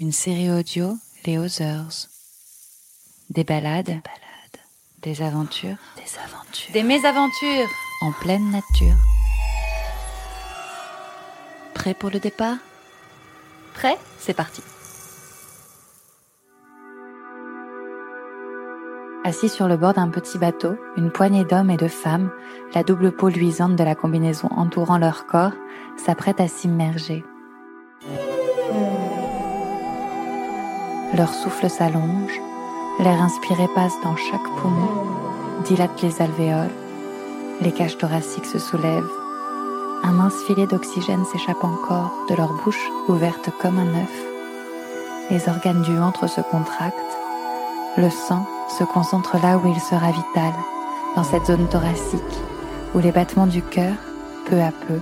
une 0.00 0.10
série 0.10 0.50
audio 0.50 0.96
Les 1.24 1.38
Others. 1.38 2.08
Des 3.30 3.44
balades, 3.44 4.00
des 5.02 5.22
aventures, 5.22 5.76
des 5.96 6.18
aventures, 6.18 6.72
des 6.72 6.82
mésaventures 6.82 7.68
en 8.02 8.10
pleine 8.10 8.50
nature. 8.50 8.96
Prêt 11.74 11.94
pour 11.94 12.10
le 12.10 12.18
départ? 12.18 12.56
Prêt? 13.74 13.96
C'est 14.18 14.34
parti. 14.34 14.62
Assis 19.22 19.48
sur 19.48 19.68
le 19.68 19.76
bord 19.76 19.94
d'un 19.94 20.08
petit 20.08 20.38
bateau, 20.38 20.74
une 20.96 21.12
poignée 21.12 21.44
d'hommes 21.44 21.70
et 21.70 21.76
de 21.76 21.88
femmes, 21.88 22.30
la 22.74 22.82
double 22.82 23.12
peau 23.12 23.28
luisante 23.28 23.76
de 23.76 23.84
la 23.84 23.94
combinaison 23.94 24.48
entourant 24.50 24.98
leur 24.98 25.26
corps, 25.26 25.54
s'apprête 25.96 26.40
à 26.40 26.48
s'immerger. 26.48 27.24
Leur 31.16 31.32
souffle 31.32 31.70
s'allonge, 31.70 32.40
l'air 32.98 33.22
inspiré 33.22 33.68
passe 33.72 33.94
dans 34.02 34.16
chaque 34.16 34.48
poumon, 34.56 35.06
dilate 35.64 36.02
les 36.02 36.20
alvéoles, 36.20 36.74
les 37.60 37.70
cages 37.70 37.96
thoraciques 37.98 38.46
se 38.46 38.58
soulèvent. 38.58 39.12
Un 40.02 40.10
mince 40.10 40.34
filet 40.48 40.66
d'oxygène 40.66 41.24
s'échappe 41.24 41.62
encore 41.62 42.10
de 42.28 42.34
leur 42.34 42.52
bouche 42.64 42.90
ouverte 43.06 43.50
comme 43.62 43.78
un 43.78 43.94
œuf. 43.94 44.24
Les 45.30 45.48
organes 45.48 45.82
du 45.82 45.96
ventre 45.96 46.26
se 46.26 46.40
contractent, 46.40 46.96
le 47.96 48.10
sang 48.10 48.44
se 48.76 48.82
concentre 48.82 49.36
là 49.40 49.56
où 49.56 49.68
il 49.68 49.80
sera 49.80 50.10
vital, 50.10 50.52
dans 51.14 51.22
cette 51.22 51.46
zone 51.46 51.68
thoracique, 51.68 52.20
où 52.92 52.98
les 52.98 53.12
battements 53.12 53.46
du 53.46 53.62
cœur, 53.62 53.94
peu 54.46 54.60
à 54.60 54.72
peu, 54.72 54.98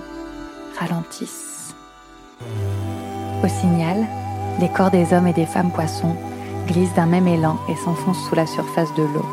ralentissent. 0.79 1.73
Au 3.43 3.47
signal, 3.47 4.07
les 4.59 4.69
corps 4.69 4.91
des 4.91 5.13
hommes 5.13 5.27
et 5.27 5.33
des 5.33 5.45
femmes 5.45 5.71
poissons 5.71 6.15
glissent 6.67 6.93
d'un 6.93 7.05
même 7.05 7.27
élan 7.27 7.57
et 7.69 7.75
s'enfoncent 7.75 8.27
sous 8.27 8.35
la 8.35 8.45
surface 8.45 8.93
de 8.95 9.03
l'eau. 9.03 9.25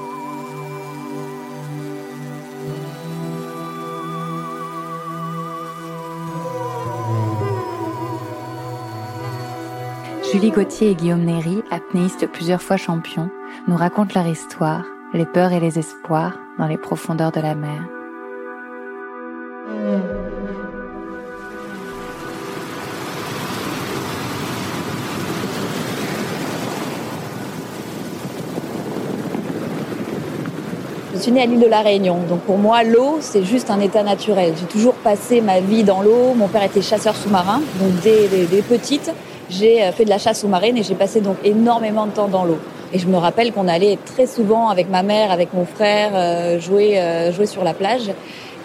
Julie 10.32 10.50
Gauthier 10.52 10.90
et 10.90 10.94
Guillaume 10.94 11.24
Néry, 11.24 11.62
apnéistes 11.70 12.26
plusieurs 12.28 12.62
fois 12.62 12.76
champions, 12.76 13.30
nous 13.66 13.76
racontent 13.76 14.12
leur 14.14 14.28
histoire, 14.28 14.84
les 15.12 15.26
peurs 15.26 15.52
et 15.52 15.60
les 15.60 15.78
espoirs 15.78 16.38
dans 16.56 16.66
les 16.66 16.78
profondeurs 16.78 17.32
de 17.32 17.40
la 17.40 17.56
mer. 17.56 17.99
Suis 31.20 31.32
née 31.32 31.42
à 31.42 31.46
l'île 31.46 31.60
de 31.60 31.66
la 31.66 31.80
Réunion, 31.80 32.18
donc 32.28 32.40
pour 32.40 32.56
moi 32.56 32.82
l'eau 32.82 33.18
c'est 33.20 33.44
juste 33.44 33.70
un 33.70 33.78
état 33.80 34.02
naturel. 34.02 34.54
J'ai 34.58 34.66
toujours 34.66 34.94
passé 34.94 35.40
ma 35.40 35.60
vie 35.60 35.84
dans 35.84 36.02
l'eau. 36.02 36.34
Mon 36.34 36.48
père 36.48 36.62
était 36.62 36.82
chasseur 36.82 37.14
sous-marin, 37.14 37.60
donc 37.78 38.00
dès, 38.02 38.26
dès, 38.28 38.62
petite 38.62 39.10
j'ai 39.50 39.82
euh, 39.82 39.92
fait 39.92 40.04
de 40.04 40.10
la 40.10 40.18
chasse 40.18 40.40
sous-marine 40.40 40.76
et 40.76 40.82
j'ai 40.82 40.94
passé 40.94 41.20
donc 41.20 41.36
énormément 41.44 42.06
de 42.06 42.12
temps 42.12 42.28
dans 42.28 42.44
l'eau. 42.44 42.58
Et 42.92 42.98
je 42.98 43.06
me 43.06 43.16
rappelle 43.18 43.52
qu'on 43.52 43.68
allait 43.68 43.98
très 44.04 44.26
souvent 44.26 44.68
avec 44.68 44.88
ma 44.88 45.02
mère, 45.02 45.30
avec 45.30 45.52
mon 45.52 45.66
frère 45.66 46.12
euh, 46.14 46.58
jouer, 46.58 46.98
euh, 46.98 47.32
jouer 47.32 47.46
sur 47.46 47.64
la 47.64 47.74
plage. 47.74 48.10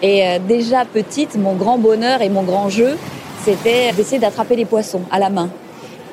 Et 0.02 0.24
déjà 0.46 0.84
petite, 0.84 1.36
mon 1.36 1.54
grand 1.54 1.78
bonheur 1.78 2.20
et 2.20 2.28
mon 2.28 2.42
grand 2.42 2.68
jeu, 2.68 2.98
c'était 3.44 3.92
d'essayer 3.92 4.18
d'attraper 4.18 4.54
les 4.54 4.66
poissons 4.66 5.00
à 5.10 5.18
la 5.18 5.30
main. 5.30 5.48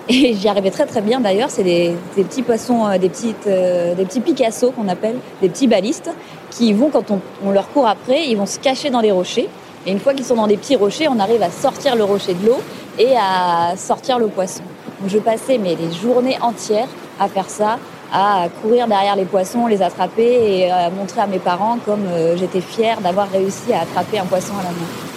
Et 0.09 0.33
j'y 0.33 0.49
arrivais 0.49 0.71
très 0.71 0.85
très 0.85 1.01
bien 1.01 1.19
d'ailleurs. 1.19 1.49
C'est 1.49 1.63
des, 1.63 1.95
petits 2.15 2.41
poissons, 2.41 2.85
euh, 2.85 2.97
des, 2.97 3.09
petites, 3.09 3.47
euh, 3.47 3.95
des 3.95 4.05
petits 4.05 4.19
Picasso 4.19 4.71
qu'on 4.71 4.87
appelle, 4.89 5.15
des 5.41 5.49
petits 5.49 5.67
balistes, 5.67 6.09
qui 6.49 6.73
vont, 6.73 6.89
quand 6.89 7.05
on, 7.11 7.51
leur 7.51 7.69
court 7.69 7.87
après, 7.87 8.27
ils 8.27 8.37
vont 8.37 8.45
se 8.45 8.59
cacher 8.59 8.89
dans 8.89 8.99
les 8.99 9.11
rochers. 9.11 9.49
Et 9.85 9.91
une 9.91 9.99
fois 9.99 10.13
qu'ils 10.13 10.25
sont 10.25 10.35
dans 10.35 10.47
des 10.47 10.57
petits 10.57 10.75
rochers, 10.75 11.07
on 11.07 11.19
arrive 11.19 11.41
à 11.41 11.49
sortir 11.49 11.95
le 11.95 12.03
rocher 12.03 12.33
de 12.33 12.45
l'eau 12.45 12.57
et 12.99 13.15
à 13.17 13.75
sortir 13.77 14.19
le 14.19 14.27
poisson. 14.27 14.63
Donc 14.99 15.09
je 15.09 15.19
passais 15.19 15.57
mais, 15.57 15.75
des 15.75 15.91
journées 15.91 16.37
entières 16.41 16.87
à 17.19 17.27
faire 17.27 17.49
ça, 17.49 17.79
à 18.11 18.47
courir 18.61 18.87
derrière 18.87 19.15
les 19.15 19.25
poissons, 19.25 19.67
les 19.67 19.81
attraper 19.81 20.59
et 20.59 20.71
à 20.71 20.89
montrer 20.89 21.21
à 21.21 21.27
mes 21.27 21.39
parents 21.39 21.77
comme 21.85 22.05
euh, 22.07 22.37
j'étais 22.37 22.61
fière 22.61 23.01
d'avoir 23.01 23.29
réussi 23.29 23.73
à 23.73 23.81
attraper 23.81 24.19
un 24.19 24.25
poisson 24.25 24.53
à 24.59 24.63
la 24.63 24.69
main 24.69 25.12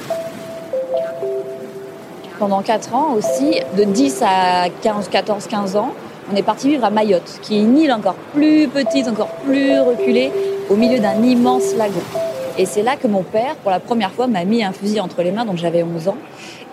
pendant 2.39 2.63
4 2.63 2.95
ans 2.95 3.15
aussi, 3.15 3.61
de 3.77 3.85
10 3.85 4.23
à 4.23 4.69
15, 4.83 5.09
14, 5.09 5.47
15 5.47 5.77
ans, 5.77 5.93
on 6.33 6.37
est 6.37 6.43
parti 6.43 6.69
vivre 6.69 6.85
à 6.85 6.91
Mayotte, 6.91 7.39
qui 7.43 7.57
est 7.57 7.61
une 7.61 7.79
île 7.79 7.93
encore 7.93 8.17
plus 8.35 8.69
petite, 8.69 9.09
encore 9.09 9.29
plus 9.45 9.79
reculée, 9.81 10.33
au 10.69 10.77
milieu 10.77 10.99
d'un 10.99 11.23
immense 11.23 11.75
lagon. 11.77 12.01
Et 12.59 12.67
c'est 12.67 12.83
là 12.83 12.97
que 12.97 13.07
mon 13.07 13.23
père, 13.23 13.55
pour 13.57 13.71
la 13.71 13.81
première 13.81 14.13
fois, 14.13 14.27
m'a 14.27 14.45
mis 14.45 14.65
un 14.65 14.73
fusil 14.73 15.01
entre 15.01 15.23
les 15.23 15.31
mains, 15.31 15.45
donc 15.45 15.57
j'avais 15.57 15.83
11 15.83 16.09
ans. 16.09 16.17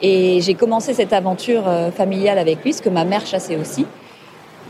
Et 0.01 0.41
j'ai 0.41 0.53
commencé 0.53 0.94
cette 0.94 1.13
aventure 1.13 1.68
euh, 1.68 1.91
familiale 1.91 2.38
avec 2.38 2.63
lui, 2.63 2.72
parce 2.72 2.81
que 2.81 2.90
ma 2.90 3.06
mère 3.06 3.25
chassait 3.25 3.57
aussi. 3.57 3.85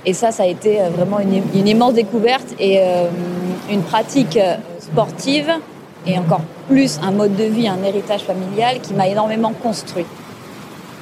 Et 0.05 0.13
ça, 0.13 0.31
ça 0.31 0.43
a 0.43 0.47
été 0.47 0.81
euh, 0.81 0.89
vraiment 0.89 1.19
une, 1.19 1.67
immense 1.67 1.93
découverte 1.93 2.47
et 2.59 2.79
euh, 2.79 3.07
une 3.71 3.83
pratique 3.83 4.37
sportive 4.79 5.51
et 6.05 6.17
encore 6.19 6.41
plus 6.67 6.99
un 7.01 7.11
mode 7.11 7.35
de 7.35 7.45
vie, 7.45 7.67
un 7.67 7.81
héritage 7.83 8.21
familial 8.21 8.81
qui 8.81 8.93
m'a 8.93 9.07
énormément 9.07 9.53
construit. 9.53 10.05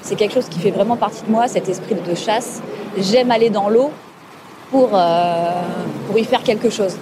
C'est 0.01 0.15
quelque 0.15 0.33
chose 0.33 0.49
qui 0.49 0.59
fait 0.59 0.71
vraiment 0.71 0.97
partie 0.97 1.23
de 1.25 1.31
moi, 1.31 1.47
cet 1.47 1.69
esprit 1.69 1.95
de 1.95 2.15
chasse. 2.15 2.61
J'aime 2.97 3.31
aller 3.31 3.49
dans 3.49 3.69
l'eau 3.69 3.91
pour, 4.71 4.89
euh, 4.93 5.61
y 6.15 6.23
faire 6.23 6.43
quelque 6.43 6.69
chose. 6.69 6.95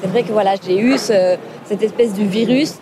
C'est 0.00 0.08
vrai 0.08 0.22
que 0.22 0.32
voilà, 0.32 0.54
j'ai 0.64 0.78
eu 0.78 0.96
cette 0.98 1.82
espèce 1.82 2.14
de 2.14 2.22
virus 2.22 2.74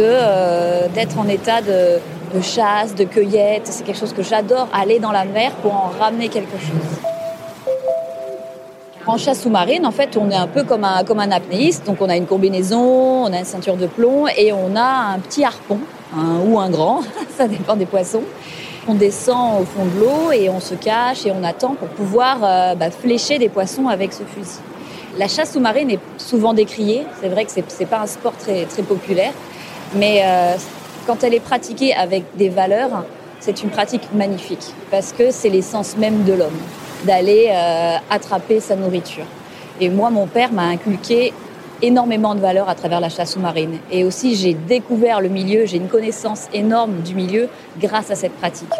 euh, 0.00 0.88
d'être 0.94 1.18
en 1.18 1.28
état 1.28 1.60
de, 1.60 2.00
chasse, 2.40 2.94
de 2.94 3.04
cueillette. 3.04 3.66
C'est 3.66 3.84
quelque 3.84 3.98
chose 3.98 4.12
que 4.12 4.22
j'adore, 4.22 4.68
aller 4.72 4.98
dans 4.98 5.12
la 5.12 5.24
mer 5.24 5.52
pour 5.62 5.72
en 5.72 5.92
ramener 5.98 6.28
quelque 6.28 6.58
chose. 6.58 7.84
En 9.06 9.18
chasse 9.18 9.42
sous-marine, 9.42 9.84
en 9.86 9.90
fait, 9.90 10.16
on 10.16 10.30
est 10.30 10.36
un 10.36 10.46
peu 10.46 10.64
comme 10.64 10.82
un, 10.82 11.04
comme 11.04 11.20
un 11.20 11.30
apnéiste. 11.30 11.84
Donc, 11.86 11.98
on 12.00 12.08
a 12.08 12.16
une 12.16 12.26
combinaison, 12.26 13.24
on 13.24 13.32
a 13.32 13.38
une 13.38 13.44
ceinture 13.44 13.76
de 13.76 13.86
plomb 13.86 14.26
et 14.26 14.52
on 14.52 14.74
a 14.74 15.14
un 15.14 15.18
petit 15.18 15.44
harpon, 15.44 15.78
ou 16.46 16.58
un 16.58 16.70
grand, 16.70 17.02
ça 17.36 17.46
dépend 17.46 17.76
des 17.76 17.86
poissons. 17.86 18.22
On 18.86 18.94
descend 18.94 19.62
au 19.62 19.64
fond 19.64 19.86
de 19.86 20.00
l'eau 20.00 20.32
et 20.32 20.50
on 20.50 20.60
se 20.60 20.74
cache 20.74 21.24
et 21.24 21.32
on 21.32 21.42
attend 21.42 21.74
pour 21.74 21.88
pouvoir 21.88 22.38
euh, 22.42 22.74
bah, 22.74 22.90
flécher 22.90 23.38
des 23.38 23.48
poissons 23.48 23.88
avec 23.88 24.12
ce 24.12 24.24
fusil. 24.24 24.60
La 25.16 25.26
chasse 25.26 25.52
sous-marine 25.52 25.90
est 25.90 26.00
souvent 26.18 26.52
décriée. 26.52 27.06
C'est 27.22 27.28
vrai 27.28 27.46
que 27.46 27.50
c'est 27.50 27.64
n'est 27.80 27.86
pas 27.86 28.00
un 28.00 28.06
sport 28.06 28.36
très, 28.36 28.66
très 28.66 28.82
populaire, 28.82 29.32
mais 29.94 30.20
euh, 30.24 30.56
quand 31.06 31.24
elle 31.24 31.32
est 31.32 31.40
pratiquée 31.40 31.94
avec 31.94 32.24
des 32.36 32.50
valeurs, 32.50 33.04
c'est 33.40 33.62
une 33.62 33.70
pratique 33.70 34.12
magnifique 34.12 34.74
parce 34.90 35.12
que 35.12 35.30
c'est 35.30 35.48
l'essence 35.48 35.96
même 35.96 36.24
de 36.24 36.34
l'homme 36.34 36.60
d'aller 37.04 37.48
euh, 37.50 37.96
attraper 38.10 38.60
sa 38.60 38.76
nourriture. 38.76 39.26
Et 39.80 39.88
moi, 39.88 40.10
mon 40.10 40.26
père 40.26 40.52
m'a 40.52 40.64
inculqué 40.64 41.32
énormément 41.82 42.34
de 42.34 42.40
valeurs 42.40 42.68
à 42.68 42.74
travers 42.74 43.00
la 43.00 43.08
chasse 43.08 43.32
sous-marine. 43.32 43.78
Et 43.90 44.04
aussi, 44.04 44.34
j'ai 44.34 44.54
découvert 44.54 45.20
le 45.20 45.28
milieu, 45.28 45.66
j'ai 45.66 45.76
une 45.76 45.88
connaissance 45.88 46.48
énorme 46.52 47.00
du 47.04 47.14
milieu 47.14 47.48
grâce 47.80 48.10
à 48.10 48.14
cette 48.14 48.32
pratique. 48.32 48.72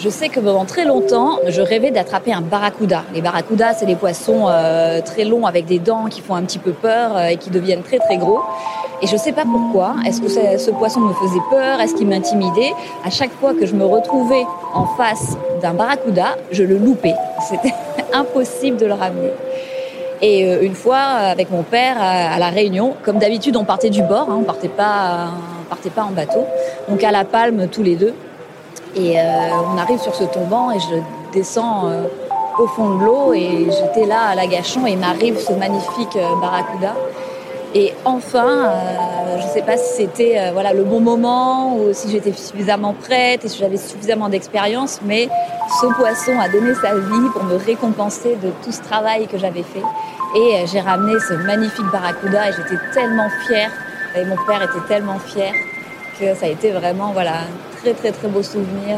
Je 0.00 0.08
sais 0.10 0.28
que 0.28 0.38
pendant 0.38 0.64
très 0.64 0.84
longtemps, 0.84 1.40
je 1.48 1.60
rêvais 1.60 1.90
d'attraper 1.90 2.32
un 2.32 2.40
barracuda. 2.40 3.02
Les 3.14 3.20
barracudas, 3.20 3.74
c'est 3.74 3.86
des 3.86 3.96
poissons 3.96 4.46
euh, 4.48 5.00
très 5.00 5.24
longs 5.24 5.44
avec 5.44 5.64
des 5.64 5.80
dents 5.80 6.04
qui 6.04 6.20
font 6.20 6.36
un 6.36 6.42
petit 6.42 6.60
peu 6.60 6.70
peur 6.70 7.16
euh, 7.16 7.26
et 7.26 7.36
qui 7.36 7.50
deviennent 7.50 7.82
très 7.82 7.98
très 7.98 8.16
gros. 8.16 8.38
Et 9.02 9.08
je 9.08 9.14
ne 9.14 9.18
sais 9.18 9.32
pas 9.32 9.42
pourquoi. 9.42 9.96
Est-ce 10.06 10.20
que 10.20 10.28
ce 10.28 10.70
poisson 10.70 11.00
me 11.00 11.12
faisait 11.14 11.42
peur? 11.50 11.80
Est-ce 11.80 11.96
qu'il 11.96 12.06
m'intimidait? 12.06 12.72
À 13.04 13.10
chaque 13.10 13.32
fois 13.40 13.54
que 13.54 13.66
je 13.66 13.74
me 13.74 13.84
retrouvais 13.84 14.44
en 14.72 14.86
face 14.86 15.36
d'un 15.62 15.74
barracuda, 15.74 16.36
je 16.52 16.62
le 16.62 16.78
loupais. 16.78 17.16
C'était 17.48 17.74
impossible 18.12 18.76
de 18.76 18.86
le 18.86 18.94
ramener. 18.94 19.32
Et 20.20 20.46
euh, 20.46 20.62
une 20.62 20.74
fois, 20.74 20.98
avec 20.98 21.50
mon 21.50 21.62
père, 21.62 21.96
à 22.00 22.38
la 22.38 22.48
Réunion, 22.48 22.94
comme 23.04 23.18
d'habitude, 23.18 23.56
on 23.56 23.64
partait 23.64 23.90
du 23.90 24.02
bord, 24.02 24.28
hein, 24.30 24.36
on 24.40 24.44
partait 24.44 24.68
pas, 24.68 25.28
on 25.62 25.68
partait 25.68 25.90
pas 25.90 26.02
en 26.02 26.10
bateau. 26.10 26.44
Donc 26.88 27.02
à 27.04 27.10
la 27.10 27.24
Palme, 27.24 27.68
tous 27.68 27.82
les 27.82 27.96
deux. 27.96 28.14
Et 28.96 29.16
on 29.18 29.78
arrive 29.78 30.00
sur 30.00 30.14
ce 30.14 30.24
tombant 30.24 30.72
et 30.72 30.80
je 30.80 30.96
descends 31.32 31.84
au 32.58 32.66
fond 32.66 32.96
de 32.96 33.04
l'eau 33.04 33.32
et 33.34 33.68
j'étais 33.70 34.06
là 34.06 34.28
à 34.30 34.34
l'agachon 34.34 34.86
et 34.86 34.96
m'arrive 34.96 35.38
ce 35.38 35.52
magnifique 35.52 36.18
barracuda. 36.40 36.96
Et 37.74 37.92
enfin, 38.04 38.46
euh, 38.46 39.38
je 39.40 39.46
ne 39.46 39.50
sais 39.50 39.62
pas 39.62 39.76
si 39.76 39.96
c'était 39.96 40.38
euh, 40.38 40.50
voilà 40.52 40.72
le 40.72 40.84
bon 40.84 41.00
moment 41.00 41.76
ou 41.76 41.92
si 41.92 42.10
j'étais 42.10 42.32
suffisamment 42.32 42.94
prête 42.94 43.44
et 43.44 43.48
si 43.48 43.58
j'avais 43.58 43.76
suffisamment 43.76 44.30
d'expérience, 44.30 45.00
mais 45.04 45.28
ce 45.80 45.86
poisson 45.94 46.32
a 46.40 46.48
donné 46.48 46.74
sa 46.74 46.94
vie 46.94 47.28
pour 47.32 47.44
me 47.44 47.56
récompenser 47.56 48.36
de 48.42 48.50
tout 48.64 48.72
ce 48.72 48.80
travail 48.80 49.26
que 49.26 49.36
j'avais 49.36 49.62
fait. 49.62 49.82
Et 50.34 50.54
euh, 50.56 50.66
j'ai 50.66 50.80
ramené 50.80 51.18
ce 51.20 51.34
magnifique 51.34 51.86
barracuda 51.92 52.48
et 52.48 52.52
j'étais 52.52 52.80
tellement 52.94 53.28
fière 53.46 53.70
et 54.16 54.24
mon 54.24 54.36
père 54.46 54.62
était 54.62 54.86
tellement 54.88 55.18
fier 55.18 55.52
que 56.18 56.34
ça 56.34 56.46
a 56.46 56.48
été 56.48 56.70
vraiment 56.70 57.12
voilà 57.12 57.32
un 57.32 57.80
très 57.80 57.92
très 57.92 58.12
très 58.12 58.28
beau 58.28 58.42
souvenir 58.42 58.96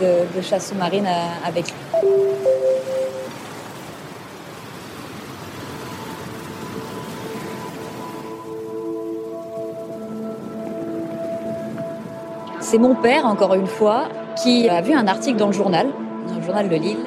de, 0.00 0.36
de 0.36 0.42
chasse 0.42 0.70
sous-marine 0.70 1.06
avec 1.46 1.66
lui. 1.66 1.74
C'est 12.68 12.78
mon 12.78 12.96
père, 12.96 13.26
encore 13.26 13.54
une 13.54 13.68
fois, 13.68 14.08
qui 14.42 14.68
a 14.68 14.80
vu 14.80 14.92
un 14.92 15.06
article 15.06 15.36
dans 15.36 15.46
le 15.46 15.52
journal, 15.52 15.86
dans 16.28 16.34
le 16.34 16.42
journal 16.42 16.68
de 16.68 16.74
Lille, 16.74 16.98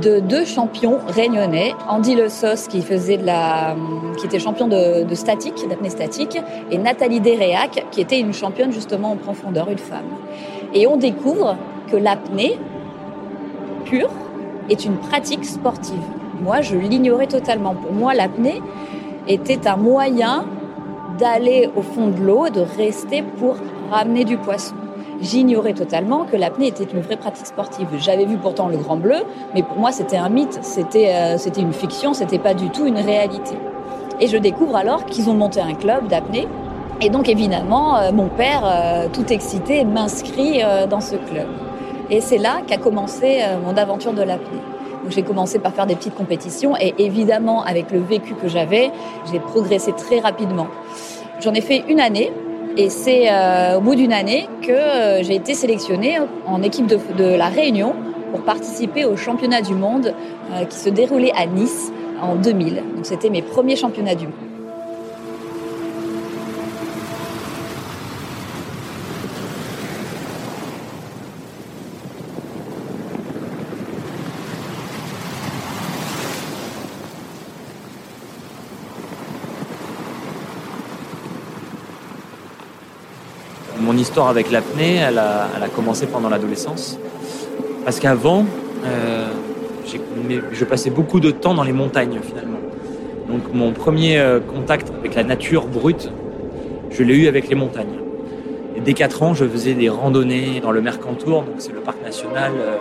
de 0.00 0.20
deux 0.20 0.44
champions 0.44 1.00
réunionnais, 1.08 1.74
Andy 1.88 2.14
Le 2.14 2.28
Sos 2.28 2.68
qui 2.68 2.78
était 2.78 4.38
champion 4.38 4.68
de, 4.68 5.12
statique, 5.14 5.68
d'apnée 5.68 5.90
statique, 5.90 6.38
et 6.70 6.78
Nathalie 6.78 7.18
Deréac 7.18 7.84
qui 7.90 8.00
était 8.00 8.20
une 8.20 8.32
championne 8.32 8.70
justement 8.70 9.10
en 9.10 9.16
profondeur, 9.16 9.68
une 9.70 9.78
femme. 9.78 10.06
Et 10.72 10.86
on 10.86 10.96
découvre 10.96 11.56
que 11.90 11.96
l'apnée 11.96 12.56
pure 13.86 14.12
est 14.68 14.84
une 14.84 14.98
pratique 14.98 15.46
sportive. 15.46 16.04
Moi, 16.40 16.60
je 16.60 16.76
l'ignorais 16.76 17.26
totalement. 17.26 17.74
Pour 17.74 17.92
moi, 17.92 18.14
l'apnée 18.14 18.62
était 19.26 19.66
un 19.66 19.76
moyen 19.76 20.44
d'aller 21.18 21.68
au 21.74 21.82
fond 21.82 22.06
de 22.06 22.20
l'eau, 22.20 22.50
de 22.50 22.60
rester 22.60 23.22
pour 23.22 23.56
ramener 23.90 24.24
du 24.24 24.36
poisson. 24.36 24.74
J'ignorais 25.20 25.74
totalement 25.74 26.24
que 26.24 26.36
l'apnée 26.36 26.68
était 26.68 26.84
une 26.84 27.00
vraie 27.00 27.16
pratique 27.16 27.46
sportive. 27.46 27.88
J'avais 27.98 28.24
vu 28.24 28.38
pourtant 28.38 28.68
le 28.68 28.78
Grand 28.78 28.96
Bleu, 28.96 29.18
mais 29.54 29.62
pour 29.62 29.76
moi 29.76 29.92
c'était 29.92 30.16
un 30.16 30.30
mythe, 30.30 30.58
c'était 30.62 31.12
euh, 31.12 31.36
c'était 31.36 31.60
une 31.60 31.74
fiction, 31.74 32.14
c'était 32.14 32.38
pas 32.38 32.54
du 32.54 32.70
tout 32.70 32.86
une 32.86 32.96
réalité. 32.96 33.54
Et 34.20 34.28
je 34.28 34.38
découvre 34.38 34.76
alors 34.76 35.04
qu'ils 35.04 35.28
ont 35.28 35.34
monté 35.34 35.60
un 35.60 35.74
club 35.74 36.08
d'apnée. 36.08 36.48
Et 37.02 37.10
donc 37.10 37.28
évidemment, 37.28 37.98
euh, 37.98 38.12
mon 38.12 38.28
père, 38.28 38.62
euh, 38.64 39.08
tout 39.12 39.30
excité, 39.30 39.84
m'inscrit 39.84 40.62
dans 40.88 41.00
ce 41.00 41.16
club. 41.16 41.48
Et 42.08 42.20
c'est 42.20 42.38
là 42.38 42.60
qu'a 42.66 42.78
commencé 42.78 43.40
mon 43.64 43.76
aventure 43.76 44.12
de 44.12 44.22
l'apnée. 44.22 44.60
J'ai 45.08 45.22
commencé 45.22 45.58
par 45.58 45.72
faire 45.72 45.86
des 45.86 45.96
petites 45.96 46.14
compétitions 46.14 46.76
et 46.78 46.94
évidemment, 46.98 47.62
avec 47.62 47.90
le 47.90 48.00
vécu 48.00 48.34
que 48.34 48.48
j'avais, 48.48 48.90
j'ai 49.30 49.38
progressé 49.38 49.92
très 49.92 50.18
rapidement. 50.18 50.66
J'en 51.40 51.54
ai 51.54 51.60
fait 51.60 51.84
une 51.88 52.00
année 52.00 52.32
et 52.76 52.88
c'est 52.88 53.30
euh, 53.30 53.78
au 53.78 53.80
bout 53.80 53.94
d'une 53.94 54.12
année 54.12 54.48
que 54.62 54.70
euh, 54.70 55.22
j'ai 55.22 55.34
été 55.34 55.54
sélectionnée 55.54 56.18
en 56.46 56.62
équipe 56.62 56.86
de, 56.86 57.36
la 57.36 57.48
Réunion 57.48 57.94
pour 58.30 58.42
participer 58.42 59.04
au 59.04 59.16
championnat 59.16 59.60
du 59.60 59.74
monde 59.74 60.14
euh, 60.52 60.64
qui 60.64 60.78
se 60.78 60.88
déroulait 60.88 61.32
à 61.36 61.46
Nice 61.46 61.92
en 62.22 62.36
2000. 62.36 62.76
Donc 62.96 63.04
c'était 63.04 63.30
mes 63.30 63.42
premiers 63.42 63.76
championnats 63.76 64.14
du 64.14 64.26
monde. 64.26 64.50
mon 83.90 83.96
histoire 84.10 84.28
avec 84.28 84.50
l'apnée, 84.50 84.96
elle 84.96 85.18
a, 85.18 85.68
commencé 85.76 86.04
pendant 86.04 86.28
l'adolescence. 86.28 86.98
Parce 87.84 88.00
qu'avant, 88.00 88.44
euh, 88.84 89.28
je 90.50 90.64
passais 90.64 90.90
beaucoup 90.90 91.20
de 91.20 91.30
temps 91.30 91.54
dans 91.54 91.62
les 91.62 91.72
montagnes 91.72 92.18
finalement. 92.20 92.58
Donc 93.28 93.54
mon 93.54 93.70
premier 93.70 94.18
euh, 94.18 94.40
contact 94.40 94.90
avec 94.98 95.14
la 95.14 95.22
nature 95.22 95.68
brute, 95.68 96.10
je 96.90 97.04
l'ai 97.04 97.14
eu 97.14 97.28
avec 97.28 97.48
les 97.48 97.54
montagnes. 97.54 98.00
Et 98.74 98.80
dès 98.80 98.94
4 98.94 99.22
ans, 99.22 99.32
je 99.32 99.44
faisais 99.44 99.74
des 99.74 99.88
randonnées 99.88 100.58
dans 100.60 100.72
le 100.72 100.80
Mercantour, 100.80 101.44
donc 101.44 101.54
c'est 101.58 101.72
le 101.72 101.78
parc 101.80 102.02
national, 102.02 102.50
euh, 102.58 102.78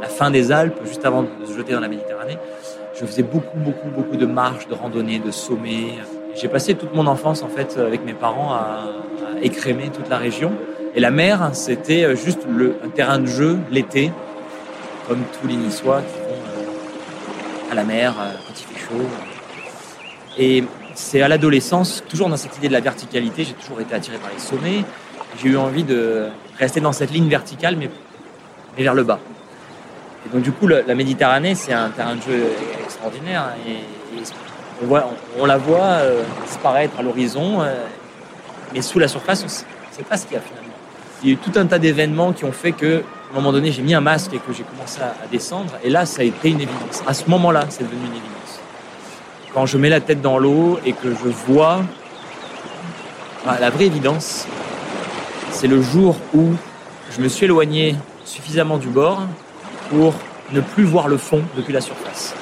la 0.00 0.08
fin 0.08 0.32
des 0.32 0.50
Alpes, 0.50 0.80
juste 0.84 1.04
avant 1.04 1.22
de 1.22 1.28
se 1.46 1.56
jeter 1.56 1.74
dans 1.74 1.80
la 1.80 1.88
Méditerranée. 1.88 2.38
Je 2.98 3.06
faisais 3.06 3.22
beaucoup, 3.22 3.56
beaucoup, 3.56 3.88
beaucoup 3.88 4.16
de 4.16 4.26
marches, 4.26 4.66
de 4.66 4.74
randonnées, 4.74 5.20
de 5.20 5.30
sommets. 5.30 5.94
J'ai 6.34 6.48
passé 6.48 6.74
toute 6.74 6.92
mon 6.92 7.06
enfance 7.06 7.44
en 7.44 7.48
fait 7.48 7.78
avec 7.78 8.04
mes 8.04 8.14
parents 8.14 8.52
à, 8.52 8.88
écrémer 9.42 9.90
toute 9.90 10.08
la 10.08 10.18
région. 10.18 10.52
Et 10.94 11.00
la 11.00 11.10
mer, 11.10 11.50
c'était 11.54 12.04
euh, 12.04 12.16
juste 12.16 12.40
le, 12.48 12.76
un 12.84 12.88
terrain 12.88 13.18
de 13.18 13.26
jeu 13.26 13.58
l'été, 13.70 14.12
comme 15.08 15.22
tous 15.40 15.48
les 15.48 15.56
Niçois 15.56 16.02
qui 16.02 16.18
vont 16.20 16.34
euh, 16.34 17.72
à 17.72 17.74
la 17.74 17.84
mer 17.84 18.14
euh, 18.18 18.32
quand 18.46 18.54
il 18.60 18.74
fait 18.74 18.86
chaud. 18.86 19.08
Et 20.38 20.64
c'est 20.94 21.22
à 21.22 21.28
l'adolescence, 21.28 22.04
toujours 22.08 22.28
dans 22.28 22.36
cette 22.36 22.56
idée 22.58 22.68
de 22.68 22.72
la 22.74 22.80
verticalité, 22.80 23.44
j'ai 23.44 23.54
toujours 23.54 23.80
été 23.80 23.94
attiré 23.94 24.18
par 24.18 24.30
les 24.30 24.38
sommets. 24.38 24.84
J'ai 25.42 25.48
eu 25.48 25.56
envie 25.56 25.84
de 25.84 26.26
rester 26.58 26.80
dans 26.80 26.92
cette 26.92 27.10
ligne 27.10 27.28
verticale, 27.28 27.76
mais, 27.76 27.90
mais 28.76 28.84
vers 28.84 28.94
le 28.94 29.02
bas. 29.02 29.18
Et 30.26 30.34
donc 30.34 30.42
du 30.42 30.52
coup, 30.52 30.66
la, 30.66 30.94
Méditerranée, 30.94 31.54
c'est 31.54 31.72
un 31.72 31.88
terrain 31.88 32.16
de 32.16 32.22
jeu 32.22 32.44
extraordinaire. 32.84 33.54
Et, 33.66 33.76
on, 34.82 34.86
voit, 34.86 35.10
on, 35.38 35.46
la 35.46 35.56
voit 35.56 36.00
disparaître 36.46 36.98
à 36.98 37.02
l'horizon. 37.02 37.62
Mais 38.72 38.82
sous 38.82 38.98
la 38.98 39.08
surface, 39.08 39.44
on 39.44 39.48
sait 39.48 40.02
pas 40.02 40.16
ce 40.16 40.24
qu'il 40.26 40.34
y 40.34 40.36
a 40.36 40.40
finalement. 40.40 40.72
Il 41.22 41.28
y 41.28 41.32
a 41.32 41.34
eu 41.34 41.38
tout 41.38 41.52
un 41.56 41.66
tas 41.66 41.78
d'événements 41.78 42.32
qui 42.32 42.44
ont 42.44 42.52
fait 42.52 42.72
que, 42.72 43.02
à 43.30 43.32
un 43.32 43.34
moment 43.34 43.52
donné, 43.52 43.70
j'ai 43.70 43.82
mis 43.82 43.94
un 43.94 44.00
masque 44.00 44.32
et 44.34 44.38
que 44.38 44.52
j'ai 44.52 44.64
commencé 44.64 45.00
à, 45.00 45.14
descendre. 45.30 45.72
Et 45.84 45.90
là, 45.90 46.04
ça 46.04 46.22
a 46.22 46.24
été 46.24 46.48
une 46.48 46.60
évidence. 46.60 47.02
À 47.06 47.14
ce 47.14 47.28
moment-là, 47.30 47.66
c'est 47.68 47.84
devenu 47.84 48.00
une 48.00 48.12
évidence. 48.12 48.60
Quand 49.54 49.66
je 49.66 49.78
mets 49.78 49.88
la 49.88 50.00
tête 50.00 50.20
dans 50.20 50.38
l'eau 50.38 50.80
et 50.84 50.92
que 50.92 51.10
je 51.10 51.28
vois 51.28 51.82
bah, 53.44 53.58
la 53.60 53.70
vraie 53.70 53.86
évidence, 53.86 54.46
c'est 55.50 55.68
le 55.68 55.80
jour 55.80 56.16
où 56.34 56.50
je 57.16 57.22
me 57.22 57.28
suis 57.28 57.44
éloigné 57.44 57.94
suffisamment 58.24 58.78
du 58.78 58.88
bord 58.88 59.20
pour 59.90 60.14
ne 60.52 60.60
plus 60.60 60.84
voir 60.84 61.08
le 61.08 61.18
fond 61.18 61.42
depuis 61.56 61.72
la 61.72 61.80
surface. 61.80 62.34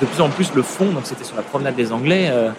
De 0.00 0.06
plus 0.06 0.20
en 0.20 0.28
plus, 0.28 0.52
le 0.54 0.62
fond, 0.62 0.86
donc 0.86 1.02
c'était 1.04 1.24
sur 1.24 1.36
la 1.36 1.42
promenade 1.42 1.76
des 1.76 1.92
Anglais, 1.92 2.28
euh, 2.30 2.50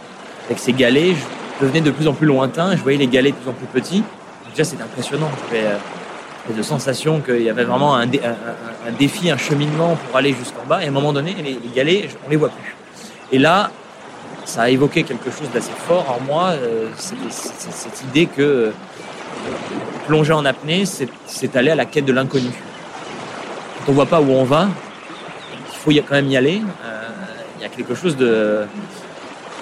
avec 0.45 0.59
ces 0.59 0.73
galets, 0.73 1.15
devenait 1.61 1.81
de 1.81 1.91
plus 1.91 2.07
en 2.07 2.13
plus 2.13 2.27
lointain 2.27 2.75
je 2.75 2.81
voyais 2.81 2.97
les 2.97 3.07
galets 3.07 3.31
de 3.31 3.37
plus 3.37 3.49
en 3.49 3.53
plus 3.53 3.67
petits. 3.67 4.03
déjà, 4.49 4.63
c'était 4.63 4.83
impressionnant. 4.83 5.29
J'avais 5.49 5.65
euh, 5.65 6.53
de 6.55 6.61
sensations 6.61 7.21
qu'il 7.21 7.41
y 7.41 7.49
avait 7.49 7.63
vraiment 7.63 7.95
un, 7.95 8.05
défi, 8.99 9.31
un 9.31 9.37
cheminement 9.37 9.95
pour 9.95 10.17
aller 10.17 10.33
jusqu'en 10.33 10.63
bas. 10.67 10.81
Et 10.83 10.85
à 10.85 10.89
un 10.89 10.91
moment 10.91 11.11
donné, 11.11 11.35
les, 11.43 11.59
galets, 11.73 12.09
on 12.25 12.29
les 12.29 12.35
voit 12.35 12.49
plus. 12.49 12.75
Et 13.31 13.39
là, 13.39 13.71
ça 14.43 14.63
a 14.63 14.69
évoqué 14.69 15.03
quelque 15.03 15.31
chose 15.31 15.49
d'assez 15.51 15.71
fort 15.87 16.05
en 16.07 16.23
moi, 16.23 16.49
euh, 16.49 16.89
cette 16.97 18.03
idée 18.03 18.27
que 18.27 18.41
euh, 18.41 18.71
plonger 20.05 20.33
en 20.33 20.45
apnée, 20.45 20.85
c'est 20.85 21.55
aller 21.55 21.71
à 21.71 21.75
la 21.75 21.85
quête 21.85 22.05
de 22.05 22.13
l'inconnu. 22.13 22.51
Quand 23.85 23.91
on 23.91 23.93
voit 23.93 24.05
pas 24.05 24.21
où 24.21 24.31
on 24.31 24.43
va, 24.43 24.67
il 25.71 25.77
faut 25.77 25.91
quand 26.07 26.15
même 26.15 26.27
y 26.27 26.37
aller. 26.37 26.61
Il 27.57 27.61
y 27.63 27.65
a 27.65 27.69
quelque 27.69 27.95
chose 27.95 28.15
de 28.15 28.65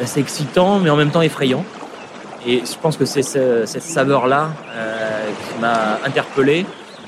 assez 0.01 0.19
excitant, 0.19 0.79
mais 0.79 0.89
en 0.89 0.95
même 0.95 1.11
temps 1.11 1.21
effrayant. 1.21 1.63
Et 2.45 2.61
je 2.65 2.77
pense 2.77 2.97
que 2.97 3.05
c'est 3.05 3.23
cette 3.23 3.83
saveur-là 3.83 4.49
euh, 4.75 5.29
qui 5.29 5.59
m'a 5.61 5.97
interpellé 6.05 6.65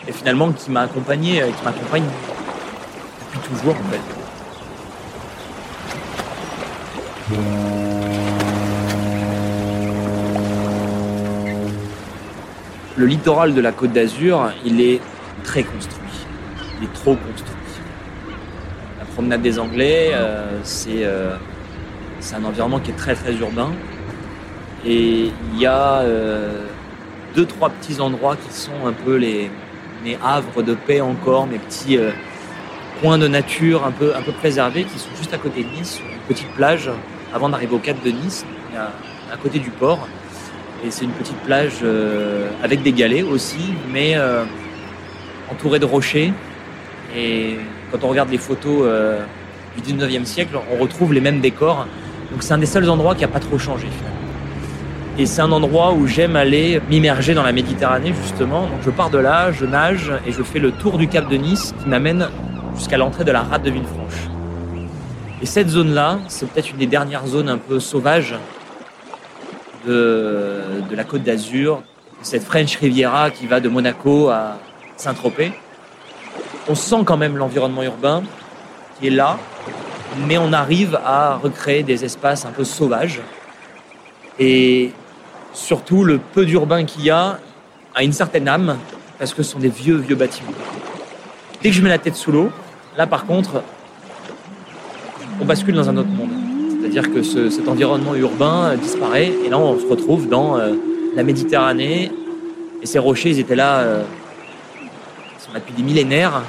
et 0.07 0.11
finalement 0.13 0.51
qui 0.53 0.71
m'a 0.71 0.81
accompagné, 0.81 1.41
euh, 1.41 1.47
qui 1.47 1.63
m'accompagne 1.65 2.05
depuis 3.33 3.49
toujours 3.49 3.75
en 3.75 3.83
fait. 3.91 3.99
Le 12.95 13.05
littoral 13.05 13.53
de 13.53 13.59
la 13.59 13.73
Côte 13.73 13.91
d'Azur, 13.91 14.53
il 14.63 14.79
est 14.79 15.01
très 15.43 15.63
construit. 15.63 16.25
Il 16.79 16.85
est 16.85 16.93
trop 16.93 17.15
construit. 17.15 17.55
La 18.99 19.05
promenade 19.05 19.41
des 19.41 19.59
Anglais, 19.59 20.11
euh, 20.13 20.59
c'est 20.63 21.05
un 21.05 22.43
environnement 22.45 22.79
qui 22.79 22.91
est 22.91 22.95
très 22.95 23.15
très 23.15 23.33
urbain. 23.33 23.71
Et 24.85 25.31
il 25.53 25.59
y 25.59 25.65
a 25.65 26.01
euh, 26.01 26.61
deux, 27.35 27.45
trois 27.45 27.69
petits 27.69 27.99
endroits 27.99 28.35
qui 28.35 28.53
sont 28.53 28.85
un 28.85 28.93
peu 28.93 29.15
les, 29.15 29.49
mes 30.03 30.17
havres 30.23 30.61
de 30.61 30.75
paix 30.75 31.01
encore, 31.01 31.47
mes 31.47 31.57
petits 31.57 31.97
euh, 31.97 32.11
points 33.01 33.17
de 33.17 33.27
nature 33.27 33.83
un 33.83 33.91
peu, 33.91 34.15
un 34.15 34.21
peu 34.21 34.31
préservés 34.31 34.83
qui 34.83 34.99
sont 34.99 35.09
juste 35.17 35.33
à 35.33 35.39
côté 35.39 35.63
de 35.63 35.69
Nice, 35.69 35.99
une 35.99 36.19
petite 36.27 36.49
plage 36.49 36.91
avant 37.33 37.49
d'arriver 37.49 37.73
au 37.73 37.79
cap 37.79 37.97
de 38.03 38.11
Nice, 38.11 38.45
à, 38.77 39.37
côté 39.37 39.57
du 39.57 39.71
port. 39.71 40.07
Et 40.85 40.91
c'est 40.91 41.05
une 41.05 41.11
petite 41.11 41.37
plage 41.37 41.79
euh, 41.81 42.47
avec 42.61 42.83
des 42.83 42.91
galets 42.91 43.23
aussi, 43.23 43.73
mais 43.91 44.15
entouré 45.51 45.79
de 45.79 45.85
rochers. 45.85 46.31
Et 47.17 47.57
quand 47.91 48.03
on 48.03 48.09
regarde 48.09 48.29
les 48.29 48.37
photos 48.37 48.87
du 49.75 49.93
19e 49.93 50.25
siècle, 50.25 50.57
on 50.71 50.77
retrouve 50.81 51.11
les 51.13 51.21
mêmes 51.21 51.41
décors. 51.41 51.87
Donc 52.31 52.43
c'est 52.43 52.53
un 52.53 52.59
des 52.59 52.65
seuls 52.65 52.89
endroits 52.89 53.15
qui 53.15 53.21
n'a 53.21 53.29
pas 53.29 53.39
trop 53.39 53.57
changé 53.57 53.87
finalement. 53.87 54.24
Et 55.17 55.25
c'est 55.25 55.41
un 55.41 55.51
endroit 55.53 55.93
où 55.93 56.07
j'aime 56.07 56.35
aller 56.35 56.81
m'immerger 56.89 57.33
dans 57.33 57.43
la 57.43 57.53
Méditerranée 57.53 58.13
justement. 58.21 58.63
Donc 58.63 58.81
je 58.83 58.89
pars 58.89 59.09
de 59.09 59.17
là, 59.17 59.53
je 59.53 59.65
nage 59.65 60.11
et 60.27 60.33
je 60.33 60.43
fais 60.43 60.59
le 60.59 60.73
tour 60.73 60.97
du 60.97 61.07
Cap 61.07 61.29
de 61.29 61.37
Nice 61.37 61.73
qui 61.81 61.87
m'amène 61.87 62.27
jusqu'à 62.75 62.97
l'entrée 62.97 63.23
de 63.23 63.31
la 63.31 63.41
rade 63.41 63.63
de 63.63 63.69
Villefranche. 63.69 64.27
Et 65.41 65.45
cette 65.45 65.69
zone-là, 65.69 66.19
c'est 66.27 66.49
peut-être 66.49 66.71
une 66.71 66.77
des 66.77 66.85
dernières 66.85 67.27
zones 67.27 67.47
un 67.47 67.57
peu 67.57 67.79
sauvages 67.79 68.35
de, 69.87 70.61
de 70.89 70.95
la 70.95 71.05
Côte 71.05 71.23
d'Azur, 71.23 71.81
cette 72.21 72.43
French 72.43 72.75
Riviera 72.75 73.31
qui 73.31 73.47
va 73.47 73.61
de 73.61 73.69
Monaco 73.69 74.27
à 74.29 74.57
Saint-Tropez. 74.97 75.53
On 76.67 76.75
sent 76.75 77.03
quand 77.05 77.17
même 77.17 77.37
l'environnement 77.37 77.83
urbain 77.83 78.21
qui 78.99 79.07
est 79.07 79.11
là, 79.11 79.37
mais 80.27 80.37
on 80.37 80.51
arrive 80.51 80.99
à 81.05 81.35
recréer 81.35 81.83
des 81.83 82.03
espaces 82.03 82.45
un 82.45 82.51
peu 82.51 82.65
sauvages. 82.65 83.21
Et 84.39 84.91
surtout, 85.55 86.03
le 86.03 86.19
peu 86.19 86.45
d'urbain 86.45 86.85
qu'il 86.85 87.03
y 87.03 87.09
a 87.09 87.39
a 87.95 88.03
une 88.03 88.13
certaine 88.13 88.47
âme, 88.47 88.77
parce 89.17 89.33
que 89.33 89.41
ce 89.41 89.51
sont 89.51 89.59
des 89.59 89.69
vieux, 89.69 89.95
vieux 89.95 90.15
bâtiments. 90.15 90.51
Dès 91.63 91.69
que 91.69 91.75
je 91.75 91.81
mets 91.81 91.89
la 91.89 91.97
tête 91.97 92.15
sous 92.15 92.31
l'eau, 92.31 92.51
là 92.97 93.07
par 93.07 93.25
contre, 93.25 93.63
on 95.41 95.45
bascule 95.45 95.75
dans 95.75 95.89
un 95.89 95.97
autre 95.97 96.09
monde. 96.09 96.29
C'est-à-dire 96.79 97.11
que 97.11 97.23
ce, 97.23 97.49
cet 97.49 97.67
environnement 97.67 98.15
urbain 98.15 98.75
disparaît, 98.75 99.31
et 99.45 99.49
là 99.49 99.57
on 99.57 99.79
se 99.79 99.85
retrouve 99.85 100.27
dans 100.27 100.57
euh, 100.57 100.73
la 101.15 101.23
Méditerranée, 101.23 102.11
et 102.81 102.85
ces 102.85 102.99
rochers, 102.99 103.29
ils 103.29 103.39
étaient 103.39 103.55
là, 103.55 103.79
euh, 103.79 104.03
depuis 105.55 105.73
des 105.73 105.83
millénaires, 105.83 106.41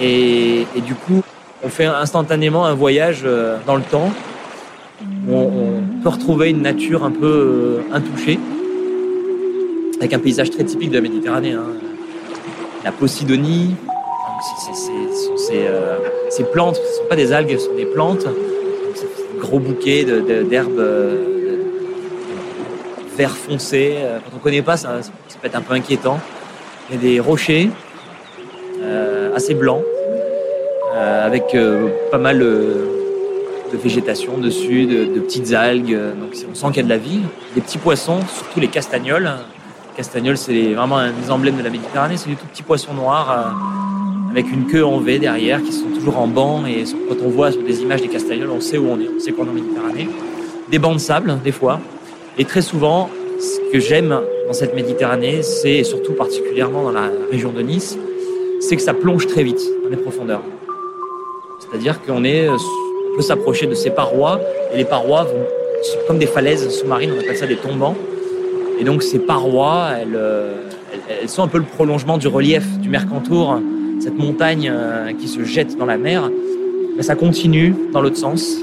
et, 0.00 0.66
du 0.86 0.94
coup, 0.94 1.22
on 1.62 1.68
fait 1.68 1.86
instantanément 1.86 2.64
un 2.64 2.74
voyage 2.74 3.22
euh, 3.24 3.58
dans 3.66 3.76
le 3.76 3.82
temps, 3.82 4.10
peut 6.02 6.08
retrouver 6.08 6.50
une 6.50 6.62
nature 6.62 7.04
un 7.04 7.10
peu 7.10 7.26
euh, 7.90 7.94
intouchée, 7.94 8.38
avec 9.98 10.12
un 10.14 10.18
paysage 10.18 10.50
très 10.50 10.64
typique 10.64 10.90
de 10.90 10.96
la 10.96 11.02
Méditerranée. 11.02 11.52
hein. 11.52 11.64
La 12.84 12.92
Posidonie, 12.92 13.74
euh, 15.52 15.96
ces 16.30 16.44
plantes, 16.44 16.76
ce 16.76 16.80
ne 16.80 16.86
sont 16.86 17.08
pas 17.08 17.16
des 17.16 17.32
algues, 17.32 17.58
ce 17.58 17.66
sont 17.66 17.74
des 17.74 17.84
plantes. 17.84 18.24
Des 18.24 19.38
gros 19.40 19.60
de- 19.60 20.42
d'herbes 20.42 20.78
euh, 20.78 21.58
vert 23.16 23.36
foncé. 23.36 23.96
Quand 24.24 24.30
on 24.32 24.36
ne 24.36 24.42
connaît 24.42 24.62
pas, 24.62 24.76
ça, 24.78 25.00
peut 25.40 25.46
être 25.46 25.56
un 25.56 25.60
peu 25.60 25.74
inquiétant. 25.74 26.18
Il 26.88 26.96
y 26.96 26.98
a 26.98 27.00
des 27.02 27.20
rochers 27.20 27.70
assez 29.34 29.54
blancs, 29.54 29.82
avec 30.94 31.56
pas 32.10 32.18
mal 32.18 32.42
de 33.72 33.76
végétation 33.76 34.38
dessus, 34.38 34.86
de, 34.86 35.20
petites 35.20 35.52
algues. 35.52 35.94
euh, 35.94 36.12
Donc 36.14 36.30
on 36.50 36.54
sent 36.54 36.66
qu'il 36.68 36.76
y 36.76 36.80
a 36.80 36.82
de 36.84 36.88
la 36.88 36.98
vie. 36.98 37.20
Des 37.54 37.60
petits 37.60 37.78
poissons, 37.78 38.20
surtout 38.26 38.60
les 38.60 38.68
castagnols. 38.68 39.30
Castagnols, 39.96 40.36
c'est 40.36 40.72
vraiment 40.74 40.98
un 40.98 41.10
des 41.12 41.30
emblèmes 41.30 41.56
de 41.56 41.62
la 41.62 41.70
Méditerranée. 41.70 42.16
C'est 42.16 42.28
des 42.30 42.36
tout 42.36 42.46
petits 42.46 42.62
poissons 42.62 42.94
noirs 42.94 43.30
euh, 43.30 44.30
avec 44.30 44.50
une 44.50 44.66
queue 44.66 44.84
en 44.84 44.98
V 44.98 45.18
derrière 45.18 45.62
qui 45.62 45.72
sont 45.72 45.88
toujours 45.94 46.18
en 46.18 46.26
banc. 46.26 46.64
Et 46.66 46.84
quand 47.08 47.16
on 47.24 47.28
voit 47.28 47.52
sur 47.52 47.62
des 47.62 47.82
images 47.82 48.02
des 48.02 48.08
castagnols, 48.08 48.50
on 48.50 48.60
sait 48.60 48.78
où 48.78 48.88
on 48.88 48.98
est. 49.00 49.08
On 49.14 49.20
sait 49.20 49.32
qu'on 49.32 49.46
est 49.46 49.50
en 49.50 49.54
Méditerranée. 49.54 50.08
Des 50.70 50.78
bancs 50.78 50.94
de 50.94 51.00
sable, 51.00 51.38
des 51.44 51.52
fois. 51.52 51.80
Et 52.38 52.44
très 52.44 52.62
souvent, 52.62 53.10
ce 53.38 53.72
que 53.72 53.80
j'aime 53.80 54.20
dans 54.46 54.52
cette 54.52 54.74
Méditerranée, 54.74 55.42
c'est 55.42 55.82
surtout 55.84 56.12
particulièrement 56.12 56.82
dans 56.84 56.92
la 56.92 57.10
région 57.30 57.50
de 57.50 57.60
Nice, 57.62 57.98
c'est 58.60 58.76
que 58.76 58.82
ça 58.82 58.94
plonge 58.94 59.26
très 59.26 59.42
vite 59.42 59.60
dans 59.82 59.90
les 59.90 59.96
profondeurs. 59.96 60.42
C'est-à-dire 61.58 62.00
qu'on 62.02 62.24
est, 62.24 62.48
euh, 62.48 62.56
s'approcher 63.20 63.66
de 63.66 63.74
ces 63.74 63.90
parois 63.90 64.40
et 64.72 64.76
les 64.76 64.84
parois 64.84 65.24
vont, 65.24 65.44
comme 66.06 66.18
des 66.18 66.26
falaises 66.26 66.68
sous-marines, 66.70 67.12
on 67.16 67.20
appelle 67.20 67.36
ça 67.36 67.46
des 67.46 67.56
tombants. 67.56 67.96
Et 68.78 68.84
donc 68.84 69.02
ces 69.02 69.18
parois, 69.18 69.90
elles, 70.00 70.16
euh, 70.16 70.54
sont 71.26 71.42
un 71.42 71.48
peu 71.48 71.58
le 71.58 71.64
prolongement 71.64 72.18
du 72.18 72.28
relief 72.28 72.78
du 72.78 72.88
Mercantour, 72.88 73.60
cette 74.00 74.18
montagne 74.18 74.70
euh, 74.72 75.12
qui 75.12 75.28
se 75.28 75.44
jette 75.44 75.76
dans 75.76 75.86
la 75.86 75.98
mer. 75.98 76.30
Mais 76.96 77.02
ça 77.02 77.14
continue 77.14 77.74
dans 77.92 78.00
l'autre 78.00 78.16
sens. 78.16 78.56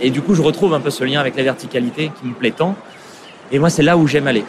Et 0.00 0.10
du 0.10 0.20
coup, 0.20 0.34
je 0.34 0.42
retrouve 0.42 0.74
un 0.74 0.80
peu 0.80 0.90
ce 0.90 1.04
lien 1.04 1.20
avec 1.20 1.36
la 1.36 1.42
verticalité 1.42 2.10
qui 2.20 2.28
me 2.28 2.34
plaît 2.34 2.52
tant. 2.52 2.74
Et 3.50 3.58
moi, 3.58 3.70
c'est 3.70 3.82
là 3.82 3.96
où 3.96 4.06
j'aime 4.06 4.26
aller. 4.26 4.44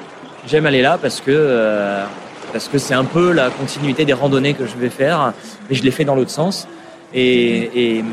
J'aime 0.48 0.65
aller 0.65 0.81
là 0.81 0.98
parce 1.01 1.21
que 1.21 1.31
euh, 1.31 2.03
parce 2.51 2.67
que 2.67 2.77
c'est 2.77 2.93
un 2.93 3.05
peu 3.05 3.31
la 3.31 3.50
continuité 3.50 4.05
des 4.05 4.13
randonnées 4.13 4.53
que 4.53 4.65
je 4.65 4.75
vais 4.75 4.89
faire, 4.89 5.33
mais 5.69 5.75
je 5.75 5.83
les 5.83 5.91
fais 5.91 6.03
dans 6.03 6.15
l'autre 6.15 6.31
sens. 6.31 6.67
Et 7.13 8.03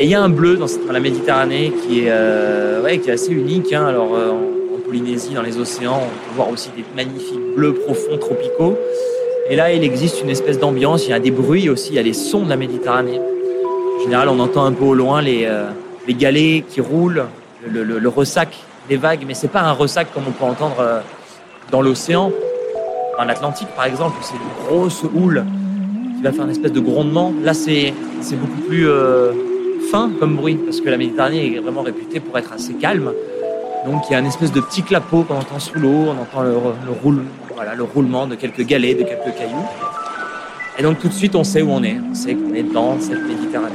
et 0.00 0.04
il 0.04 0.10
y 0.10 0.14
a 0.14 0.22
un 0.22 0.28
bleu 0.28 0.56
dans, 0.56 0.66
la 0.92 1.00
Méditerranée 1.00 1.72
qui 1.82 2.04
est 2.04 2.10
euh, 2.10 2.80
ouais, 2.82 2.98
qui 2.98 3.10
est 3.10 3.14
assez 3.14 3.32
unique. 3.32 3.72
Hein. 3.72 3.84
Alors 3.84 4.14
euh, 4.14 4.30
en, 4.30 4.78
Polynésie, 4.86 5.34
dans 5.34 5.42
les 5.42 5.58
océans, 5.58 6.00
on 6.00 6.28
peut 6.28 6.36
voir 6.36 6.48
aussi 6.50 6.70
des 6.76 6.84
magnifiques 6.96 7.54
bleus 7.56 7.74
profonds 7.74 8.16
tropicaux. 8.16 8.78
Et 9.50 9.56
là, 9.56 9.72
il 9.72 9.82
existe 9.82 10.22
une 10.22 10.30
espèce 10.30 10.58
d'ambiance. 10.58 11.06
Il 11.06 11.10
y 11.10 11.14
a 11.14 11.18
des 11.18 11.32
bruits 11.32 11.68
aussi, 11.68 11.90
il 11.90 11.94
y 11.96 11.98
a 11.98 12.02
les 12.02 12.14
sons 12.14 12.44
de 12.44 12.48
la 12.48 12.56
Méditerranée. 12.56 13.18
En 13.18 14.00
général, 14.00 14.28
on 14.28 14.38
entend 14.38 14.64
un 14.64 14.72
peu 14.72 14.84
au 14.84 14.94
loin 14.94 15.20
les, 15.20 15.46
euh, 15.46 15.64
les 16.06 16.14
galets 16.14 16.64
qui 16.68 16.80
roulent, 16.80 17.24
le, 17.68 18.08
ressac 18.08 18.56
des 18.88 18.96
vagues, 18.96 19.24
mais 19.26 19.34
c'est 19.34 19.48
pas 19.48 19.62
un 19.62 19.72
ressac 19.72 20.14
comme 20.14 20.22
on 20.28 20.30
peut 20.30 20.44
entendre 20.44 21.02
dans 21.70 21.82
l'océan, 21.82 22.32
en 23.18 23.28
Atlantique 23.28 23.68
par 23.76 23.84
exemple, 23.84 24.16
c'est 24.22 24.34
une 24.34 24.66
grosse 24.66 25.02
houle 25.02 25.44
qui 26.16 26.22
va 26.22 26.32
faire 26.32 26.44
une 26.44 26.50
espèce 26.50 26.72
de 26.72 26.80
grondement. 26.80 27.34
Là, 27.42 27.52
c'est 27.52 27.92
beaucoup 28.32 28.62
plus 28.68 28.88
comme 29.90 30.36
bruit, 30.36 30.56
parce 30.56 30.80
que 30.80 30.88
la 30.88 30.96
Méditerranée 30.96 31.56
est 31.56 31.58
vraiment 31.60 31.82
réputée 31.82 32.20
pour 32.20 32.36
être 32.38 32.52
assez 32.52 32.74
calme. 32.74 33.12
Donc 33.86 34.02
il 34.08 34.12
y 34.12 34.16
a 34.16 34.18
une 34.18 34.26
espèce 34.26 34.52
de 34.52 34.60
petit 34.60 34.82
clapot 34.82 35.22
qu'on 35.22 35.36
entend 35.36 35.58
sous 35.58 35.78
l'eau, 35.78 36.08
on 36.08 36.20
entend 36.20 36.42
le, 36.42 36.50
le, 36.50 37.22
voilà, 37.54 37.74
le 37.74 37.84
roulement 37.84 38.26
de 38.26 38.34
quelques 38.34 38.62
galets, 38.62 38.94
de 38.94 39.04
quelques 39.04 39.36
cailloux. 39.36 39.66
Et 40.78 40.82
donc 40.82 40.98
tout 40.98 41.08
de 41.08 41.12
suite, 41.12 41.34
on 41.34 41.44
sait 41.44 41.62
où 41.62 41.70
on 41.70 41.82
est. 41.82 41.96
On 42.10 42.14
sait 42.14 42.34
qu'on 42.34 42.54
est 42.54 42.62
dans 42.62 43.00
cette 43.00 43.22
Méditerranée. 43.22 43.74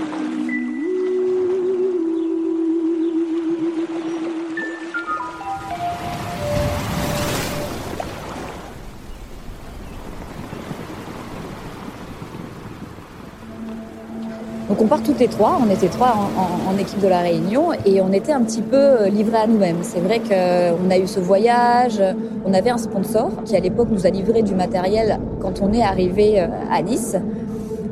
On 14.84 14.88
part 14.88 15.02
toutes 15.02 15.20
les 15.20 15.30
trois, 15.30 15.58
on 15.66 15.72
était 15.72 15.88
trois 15.88 16.14
en, 16.38 16.78
équipe 16.78 17.00
de 17.00 17.08
la 17.08 17.20
Réunion 17.20 17.70
et 17.86 18.02
on 18.02 18.12
était 18.12 18.34
un 18.34 18.42
petit 18.42 18.62
peu 18.62 18.76
euh, 18.76 19.08
livrés 19.08 19.38
à 19.38 19.48
nous-mêmes. 19.48 19.78
C'est 19.82 20.02
vrai 20.02 20.20
qu'on 20.20 20.90
a 20.90 20.98
eu 20.98 21.08
ce 21.08 21.22
voyage, 21.22 22.02
on 22.46 22.54
avait 22.54 22.70
un 22.70 22.78
sponsor 22.78 23.32
qui 23.46 23.56
à 23.56 23.62
l'époque 23.62 23.88
nous 23.92 24.06
a 24.06 24.10
livré 24.10 24.42
du 24.42 24.56
matériel 24.56 25.20
quand 25.40 25.62
on 25.62 25.72
est 25.72 25.84
arrivé 25.84 26.42
euh, 26.42 26.48
à 26.70 26.82
Nice. 26.82 27.16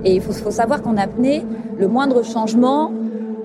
Et 0.03 0.15
il 0.15 0.21
faut, 0.21 0.33
faut 0.33 0.51
savoir 0.51 0.81
qu'en 0.81 0.97
apnée, 0.97 1.45
le 1.79 1.87
moindre 1.87 2.25
changement 2.25 2.91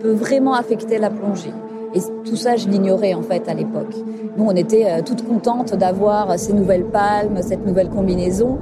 peut 0.00 0.12
vraiment 0.12 0.54
affecter 0.54 0.98
la 0.98 1.10
plongée. 1.10 1.52
Et 1.94 2.00
tout 2.28 2.36
ça, 2.36 2.56
je 2.56 2.66
l'ignorais 2.66 3.14
en 3.14 3.22
fait 3.22 3.48
à 3.48 3.54
l'époque. 3.54 3.94
Nous, 4.36 4.44
on 4.44 4.56
était 4.56 4.86
euh, 4.86 5.02
toutes 5.04 5.26
contentes 5.26 5.74
d'avoir 5.76 6.36
ces 6.36 6.52
nouvelles 6.52 6.86
palmes, 6.86 7.42
cette 7.42 7.64
nouvelle 7.64 7.90
combinaison. 7.90 8.58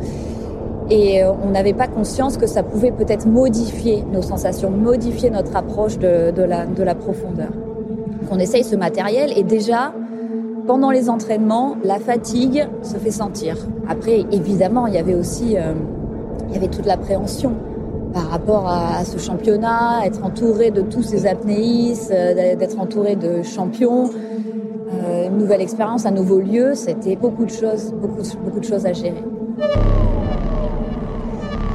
Et 0.90 1.22
euh, 1.22 1.32
on 1.42 1.50
n'avait 1.50 1.72
pas 1.72 1.88
conscience 1.88 2.36
que 2.36 2.46
ça 2.46 2.62
pouvait 2.62 2.90
peut-être 2.90 3.26
modifier 3.26 4.04
nos 4.12 4.22
sensations, 4.22 4.70
modifier 4.70 5.30
notre 5.30 5.56
approche 5.56 5.98
de, 5.98 6.42
la, 6.42 6.66
de 6.66 6.82
la 6.82 6.94
profondeur. 6.94 7.48
Donc 7.48 8.30
on 8.30 8.38
essaye 8.38 8.64
ce 8.64 8.76
matériel 8.76 9.32
et 9.36 9.42
déjà, 9.42 9.92
pendant 10.66 10.90
les 10.90 11.08
entraînements, 11.08 11.76
la 11.84 11.98
fatigue 11.98 12.66
se 12.82 12.96
fait 12.96 13.10
sentir. 13.10 13.56
Après, 13.88 14.24
évidemment, 14.30 14.86
il 14.86 14.94
y 14.94 14.98
avait 14.98 15.14
aussi 15.14 15.56
euh, 15.56 15.72
il 16.48 16.54
y 16.54 16.56
avait 16.58 16.68
toute 16.68 16.86
l'appréhension 16.86 17.52
par 18.12 18.28
rapport 18.28 18.68
à, 18.68 19.04
ce 19.04 19.18
championnat, 19.18 20.02
être 20.04 20.22
entouré 20.24 20.70
de 20.70 20.82
tous 20.82 21.02
ces 21.02 21.26
apnéistes, 21.26 22.12
euh, 22.12 22.54
d'être 22.54 22.78
entouré 22.78 23.16
de 23.16 23.42
champions. 23.42 24.10
Une 25.26 25.36
nouvelle 25.36 25.60
expérience, 25.60 26.06
un 26.06 26.12
nouveau 26.12 26.38
lieu, 26.38 26.74
c'était 26.74 27.16
beaucoup 27.16 27.44
de 27.44 27.50
choses, 27.50 27.92
beaucoup 27.92 28.60
de 28.60 28.64
choses 28.64 28.86
à 28.86 28.92
gérer. 28.92 29.22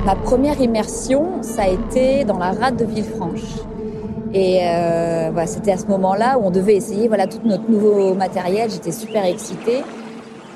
Ma 0.10 0.16
première 0.16 0.60
immersion, 0.60 1.44
ça 1.44 1.62
a 1.62 1.68
été 1.68 2.26
dans 2.26 2.40
la 2.40 2.50
rade 2.50 2.78
de 2.78 2.84
Villefranche. 2.84 3.44
Et 4.34 4.68
euh, 4.68 5.46
c'était 5.46 5.74
à 5.74 5.78
ce 5.78 5.86
moment-là 5.86 6.40
où 6.40 6.48
on 6.48 6.50
devait 6.50 6.76
essayer 6.76 7.08
voilà, 7.08 7.28
tout 7.28 7.38
notre 7.46 7.70
nouveau 7.70 8.16
matériel. 8.16 8.72
J'étais 8.72 8.92
super 8.92 9.24
excitée 9.24 9.84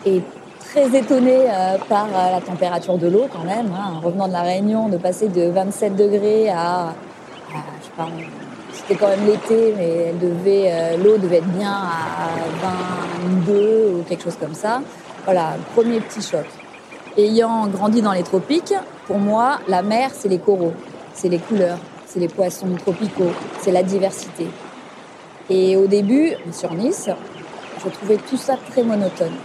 et 0.07 0.23
très 0.59 0.97
étonnée 0.97 1.45
euh, 1.47 1.77
par 1.87 2.05
euh, 2.05 2.31
la 2.31 2.41
température 2.41 2.97
de 2.97 3.05
l'eau 3.07 3.27
quand 3.31 3.43
même. 3.43 3.67
Hein, 3.67 3.97
en 3.97 3.99
revenant 3.99 4.27
de 4.27 4.33
la 4.33 4.41
Réunion, 4.41 4.89
de 4.89 4.97
passer 4.97 5.27
de 5.27 5.43
27 5.43 5.95
degrés 5.95 6.49
à, 6.49 6.85
à 6.87 6.93
je 7.79 7.85
sais 7.85 7.91
pas, 7.95 8.07
c'était 8.71 8.95
quand 8.95 9.09
même 9.09 9.27
l'été, 9.27 9.75
mais 9.77 10.15
l'eau 10.97 11.19
devait 11.19 11.37
être 11.37 11.49
bien 11.49 11.73
à 11.73 12.29
22 13.45 13.99
ou 13.99 14.03
quelque 14.09 14.23
chose 14.23 14.37
comme 14.39 14.55
ça. 14.55 14.81
Voilà, 15.25 15.57
premier 15.75 15.99
petit 15.99 16.23
choc. 16.23 16.47
Ayant 17.15 17.67
grandi 17.67 18.01
dans 18.01 18.13
les 18.13 18.23
tropiques, 18.23 18.73
pour 19.05 19.19
moi, 19.19 19.59
la 19.67 19.83
mer, 19.83 20.09
c'est 20.11 20.29
les 20.29 20.39
coraux, 20.39 20.73
c'est 21.13 21.29
les 21.29 21.37
couleurs, 21.37 21.77
c'est 22.07 22.19
les 22.19 22.27
poissons 22.27 22.73
tropicaux, 22.75 23.31
c'est 23.61 23.71
la 23.71 23.83
diversité. 23.83 24.47
Et 25.47 25.77
au 25.77 25.85
début, 25.85 26.31
sur 26.51 26.73
Nice, 26.73 27.09
je 27.83 27.89
trouvais 27.89 28.17
tout 28.17 28.37
ça 28.37 28.55
très 28.71 28.81
monotone. 28.81 29.35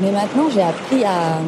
Mais 0.00 0.10
maintenant, 0.10 0.48
j'ai 0.52 0.62
appris 0.62 1.04
à, 1.04 1.38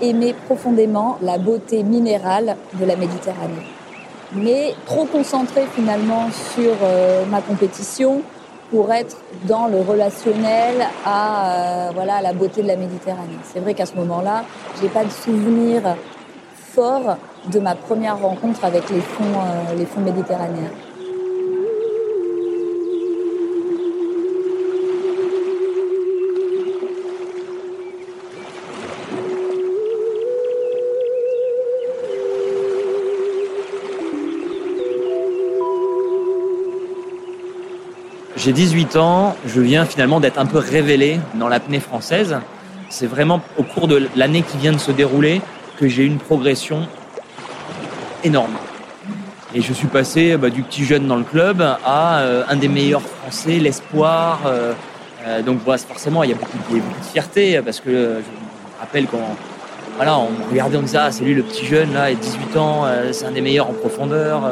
aimer 0.00 0.34
profondément 0.46 1.18
la 1.22 1.38
beauté 1.38 1.82
minérale 1.82 2.56
de 2.74 2.84
la 2.84 2.96
Méditerranée. 2.96 3.66
Mais 4.32 4.74
trop 4.86 5.04
concentré 5.06 5.66
finalement 5.74 6.28
sur 6.54 6.72
euh, 6.82 7.24
ma 7.26 7.40
compétition 7.40 8.22
pour 8.72 8.90
être 8.90 9.18
dans 9.44 9.66
le 9.66 9.80
relationnel 9.82 10.88
à 11.04 11.18
euh, 11.18 11.90
voilà 11.94 12.22
la 12.22 12.32
beauté 12.32 12.62
de 12.62 12.68
la 12.68 12.76
Méditerranée. 12.76 13.38
C'est 13.44 13.60
vrai 13.60 13.74
qu'à 13.74 13.84
ce 13.84 13.94
moment-là, 13.96 14.44
j'ai 14.80 14.88
pas 14.88 15.04
de 15.04 15.10
souvenir 15.10 15.82
fort 16.56 17.18
de 17.52 17.58
ma 17.60 17.74
première 17.74 18.18
rencontre 18.18 18.64
avec 18.64 18.88
les 18.88 19.02
fonds, 19.02 19.24
euh, 19.24 19.74
les 19.76 19.84
fonds 19.84 20.00
méditerranéens. 20.00 20.70
J'ai 38.44 38.52
18 38.52 38.96
ans, 38.96 39.36
je 39.46 39.60
viens 39.60 39.84
finalement 39.84 40.18
d'être 40.18 40.36
un 40.36 40.46
peu 40.46 40.58
révélé 40.58 41.20
dans 41.34 41.46
l'apnée 41.46 41.78
française. 41.78 42.38
C'est 42.88 43.06
vraiment 43.06 43.40
au 43.56 43.62
cours 43.62 43.86
de 43.86 44.08
l'année 44.16 44.42
qui 44.42 44.56
vient 44.56 44.72
de 44.72 44.78
se 44.78 44.90
dérouler 44.90 45.40
que 45.78 45.86
j'ai 45.86 46.02
une 46.02 46.18
progression 46.18 46.88
énorme. 48.24 48.54
Et 49.54 49.60
je 49.60 49.72
suis 49.72 49.86
passé 49.86 50.36
bah, 50.36 50.50
du 50.50 50.64
petit 50.64 50.84
jeune 50.84 51.06
dans 51.06 51.14
le 51.14 51.22
club 51.22 51.62
à 51.62 52.18
euh, 52.18 52.42
un 52.48 52.56
des 52.56 52.66
meilleurs 52.66 53.02
français, 53.02 53.60
l'espoir. 53.60 54.40
Euh, 54.46 54.72
euh, 55.24 55.42
donc 55.42 55.60
voilà, 55.64 55.78
forcément, 55.78 56.24
il 56.24 56.30
y 56.30 56.32
a 56.32 56.36
beaucoup, 56.36 56.58
de, 56.74 56.82
fierté 57.12 57.60
parce 57.64 57.78
que 57.78 57.90
je 57.90 57.94
me 57.94 58.80
rappelle 58.80 59.06
quand 59.06 59.36
voilà, 59.94 60.18
on 60.18 60.30
regardait, 60.50 60.78
on 60.78 60.82
disait 60.82 60.98
ah, 61.00 61.12
c'est 61.12 61.22
lui 61.22 61.34
le 61.34 61.44
petit 61.44 61.64
jeune 61.64 61.94
là, 61.94 62.10
il 62.10 62.16
a 62.16 62.20
18 62.20 62.56
ans, 62.56 62.86
c'est 63.12 63.24
un 63.24 63.30
des 63.30 63.40
meilleurs 63.40 63.70
en 63.70 63.74
profondeur. 63.74 64.42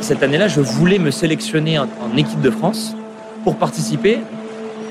Cette 0.00 0.22
année-là, 0.22 0.48
je 0.48 0.62
voulais 0.62 0.98
me 0.98 1.10
sélectionner 1.10 1.78
en 1.78 2.16
équipe 2.16 2.40
de 2.40 2.50
France 2.50 2.94
pour 3.44 3.56
participer 3.56 4.18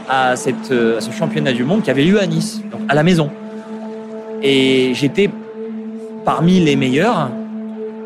à, 0.10 0.36
cette, 0.36 0.72
à 0.72 1.02
ce 1.02 1.12
championnat 1.12 1.54
du 1.54 1.64
monde 1.64 1.84
qui 1.84 1.92
avait 1.92 2.04
lieu 2.04 2.20
à 2.20 2.28
Nice, 2.28 2.62
donc 2.72 2.82
à 2.88 2.96
la 2.96 3.04
maison. 3.04 3.30
Et 4.42 4.92
j'étais 4.94 5.30
parmi 6.26 6.60
les 6.60 6.76
meilleurs, 6.76 7.30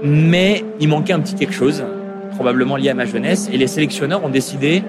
mais 0.03 0.63
il 0.79 0.89
manquait 0.89 1.13
un 1.13 1.19
petit 1.19 1.35
quelque 1.35 1.53
chose, 1.53 1.83
probablement 2.35 2.75
lié 2.75 2.89
à 2.89 2.93
ma 2.93 3.05
jeunesse. 3.05 3.49
Et 3.51 3.57
les 3.57 3.67
sélectionneurs 3.67 4.23
ont 4.23 4.29
décidé 4.29 4.83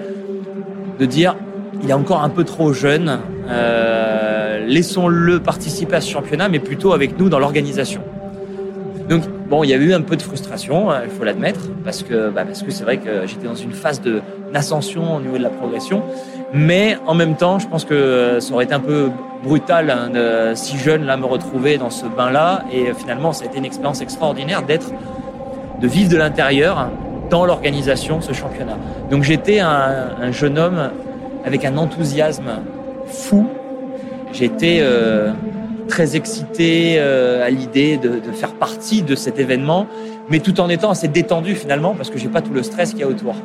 de 0.99 1.05
dire 1.05 1.35
il 1.83 1.89
est 1.89 1.93
encore 1.93 2.23
un 2.23 2.29
peu 2.29 2.43
trop 2.43 2.73
jeune, 2.73 3.19
euh, 3.49 4.65
laissons-le 4.65 5.39
participer 5.39 5.97
à 5.97 6.01
ce 6.01 6.09
championnat, 6.09 6.49
mais 6.49 6.59
plutôt 6.59 6.93
avec 6.93 7.19
nous 7.19 7.29
dans 7.29 7.39
l'organisation. 7.39 8.01
Donc 9.09 9.23
bon, 9.49 9.63
il 9.63 9.69
y 9.69 9.73
a 9.73 9.77
eu 9.77 9.93
un 9.93 10.01
peu 10.01 10.15
de 10.15 10.21
frustration, 10.21 10.89
hein, 10.89 11.01
il 11.03 11.11
faut 11.11 11.23
l'admettre, 11.23 11.69
parce 11.83 12.01
que 12.01 12.29
bah, 12.31 12.43
parce 12.45 12.63
que 12.63 12.71
c'est 12.71 12.83
vrai 12.83 12.97
que 12.97 13.27
j'étais 13.27 13.45
dans 13.45 13.55
une 13.55 13.73
phase 13.73 14.01
de 14.01 14.21
d'ascension 14.55 15.17
au 15.17 15.19
niveau 15.19 15.37
de 15.37 15.43
la 15.43 15.49
progression, 15.49 16.01
mais 16.53 16.97
en 17.05 17.13
même 17.13 17.35
temps, 17.35 17.59
je 17.59 17.67
pense 17.67 17.83
que 17.83 18.39
ça 18.39 18.53
aurait 18.53 18.63
été 18.63 18.73
un 18.73 18.79
peu 18.79 19.09
brutal 19.43 19.89
hein, 19.89 20.55
si 20.55 20.77
jeune 20.77 21.03
là 21.05 21.17
me 21.17 21.25
retrouver 21.25 21.77
dans 21.77 21.89
ce 21.89 22.05
bain-là, 22.05 22.63
et 22.71 22.93
finalement, 22.93 23.33
ça 23.33 23.43
a 23.43 23.47
été 23.47 23.57
une 23.57 23.65
expérience 23.65 24.01
extraordinaire 24.01 24.61
d'être, 24.63 24.91
de 25.81 25.87
vivre 25.87 26.09
de 26.09 26.15
l'intérieur 26.15 26.89
dans 27.29 27.45
l'organisation 27.45 28.21
ce 28.21 28.31
championnat. 28.31 28.77
Donc 29.11 29.23
j'étais 29.23 29.59
un, 29.59 30.11
un, 30.21 30.31
jeune 30.31 30.57
homme 30.57 30.91
avec 31.43 31.65
un 31.65 31.75
enthousiasme 31.77 32.61
fou. 33.07 33.47
J'étais 34.31 34.77
euh, 34.79 35.31
très 35.87 36.15
excité 36.15 36.95
euh, 36.97 37.45
à 37.45 37.49
l'idée 37.49 37.97
de, 37.97 38.19
de, 38.19 38.31
faire 38.31 38.53
partie 38.53 39.01
de 39.01 39.15
cet 39.15 39.39
événement, 39.39 39.87
mais 40.29 40.39
tout 40.39 40.59
en 40.59 40.69
étant 40.69 40.91
assez 40.91 41.07
détendu 41.07 41.55
finalement 41.55 41.93
parce 41.93 42.09
que 42.09 42.17
j'ai 42.17 42.29
pas 42.29 42.41
tout 42.41 42.53
le 42.53 42.63
stress 42.63 42.91
qu'il 42.91 43.01
y 43.01 43.03
a 43.03 43.07
autour. 43.07 43.35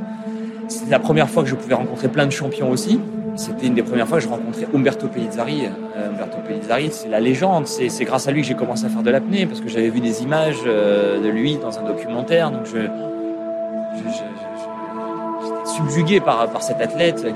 C'était 0.71 0.93
la 0.93 1.01
première 1.01 1.29
fois 1.29 1.43
que 1.43 1.49
je 1.49 1.57
pouvais 1.57 1.75
rencontrer 1.75 2.07
plein 2.07 2.27
de 2.27 2.31
champions 2.31 2.71
aussi. 2.71 3.01
C'était 3.35 3.67
une 3.67 3.75
des 3.75 3.83
premières 3.83 4.07
fois 4.07 4.19
que 4.19 4.25
je 4.25 4.29
rencontrais 4.29 4.69
Umberto 4.73 5.09
Pellizzari. 5.09 5.67
Euh, 5.67 6.11
Umberto 6.11 6.39
Pellizzari, 6.47 6.91
c'est 6.93 7.09
la 7.09 7.19
légende. 7.19 7.67
C'est 7.67 8.05
grâce 8.05 8.29
à 8.29 8.31
lui 8.31 8.43
que 8.43 8.47
j'ai 8.47 8.55
commencé 8.55 8.85
à 8.85 8.89
faire 8.89 9.03
de 9.03 9.11
l'apnée 9.11 9.47
parce 9.47 9.61
que 9.61 9.69
j'avais 9.69 9.89
vu 9.89 9.99
des 9.99 10.23
images 10.23 10.61
euh, 10.65 11.21
de 11.21 11.29
lui 11.29 11.57
dans 11.57 11.77
un 11.77 11.83
documentaire. 11.83 12.53
Donc 12.53 12.67
je, 12.67 12.83
j'étais 13.97 14.13
subjugué 15.75 16.21
par, 16.21 16.49
par 16.49 16.63
cet 16.63 16.81
athlète. 16.81 17.27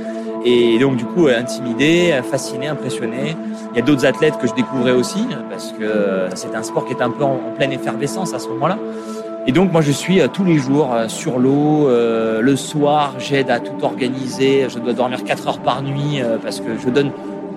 Et 0.44 0.78
donc 0.78 0.96
du 0.96 1.04
coup 1.04 1.26
intimidé, 1.26 2.20
fasciné, 2.30 2.68
impressionné. 2.68 3.36
Il 3.72 3.78
y 3.78 3.82
a 3.82 3.84
d'autres 3.84 4.06
athlètes 4.06 4.38
que 4.38 4.46
je 4.46 4.54
découvrais 4.54 4.92
aussi 4.92 5.26
parce 5.50 5.72
que 5.72 6.28
c'est 6.36 6.54
un 6.54 6.62
sport 6.62 6.84
qui 6.86 6.92
est 6.92 7.02
un 7.02 7.10
peu 7.10 7.24
en 7.24 7.40
pleine 7.56 7.72
effervescence 7.72 8.32
à 8.32 8.38
ce 8.38 8.46
moment-là. 8.48 8.78
Et 9.46 9.52
donc 9.52 9.72
moi 9.72 9.82
je 9.82 9.92
suis 9.92 10.20
euh, 10.20 10.28
tous 10.28 10.44
les 10.44 10.56
jours 10.56 10.94
euh, 10.94 11.08
sur 11.08 11.38
l'eau. 11.38 11.88
Euh, 11.88 12.40
le 12.40 12.56
soir, 12.56 13.14
j'aide 13.18 13.50
à 13.50 13.60
tout 13.60 13.84
organiser. 13.84 14.66
Je 14.70 14.78
dois 14.78 14.94
dormir 14.94 15.22
4 15.22 15.48
heures 15.48 15.58
par 15.58 15.82
nuit 15.82 16.22
parce 16.42 16.60
que 16.60 16.78
je 16.78 16.88
donne, 16.88 17.10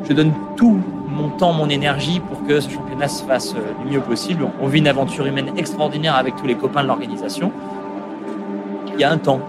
je 0.08 0.14
donne 0.14 0.34
tout 0.58 0.80
mon 1.08 1.30
temps, 1.30 1.54
mon 1.54 1.70
énergie 1.70 2.20
pour 2.20 2.46
que 2.46 2.60
ce 2.60 2.70
championnat 2.70 3.08
se 3.08 3.24
fasse 3.24 3.54
du 3.54 3.92
mieux 3.92 4.02
possible. 4.02 4.48
On 4.62 4.68
vit 4.68 4.80
une 4.80 4.88
aventure 4.88 5.26
humaine 5.26 5.52
extraordinaire 5.58 6.16
avec 6.16 6.36
tous 6.36 6.46
les 6.46 6.56
copains 6.56 6.84
de 6.84 6.88
l'organisation. 6.88 7.52
Il 8.94 9.00
y 9.00 9.04
a 9.04 9.12
un 9.12 9.18
temps 9.18 9.40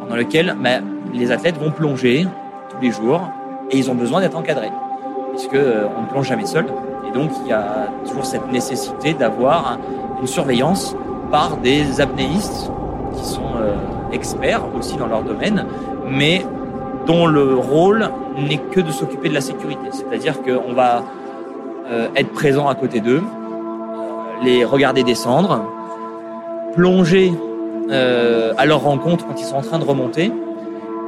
pendant 0.00 0.16
lequel 0.16 0.56
bah, 0.60 0.80
les 1.12 1.30
athlètes 1.30 1.58
vont 1.58 1.70
plonger 1.70 2.26
tous 2.70 2.80
les 2.80 2.90
jours 2.90 3.20
et 3.70 3.78
ils 3.78 3.90
ont 3.90 3.94
besoin 3.94 4.20
d'être 4.20 4.36
encadrés 4.36 4.72
puisque 5.30 5.54
on 5.54 6.02
ne 6.02 6.06
plonge 6.08 6.28
jamais 6.28 6.46
seul. 6.46 6.66
Et 7.06 7.12
donc 7.12 7.30
il 7.44 7.50
y 7.50 7.52
a 7.52 7.88
toujours 8.06 8.24
cette 8.24 8.50
nécessité 8.50 9.12
d'avoir 9.12 9.78
une 10.20 10.26
surveillance 10.26 10.96
par 11.30 11.58
des 11.58 12.00
apnéistes 12.00 12.70
qui 13.16 13.24
sont 13.24 13.56
euh, 13.60 13.74
experts 14.12 14.62
aussi 14.76 14.96
dans 14.96 15.06
leur 15.06 15.22
domaine, 15.22 15.66
mais 16.08 16.44
dont 17.06 17.26
le 17.26 17.54
rôle 17.54 18.10
n'est 18.36 18.58
que 18.58 18.80
de 18.80 18.90
s'occuper 18.90 19.28
de 19.28 19.34
la 19.34 19.40
sécurité. 19.40 19.88
C'est-à-dire 19.90 20.42
qu'on 20.42 20.72
va 20.72 21.04
euh, 21.90 22.08
être 22.16 22.32
présent 22.32 22.68
à 22.68 22.74
côté 22.74 23.00
d'eux, 23.00 23.22
euh, 23.22 24.44
les 24.44 24.64
regarder 24.64 25.02
descendre, 25.02 25.64
plonger 26.74 27.32
à 27.90 28.66
leur 28.66 28.82
rencontre 28.82 29.26
quand 29.26 29.40
ils 29.40 29.46
sont 29.46 29.56
en 29.56 29.62
train 29.62 29.78
de 29.78 29.84
remonter, 29.84 30.30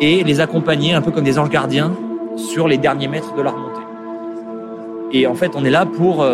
et 0.00 0.24
les 0.24 0.40
accompagner 0.40 0.94
un 0.94 1.02
peu 1.02 1.11
comme 1.11 1.24
des 1.24 1.38
anges 1.38 1.50
gardiens 1.50 1.92
sur 2.37 2.66
les 2.68 2.78
derniers 2.78 3.06
mètres 3.06 3.35
de 3.35 3.42
la 3.42 3.50
remontée. 3.50 3.83
Et 5.12 5.26
en 5.26 5.35
fait, 5.35 5.50
on 5.56 5.64
est 5.66 5.70
là 5.70 5.85
pour 5.85 6.24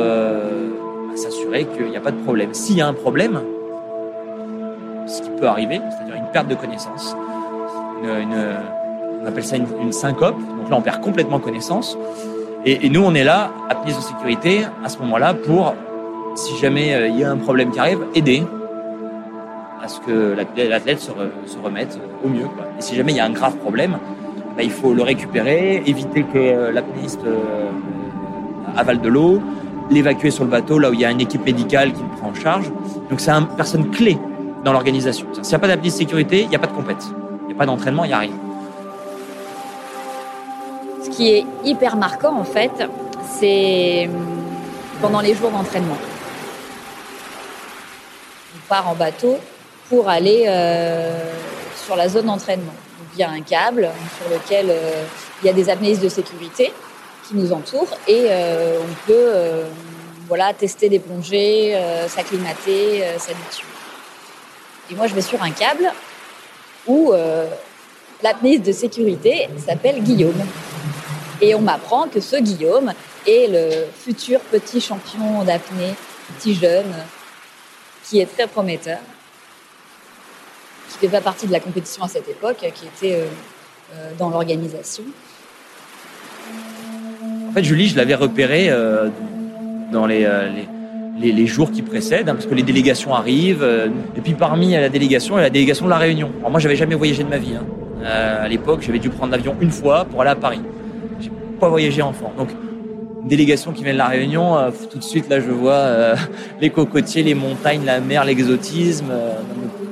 s'assurer 1.17 1.65
qu'il 1.65 1.91
n'y 1.91 1.97
a 1.97 2.01
pas 2.01 2.13
de 2.13 2.23
problème. 2.23 2.55
S'il 2.55 2.77
y 2.77 2.81
a 2.81 2.87
un 2.87 2.93
problème, 2.93 3.41
peut 5.37 5.47
arriver, 5.47 5.81
c'est-à-dire 5.91 6.17
une 6.17 6.31
perte 6.33 6.49
de 6.49 6.55
connaissance. 6.55 7.17
On 9.23 9.27
appelle 9.27 9.45
ça 9.45 9.57
une, 9.57 9.93
syncope. 9.93 10.37
Donc 10.39 10.71
là, 10.71 10.77
on 10.77 10.83
perd 10.83 11.01
complètement 11.01 11.41
connaissance. 11.41 11.99
Et, 12.65 12.89
nous, 12.89 13.03
on 13.03 13.15
est 13.15 13.25
là, 13.25 13.51
à 13.69 13.75
prise 13.75 13.97
de 13.97 14.01
sécurité, 14.01 14.63
à 14.85 14.89
ce 14.89 14.99
moment-là, 14.99 15.35
pour, 15.35 15.75
si 16.35 16.57
jamais 16.57 16.95
euh, 16.95 17.09
il 17.09 17.19
y 17.19 17.25
a 17.25 17.31
un 17.31 17.37
problème 17.37 17.71
qui 17.71 17.79
arrive, 17.79 18.05
aider 18.15 18.43
à 19.83 19.89
ce 19.89 20.01
que 20.01 20.35
l'athlète 20.35 21.01
se, 21.01 21.13
se, 21.47 21.59
remette 21.59 21.99
au 22.25 22.29
mieux. 22.29 22.47
Et 22.79 22.83
si 22.83 22.97
jamais 22.97 23.13
il 23.13 23.17
y 23.17 23.21
a 23.21 23.25
un 23.25 23.31
grave 23.31 23.57
problème, 23.57 23.99
bah, 24.57 24.63
il 24.63 24.71
faut 24.71 24.95
le 24.95 25.03
récupérer, 25.03 25.83
éviter 25.87 26.25
que 26.25 26.39
euh, 26.39 26.73
l'apnéiste 26.73 27.25
euh, 27.25 27.69
avale 28.77 29.01
de 29.01 29.09
l'eau, 29.09 29.41
l'évacuer 29.91 30.31
sur 30.31 30.45
le 30.45 30.51
bateau, 30.51 30.79
là 30.79 30.91
où 30.91 30.93
il 30.93 31.01
y 31.01 31.05
a 31.05 31.11
une 31.11 31.21
équipe 31.21 31.45
médicale 31.45 31.93
qui 31.93 32.03
le 32.03 32.09
prend 32.17 32.31
en 32.31 32.35
charge. 32.35 32.71
Donc 33.11 33.21
c'est 33.21 33.31
une 33.31 33.47
personne 33.57 33.91
clé 33.91 34.19
dans 34.67 34.73
l'organisation. 34.73 35.29
S'il 35.33 35.45
n'y 35.45 35.55
a 35.55 35.59
pas 35.61 35.69
d'appli 35.69 35.91
de 35.91 35.95
sécurité, 35.95 36.43
il 36.43 36.49
n'y 36.49 36.57
a 36.57 36.59
pas 36.59 36.67
de 36.67 36.73
compète. 36.73 37.05
Il 37.43 37.47
n'y 37.47 37.53
a 37.53 37.57
pas 37.57 37.67
d'entraînement, 37.67 38.03
il 38.03 38.09
n'y 38.09 38.15
a 38.15 38.19
rien. 38.19 38.33
Ce 41.05 41.09
qui 41.09 41.29
est 41.31 41.47
hyper 41.65 41.95
marquant, 41.95 42.37
en 42.37 42.45
fait, 42.45 42.73
c'est 43.39 44.11
pendant 45.01 45.21
les 45.21 45.35
jours 45.37 45.53
d'entraînement. 45.53 45.97
On 48.57 48.69
part 48.69 48.89
en 48.89 48.97
bateau 48.97 49.37
pour 49.89 50.09
aller 50.09 50.47
euh, 50.49 51.33
sur 51.85 51.95
la 51.95 52.09
zone 52.09 52.27
d'entraînement. 52.27 52.75
Il 53.15 53.21
y 53.21 53.23
a 53.23 53.31
un 53.31 53.43
câble 53.43 53.89
sur 54.19 54.29
lequel 54.35 54.67
euh, 54.69 55.05
il 55.43 55.47
y 55.47 55.49
a 55.49 55.53
des 55.53 55.71
apnéistes 55.71 56.03
de 56.03 56.09
sécurité 56.09 56.73
qui 57.29 57.37
nous 57.37 57.53
entourent 57.53 57.97
et 58.09 58.27
euh, 58.31 58.81
on 58.81 59.07
peut 59.07 59.31
voilà, 60.27 60.53
tester 60.55 60.89
des 60.89 60.99
plongées, 60.99 61.79
s'acclimater, 62.09 63.05
s'habituer. 63.17 63.76
Et 64.91 64.95
moi, 64.95 65.07
je 65.07 65.15
vais 65.15 65.23
sur 65.23 65.43
un 65.43 65.51
câble 65.51 65.93
où 66.87 67.13
euh, 67.13 67.49
l'apnéiste 68.23 68.65
de 68.65 68.73
sécurité 68.73 69.49
s'appelle 69.65 70.03
Guillaume. 70.03 70.41
Et 71.41 71.55
on 71.55 71.61
m'apprend 71.61 72.09
que 72.09 72.21
ce 72.21 72.37
Guillaume 72.37 72.93
et 73.27 73.47
le 73.49 73.87
futur 73.99 74.41
petit 74.41 74.81
champion 74.81 75.43
d'apnée, 75.45 75.95
petit 76.37 76.55
jeune, 76.55 76.95
qui 78.05 78.21
est 78.21 78.27
très 78.27 78.47
prometteur, 78.47 78.99
qui 80.89 81.07
fait 81.07 81.13
pas 81.13 81.21
partie 81.21 81.47
de 81.47 81.53
la 81.53 81.61
compétition 81.61 82.05
à 82.05 82.09
cette 82.09 82.29
époque, 82.29 82.59
qui 82.75 82.87
était 82.87 83.21
euh, 83.21 83.27
euh, 83.95 84.11
dans 84.19 84.31
l'organisation. 84.31 85.05
En 87.49 87.53
fait, 87.53 87.65
Julie, 87.65 87.89
je 87.89 87.97
l'avais 87.97 88.15
repérée 88.15 88.71
euh, 88.71 89.09
dans 89.93 90.07
les, 90.07 90.27
les, 91.19 91.47
jours 91.47 91.71
qui 91.71 91.83
précèdent, 91.83 92.29
hein, 92.29 92.35
parce 92.35 92.47
que 92.47 92.55
les 92.55 92.63
délégations 92.63 93.15
arrivent. 93.15 93.67
et 94.17 94.21
puis 94.21 94.35
parmi 94.35 94.73
la 94.73 94.89
délégation, 94.89 95.35
il 95.35 95.39
y 95.39 95.41
a 95.41 95.45
la 95.45 95.51
délégation 95.51 95.87
de 95.87 95.91
la 95.91 95.99
Réunion. 95.99 96.31
Alors 96.39 96.51
moi, 96.51 96.61
j'avais 96.61 96.77
jamais 96.77 96.95
voyagé 96.95 97.25
de 97.25 97.29
ma 97.29 97.39
vie. 97.39 97.55
Hein. 97.57 98.05
à 98.05 98.49
l'époque, 98.49 98.83
j'avais 98.83 98.99
dû 98.99 99.09
prendre 99.09 99.33
l'avion 99.33 99.57
une 99.61 99.71
fois 99.71 100.05
pour 100.05 100.21
aller 100.21 100.31
à 100.31 100.37
Paris. 100.37 100.61
J'ai 101.21 101.31
pas 101.59 101.69
voyagé 101.69 102.03
enfant. 102.03 102.33
Donc 102.37 102.49
délégation 103.27 103.73
qui 103.73 103.83
vient 103.85 103.93
de 103.93 103.99
la 103.99 104.07
Réunion, 104.07 104.57
euh, 104.57 104.71
tout 104.91 104.99
de 104.99 105.05
suite 105.05 105.29
là 105.29 105.41
je 105.41 105.51
vois 105.51 105.73
euh, 105.73 106.17
les 106.61 106.71
cocotiers, 106.71 107.23
les 107.23 107.35
montagnes, 107.35 107.85
la 107.85 108.01
mer, 108.01 108.25
l'exotisme. 108.25 109.07
Euh, 109.11 109.33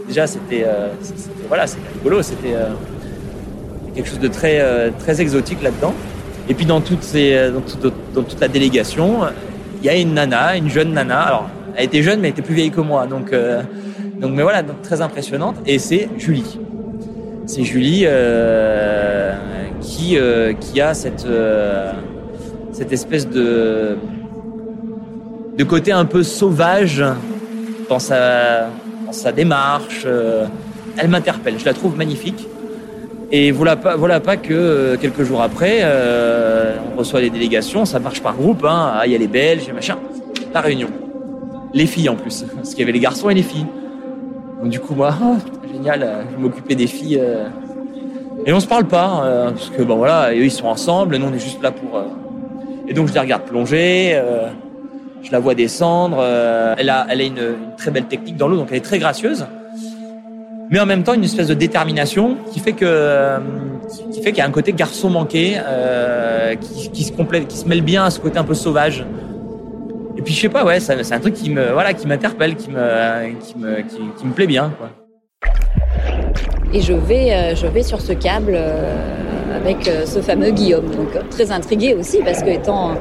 déjà 0.07 0.27
c'était 0.27 0.67
voilà, 1.49 1.67
c'était 1.67 1.89
rigolo, 1.95 2.23
c'était 2.23 2.55
quelque 3.95 4.09
chose 4.09 4.21
de 4.21 4.29
très 4.29 4.91
très 4.99 5.21
exotique 5.21 5.63
là-dedans. 5.63 5.95
Et 6.49 6.55
puis 6.55 6.67
dans, 6.67 6.83
toute 6.83 7.07
la 8.41 8.49
délégation, 8.49 9.21
il 9.85 9.87
y 9.87 9.91
a 9.91 9.97
une 9.97 10.15
nana, 10.15 10.57
une 10.57 10.71
jeune 10.71 10.93
nana. 10.93 11.21
Alors 11.21 11.51
elle 11.77 11.85
était 11.85 12.03
jeune 12.03 12.21
mais 12.21 12.29
elle 12.29 12.33
était 12.33 12.43
plus 12.43 12.55
vieille 12.55 12.71
que 12.71 12.81
moi, 12.81 13.07
donc 13.07 13.33
donc 14.21 14.33
mais 14.33 14.43
voilà, 14.43 14.63
donc, 14.63 14.81
très 14.83 15.01
impressionnante. 15.01 15.57
Et 15.67 15.79
c'est 15.79 16.09
Julie. 16.19 16.59
C'est 17.47 17.65
Julie 17.65 18.07
qui 19.81 20.17
qui 20.61 20.81
a 20.81 20.95
cette 20.95 21.27
cette 22.73 22.93
espèce 22.93 23.29
de 23.29 23.97
de 25.57 25.65
côté 25.65 25.93
un 25.93 26.05
peu 26.05 26.23
sauvage 26.23 27.05
dans 27.89 27.99
sa 27.99 28.69
dans 29.07 29.13
sa 29.13 29.33
démarche. 29.33 30.03
Euh, 30.07 30.47
elle 30.97 31.09
m'interpelle. 31.09 31.59
Je 31.59 31.65
la 31.65 31.75
trouve 31.75 31.97
magnifique. 31.97 32.47
Et 33.31 33.51
voilà 33.51 33.77
pas, 33.77 33.97
voilà 33.97 34.21
pas 34.21 34.37
que 34.37 34.53
euh, 34.53 34.97
quelques 34.97 35.23
jours 35.23 35.43
après, 35.43 35.81
euh, 35.83 36.77
on 36.93 36.99
reçoit 36.99 37.21
des 37.21 37.31
délégations, 37.31 37.85
ça 37.85 37.99
marche 37.99 38.23
par 38.23 38.35
groupe. 38.37 38.65
Hein. 38.65 38.93
Ah, 38.95 39.07
il 39.07 39.13
y 39.13 39.15
a 39.15 39.19
les 39.19 39.27
Belges, 39.27 39.71
machin. 39.73 39.99
La 40.53 40.61
réunion. 40.61 40.89
Les 41.73 41.87
filles 41.87 42.09
en 42.09 42.17
plus, 42.17 42.45
parce 42.55 42.71
qu'il 42.71 42.81
y 42.81 42.83
avait 42.83 42.93
les 42.93 43.01
garçons 43.01 43.31
et 43.31 43.35
les 43.35 43.43
filles. 43.43 43.67
Donc 44.61 44.71
du 44.71 44.79
coup 44.79 44.95
moi, 44.95 45.13
oh, 45.23 45.37
génial, 45.73 46.27
je 46.33 46.41
m'occupais 46.41 46.77
des 46.77 46.87
filles. 46.87 47.21
et 48.47 48.53
on 48.53 48.61
se 48.61 48.67
parle 48.69 48.85
pas, 48.85 49.51
parce 49.51 49.71
que 49.71 49.83
bon 49.83 49.97
voilà, 49.97 50.33
eux 50.33 50.45
ils 50.45 50.53
sont 50.53 50.67
ensemble, 50.67 51.17
nous 51.17 51.27
on 51.27 51.35
est 51.35 51.41
juste 51.41 51.61
là 51.63 51.73
pour 51.73 52.01
et 52.87 52.93
donc 52.93 53.09
je 53.09 53.15
la 53.15 53.23
regarde 53.23 53.43
plonger, 53.45 54.13
euh, 54.15 54.49
je 55.23 55.33
la 55.33 55.39
vois 55.39 55.55
descendre. 55.55 56.19
Euh, 56.21 56.75
elle 56.79 56.91
a, 56.91 57.07
elle 57.09 57.21
a 57.21 57.25
une, 57.25 57.55
très 57.77 57.91
belle 57.91 58.07
technique 58.07 58.37
dans 58.37 58.49
l'eau, 58.49 58.57
donc 58.57 58.69
elle 58.71 58.79
est 58.79 58.83
très 58.83 58.99
gracieuse. 58.99 59.47
Mais 60.71 60.81
en 60.81 60.87
même 60.87 61.03
temps, 61.03 61.15
une 61.15 61.25
espèce 61.25 61.49
de 61.49 61.55
détermination 61.55 62.37
qui 62.53 62.61
fait 62.61 62.73
que, 62.73 62.85
euh, 62.87 63.39
qui 64.13 64.23
fait 64.23 64.31
qu'il 64.31 64.39
y 64.39 64.41
a 64.41 64.47
un 64.47 64.51
côté 64.51 64.73
garçon 64.73 65.11
manqué, 65.11 65.59
qui, 66.61 66.91
qui, 66.91 67.05
se 67.05 67.13
complète, 67.13 67.49
qui 67.49 67.57
se 67.57 67.69
mêle 67.69 67.83
bien 67.83 68.05
à 68.05 68.11
ce 68.11 68.21
côté 68.21 68.39
un 68.39 68.45
peu 68.45 68.55
sauvage. 68.55 69.05
Et 70.17 70.23
puis 70.23 70.33
je 70.33 70.41
sais 70.41 70.49
pas, 70.49 70.65
ouais, 70.65 70.81
c'est 70.81 71.13
un 71.13 71.21
truc 71.21 71.35
qui 71.35 71.51
me, 71.51 71.73
voilà, 71.73 71.93
qui 71.93 72.07
m'interpelle, 72.07 72.57
qui 72.57 72.71
me, 72.71 73.35
qui 73.41 73.59
me, 73.59 73.83
qui, 74.17 74.27
me 74.27 74.33
plaît 74.33 74.47
bien. 74.47 74.73
Et 76.73 76.81
je 76.81 76.93
vais, 76.93 77.55
je 77.55 77.67
vais 77.67 77.83
sur 77.83 78.01
ce 78.01 78.13
câble 78.13 78.59
avec 79.55 79.89
euh, 79.89 80.05
ce 80.05 80.21
fameux 80.21 80.51
Guillaume. 80.51 80.91
Donc 80.91 81.17
euh, 81.17 81.23
très 81.31 81.51
intriguée 81.51 81.95
aussi 81.95 82.19
parce 82.25 82.43
que 82.43 82.51
étant 82.51 82.95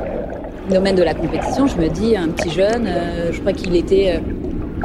domaine 0.69 0.95
de 0.95 1.03
la 1.03 1.13
compétition, 1.13 1.67
je 1.67 1.75
me 1.77 1.89
dis 1.89 2.15
un 2.15 2.29
petit 2.29 2.49
jeune, 2.49 2.87
euh, 2.87 3.31
je 3.31 3.39
crois 3.39 3.53
qu'il 3.53 3.75
était 3.75 4.21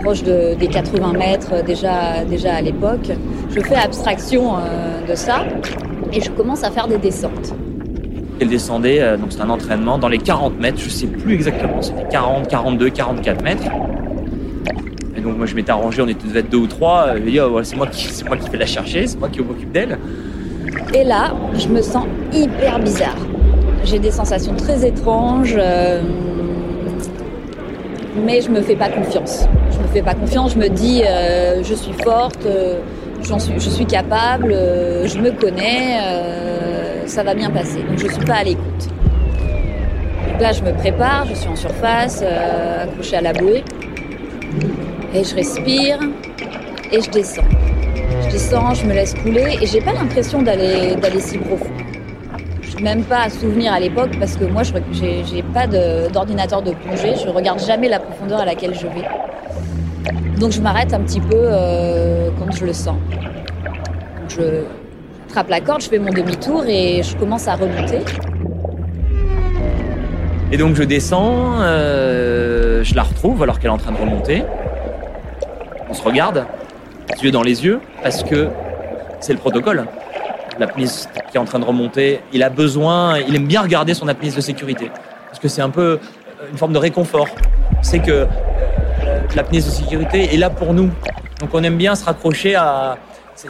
proche 0.03 0.23
de, 0.23 0.55
des 0.55 0.69
80 0.69 1.13
mètres 1.13 1.65
déjà, 1.65 2.25
déjà 2.25 2.55
à 2.55 2.61
l'époque. 2.61 3.11
Je 3.55 3.61
fais 3.61 3.77
abstraction 3.77 4.55
de 5.09 5.15
ça 5.15 5.45
et 6.13 6.21
je 6.21 6.31
commence 6.31 6.65
à 6.65 6.71
faire 6.71 6.89
des 6.89 6.99
descentes. 6.99 7.55
Elle 8.41 8.49
descendait, 8.49 9.17
donc 9.17 9.31
c'est 9.31 9.41
un 9.41 9.51
entraînement, 9.51 9.99
dans 9.99 10.09
les 10.09 10.19
40 10.19 10.61
mètres, 10.61 10.79
je 10.79 10.89
sais 10.89 11.07
plus 11.07 11.35
exactement, 11.35 11.83
c'était 11.83 12.07
40, 12.09 12.47
42, 12.47 12.91
44 12.91 13.43
mètres. 13.43 13.65
Et 15.17 15.21
donc 15.21 15.37
moi 15.37 15.47
je 15.47 15.57
m'étais 15.57 15.73
arrangé, 15.73 16.01
on 16.01 16.07
était 16.07 16.29
devait 16.29 16.41
être 16.41 16.51
deux 16.51 16.59
ou 16.59 16.67
trois. 16.69 17.17
Je 17.17 17.23
dit, 17.23 17.41
oh, 17.41 17.61
c'est 17.65 17.75
moi 17.75 17.89
qui, 17.89 18.05
c'est 18.05 18.25
moi 18.25 18.37
qui 18.37 18.49
vais 18.51 18.59
la 18.59 18.67
chercher, 18.67 19.07
c'est 19.09 19.19
moi 19.19 19.29
qui 19.29 19.41
m'occupe 19.41 19.73
d'elle. 19.73 19.99
Et 20.95 21.03
là, 21.03 21.35
je 21.55 21.69
me 21.69 21.83
sens 21.83 22.05
hyper 22.33 22.79
bizarre. 22.79 23.17
J'ai 23.85 23.99
des 23.99 24.13
sensations 24.13 24.55
très 24.55 24.87
étranges, 24.87 25.57
euh, 25.59 26.03
mais 28.25 28.41
je 28.41 28.51
me 28.51 28.61
fais 28.61 28.77
pas 28.77 28.89
confiance. 28.89 29.49
Me 29.89 29.93
fais 29.95 30.03
pas 30.03 30.15
confiance. 30.15 30.53
Je 30.53 30.59
me 30.59 30.69
dis, 30.69 31.03
euh, 31.03 31.63
je 31.63 31.75
suis 31.75 31.95
forte, 32.05 32.45
euh, 32.45 32.79
je 33.23 33.71
suis 33.71 33.87
capable, 33.87 34.53
je 34.53 35.19
me 35.19 35.31
connais, 35.33 35.99
ça 37.07 37.23
va 37.23 37.35
bien 37.35 37.51
passer. 37.51 37.83
Donc 37.83 37.99
je 37.99 38.07
suis 38.07 38.25
pas 38.25 38.37
à 38.37 38.45
l'écoute. 38.45 38.89
Là, 40.41 40.53
je 40.53 40.63
me 40.63 40.73
prépare, 40.73 41.27
je 41.27 41.35
suis 41.35 41.49
en 41.49 41.57
surface, 41.57 42.23
accrochée 42.83 43.17
à 43.17 43.23
la 43.23 43.33
bouée, 43.33 43.65
et 45.15 45.25
je 45.25 45.35
respire 45.35 45.99
et 46.93 47.01
je 47.01 47.11
descends. 47.11 47.43
Je 48.25 48.31
descends, 48.31 48.75
je 48.75 48.87
me 48.87 48.93
laisse 48.93 49.15
couler 49.15 49.59
et 49.61 49.67
j'ai 49.67 49.81
pas 49.81 49.93
l'impression 49.93 50.43
d'aller 50.43 50.97
d'aller 50.97 51.21
si 51.21 51.39
profond. 51.39 51.73
Je 52.63 52.71
suis 52.71 52.83
même 52.83 53.03
pas 53.03 53.23
à 53.23 53.31
souvenir 53.31 53.73
à 53.73 53.81
l'époque 53.81 54.11
parce 54.21 54.37
que 54.37 54.45
moi, 54.45 54.63
je 54.63 54.73
j'ai 54.93 55.43
pas 55.43 55.67
d'ordinateur 55.67 56.63
de, 56.63 56.73
plongée. 56.73 57.15
Je 57.17 57.29
regarde 57.29 57.61
jamais 57.61 57.89
la 57.89 57.99
profondeur 57.99 58.41
à 58.41 58.45
laquelle 58.45 58.75
je 58.75 58.87
vais. 58.87 59.09
Donc 60.39 60.53
je 60.53 60.61
m'arrête 60.61 60.95
un 60.95 61.01
petit 61.01 61.21
peu 61.21 61.37
euh, 61.37 62.31
quand 62.39 62.53
je 62.53 62.65
le 62.65 62.73
sens. 62.73 62.97
je 64.29 64.63
attrape 65.27 65.51
la 65.51 65.61
corde, 65.61 65.83
je 65.83 65.89
fais 65.89 65.99
mon 65.99 66.13
demi-tour 66.13 66.65
et 66.67 67.03
je 67.03 67.17
commence 67.17 67.49
à 67.49 67.55
remonter. 67.55 67.99
Et 70.51 70.57
donc 70.57 70.75
je 70.77 70.83
descends, 70.83 71.61
euh, 71.61 72.83
je 72.83 72.95
la 72.95 73.03
retrouve 73.03 73.43
alors 73.43 73.59
qu'elle 73.59 73.71
est 73.71 73.75
en 73.75 73.79
train 73.79 73.93
de 73.93 73.99
remonter. 73.99 74.45
On 75.91 75.95
se 75.95 76.03
regarde 76.03 76.47
yeux 77.23 77.31
dans 77.31 77.43
les 77.43 77.65
yeux, 77.65 77.81
parce 78.03 78.23
que 78.23 78.49
c'est 79.21 79.33
le 79.33 79.39
protocole. 79.39 79.87
L'apniste 80.59 81.11
qui 81.31 81.37
est 81.37 81.41
en 81.41 81.45
train 81.45 81.59
de 81.59 81.65
remonter, 81.65 82.21
il 82.33 82.43
a 82.43 82.51
besoin, 82.51 83.19
il 83.19 83.35
aime 83.35 83.47
bien 83.47 83.63
regarder 83.63 83.95
son 83.95 84.09
apniste 84.09 84.37
de 84.37 84.41
sécurité, 84.41 84.91
parce 85.27 85.39
que 85.39 85.49
c'est 85.49 85.63
un 85.63 85.71
peu 85.71 85.99
une 86.51 86.57
forme 86.57 86.73
de 86.73 86.79
réconfort. 86.79 87.29
C'est 87.83 88.01
que 88.01 88.27
euh, 89.31 89.37
l'apniste 89.37 89.67
de 89.69 89.73
sécurité 89.73 90.35
est 90.35 90.37
là 90.37 90.51
pour 90.51 90.75
nous. 90.75 90.91
Donc 91.41 91.51
on 91.53 91.63
aime 91.63 91.77
bien 91.77 91.95
se 91.95 92.05
raccrocher 92.05 92.55
à... 92.55 92.99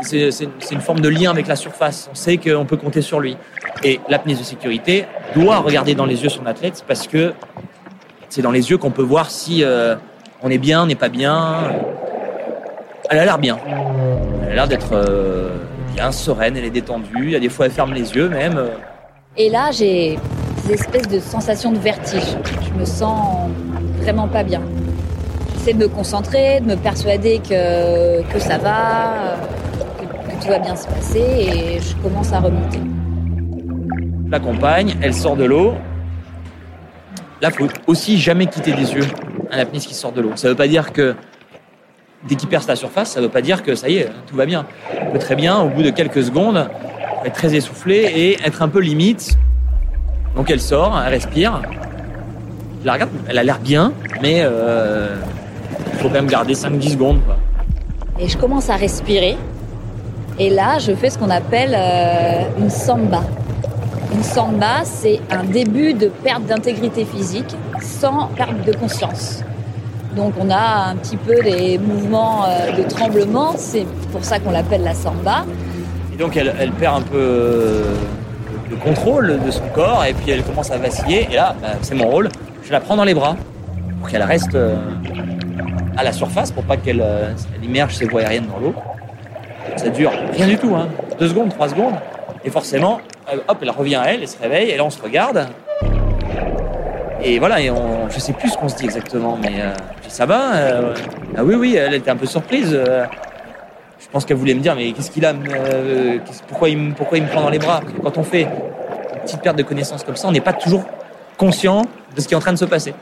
C'est 0.03 0.51
une 0.71 0.83
forme 0.83 1.01
de 1.01 1.09
lien 1.09 1.31
avec 1.31 1.47
la 1.47 1.57
surface. 1.57 2.11
On 2.13 2.15
sait 2.15 2.37
qu'on 2.37 2.67
peut 2.67 2.77
compter 2.77 3.01
sur 3.01 3.21
lui. 3.21 3.39
Et 3.83 4.01
l'apniste 4.11 4.41
de 4.41 4.45
sécurité 4.45 5.07
doit 5.35 5.59
regarder 5.59 5.95
dans 5.95 6.05
les 6.05 6.23
yeux 6.23 6.29
son 6.29 6.45
athlète 6.45 6.85
parce 6.87 7.07
que 7.07 7.33
c'est 8.29 8.43
dans 8.43 8.51
les 8.51 8.71
yeux 8.71 8.77
qu'on 8.77 8.91
peut 8.91 9.03
voir 9.03 9.31
si 9.31 9.65
euh, 9.65 9.97
on 10.43 10.51
est 10.51 10.59
bien, 10.59 10.83
on 10.83 10.87
n'est 10.87 10.95
pas 10.95 11.09
bien. 11.09 11.73
Elle 13.09 13.19
a 13.19 13.25
l'air 13.25 13.39
bien. 13.39 13.59
Elle 14.45 14.53
a 14.53 14.55
l'air 14.55 14.69
d'être 14.69 14.93
euh, 14.93 15.57
bien 15.95 16.13
sereine, 16.13 16.57
elle 16.59 16.67
est 16.67 16.71
détendue. 16.71 17.35
A 17.35 17.41
des 17.41 17.49
fois, 17.49 17.67
elle 17.67 17.73
ferme 17.73 17.95
les 17.95 18.15
yeux 18.15 18.29
même. 18.29 18.63
Et 19.39 19.49
là, 19.49 19.71
j'ai 19.73 20.19
des 20.67 20.75
espèces 20.75 21.09
de 21.09 21.19
sensations 21.19 21.73
de 21.73 21.79
vertige. 21.79 22.37
Je 22.61 22.79
me 22.79 22.85
sens 22.85 23.49
vraiment 24.03 24.29
pas 24.29 24.43
bien. 24.43 24.61
J'essaie 25.59 25.73
de 25.73 25.79
me 25.79 25.89
concentrer, 25.89 26.61
de 26.61 26.67
me 26.67 26.77
persuader 26.77 27.41
que, 27.41 28.23
que 28.33 28.39
ça 28.39 28.59
va, 28.59 29.39
que, 29.99 30.45
tout 30.45 30.49
va 30.49 30.61
bien 30.61 30.77
se 30.77 30.87
passer 30.87 31.19
et 31.19 31.81
je 31.81 31.97
commence 31.97 32.33
à 32.33 32.39
remonter. 32.39 32.79
La 34.31 34.39
compagne, 34.39 34.95
elle 35.03 35.13
sort 35.13 35.35
de 35.35 35.45
l'eau. 35.45 35.75
Là, 37.43 37.51
faut 37.51 37.67
aussi 37.89 38.19
jamais 38.19 38.47
quitter 38.47 38.73
des 38.73 38.95
yeux 38.95 39.07
un 39.51 39.59
apniste 39.59 39.89
qui 39.89 39.95
sort 39.95 40.13
de 40.13 40.21
l'eau. 40.21 40.31
Ça 40.37 40.49
veut 40.49 40.55
pas 40.55 40.69
dire 40.69 40.93
que 40.93 41.17
dès 42.29 42.37
qu'il 42.37 42.49
perce 42.49 42.69
la 42.69 42.77
surface, 42.77 43.11
ça 43.11 43.21
ne 43.21 43.25
veut 43.27 43.33
pas 43.33 43.43
dire 43.43 43.65
que 43.65 43.75
ça 43.75 43.89
y 43.89 43.97
est, 43.97 44.09
tout 44.29 44.37
va 44.37 44.47
bien. 44.47 44.65
On 45.09 45.11
peut 45.11 45.19
très 45.19 45.35
bien, 45.35 45.59
au 45.59 45.69
bout 45.69 45.83
de 45.83 45.91
quelques 45.91 46.23
secondes, 46.23 46.69
être 47.25 47.35
très 47.35 47.57
essoufflé 47.57 47.97
et 48.15 48.39
être 48.47 48.63
un 48.63 48.69
peu 48.69 48.79
limite. 48.79 49.37
Donc 50.37 50.51
elle 50.51 50.61
sort, 50.61 51.03
elle 51.05 51.13
respire. 51.13 51.63
Je 52.81 52.87
la 52.87 52.93
regarde, 52.93 53.11
elle 53.29 53.39
a 53.39 53.43
l'air 53.43 53.59
bien, 53.59 53.93
mais 54.23 54.43
euh, 54.45 55.17
il 55.93 55.99
faut 55.99 56.09
quand 56.09 56.15
même 56.15 56.27
garder 56.27 56.55
5-10 56.55 56.93
secondes. 56.93 57.21
Et 58.19 58.29
je 58.29 58.37
commence 58.37 58.69
à 58.71 58.77
respirer. 58.77 59.37
Et 60.39 60.51
là, 60.51 60.79
je 60.79 60.93
fais 60.93 61.11
ce 61.11 61.19
qu'on 61.19 61.31
appelle 61.31 61.75
euh, 61.77 62.43
une 62.59 62.71
samba. 62.71 63.23
Une 64.15 64.23
samba, 64.23 64.85
c'est 64.85 65.21
un 65.31 65.45
début 65.45 65.95
de 65.95 66.09
perte 66.09 66.45
d'intégrité 66.47 67.05
physique 67.05 67.55
sans 67.81 68.29
perte 68.37 68.65
de 68.65 68.73
conscience. 68.73 69.43
Donc 70.17 70.35
on 70.41 70.51
a 70.51 70.91
un 70.91 70.97
petit 70.97 71.17
peu 71.17 71.41
des 71.43 71.79
mouvements 71.79 72.45
euh, 72.45 72.73
de 72.73 72.83
tremblement, 72.83 73.55
c'est 73.57 73.87
pour 74.11 74.25
ça 74.25 74.41
qu'on 74.41 74.51
l'appelle 74.51 74.83
la 74.83 74.95
samba. 74.95 75.45
Et 76.13 76.17
donc 76.17 76.37
elle, 76.37 76.73
perd 76.73 76.97
un 76.97 77.03
peu 77.03 77.17
euh, 77.17 77.95
le 78.71 78.77
contrôle 78.77 79.39
de 79.45 79.51
son 79.51 79.69
corps 79.75 80.05
et 80.05 80.15
puis 80.15 80.33
elle 80.33 80.43
commence 80.43 80.71
à 80.71 80.79
vaciller. 80.79 81.29
Et 81.31 81.37
là, 81.37 81.55
bah, 81.63 81.69
c'est 81.83 81.95
mon 81.95 82.09
rôle. 82.09 82.29
Je 82.65 82.73
la 82.73 82.81
prends 82.81 82.97
dans 82.97 83.05
les 83.05 83.15
bras 83.15 83.37
pour 84.01 84.09
qu'elle 84.09 84.23
reste 84.23 84.55
euh, 84.55 84.77
à 85.99 86.05
la 86.05 86.13
surface 86.13 86.53
pour 86.53 86.63
pas 86.63 86.77
qu'elle 86.77 87.03
euh, 87.03 87.33
immerge 87.63 87.97
ses 87.97 88.07
voies 88.07 88.23
aériennes 88.23 88.47
dans 88.47 88.59
l'eau. 88.59 88.75
Ça 89.77 89.91
dure 89.91 90.13
rien 90.33 90.47
du 90.47 90.57
tout, 90.57 90.75
hein. 90.75 90.89
deux 91.19 91.29
secondes, 91.29 91.51
trois 91.51 91.69
secondes. 91.69 91.97
Et 92.45 92.51
forcément, 92.51 93.01
euh, 93.33 93.39
hop, 93.49 93.59
elle 93.61 93.71
revient 93.71 93.97
à 93.97 94.05
elle, 94.07 94.23
elle 94.23 94.29
se 94.29 94.39
réveille, 94.39 94.71
et 94.71 94.77
là 94.77 94.85
on 94.85 94.91
se 94.91 95.03
regarde. 95.03 95.49
Et 97.23 97.41
voilà, 97.41 97.61
et 97.61 97.69
on, 97.69 98.09
je 98.09 98.21
sais 98.21 98.33
plus 98.33 98.51
ce 98.51 98.57
qu'on 98.57 98.69
se 98.69 98.77
dit 98.77 98.85
exactement, 98.85 99.37
mais 99.43 99.61
ça 100.07 100.25
va 100.25 100.53
Ah 101.37 101.43
oui, 101.43 101.57
oui, 101.57 101.75
elle 101.75 101.95
était 101.95 102.13
un 102.13 102.17
peu 102.17 102.27
surprise. 102.27 102.71
je 102.71 104.09
pense 104.13 104.25
qu'elle 104.25 104.37
voulait 104.37 104.55
me 104.55 104.61
dire, 104.61 104.77
mais 104.77 104.93
qu'est-ce 104.93 105.11
qu'il 105.11 105.27
a 105.27 105.35
pourquoi, 106.47 106.69
il, 106.69 106.95
pourquoi 106.95 107.19
il 107.19 107.25
me 107.25 107.29
prend 107.29 107.43
dans 107.43 107.51
les 107.51 107.59
bras? 107.59 107.81
Quand 108.05 108.19
on 108.19 108.23
fait 108.23 108.43
une 108.43 109.21
petite 109.23 109.43
perte 109.43 109.59
de 109.59 109.65
connaissance 109.65 110.05
comme 110.05 110.15
ça, 110.15 110.29
on 110.29 110.33
n'est 110.33 110.41
pas 110.41 110.53
toujours 110.53 110.85
conscient 111.37 111.83
de 112.15 112.21
ce 112.21 112.29
qui 112.29 112.35
est 112.35 112.37
en 112.37 112.41
train 112.41 112.53
de 112.53 112.59
se 112.59 112.65
passer. 112.65 112.95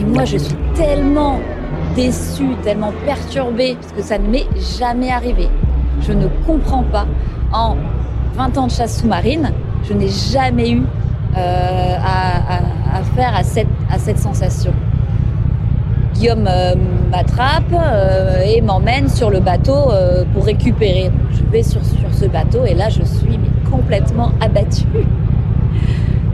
Et 0.00 0.04
moi, 0.04 0.24
je 0.24 0.38
suis 0.38 0.56
tellement 0.74 1.38
déçue, 1.94 2.54
tellement 2.62 2.92
perturbée, 3.04 3.76
parce 3.78 3.92
que 3.92 4.02
ça 4.02 4.18
ne 4.18 4.28
m'est 4.28 4.46
jamais 4.78 5.10
arrivé. 5.10 5.48
Je 6.00 6.12
ne 6.12 6.26
comprends 6.46 6.84
pas. 6.84 7.06
En 7.52 7.76
20 8.34 8.58
ans 8.58 8.66
de 8.66 8.72
chasse 8.72 9.00
sous-marine, 9.00 9.52
je 9.82 9.92
n'ai 9.92 10.08
jamais 10.08 10.70
eu 10.70 10.82
euh, 11.36 11.96
à, 11.98 13.02
faire 13.14 13.34
à 13.34 13.42
cette, 13.42 14.18
sensation. 14.18 14.72
Guillaume 16.14 16.46
euh, 16.48 16.74
m'attrape 17.10 17.72
euh, 17.72 18.42
et 18.42 18.60
m'emmène 18.60 19.08
sur 19.08 19.30
le 19.30 19.40
bateau 19.40 19.90
pour 20.32 20.44
récupérer. 20.44 21.10
Je 21.32 21.42
vais 21.50 21.62
sur, 21.62 21.80
ce 21.84 22.24
bateau 22.26 22.64
et 22.64 22.74
là, 22.74 22.88
je 22.88 23.02
suis 23.02 23.38
complètement 23.70 24.32
abattue. 24.40 24.86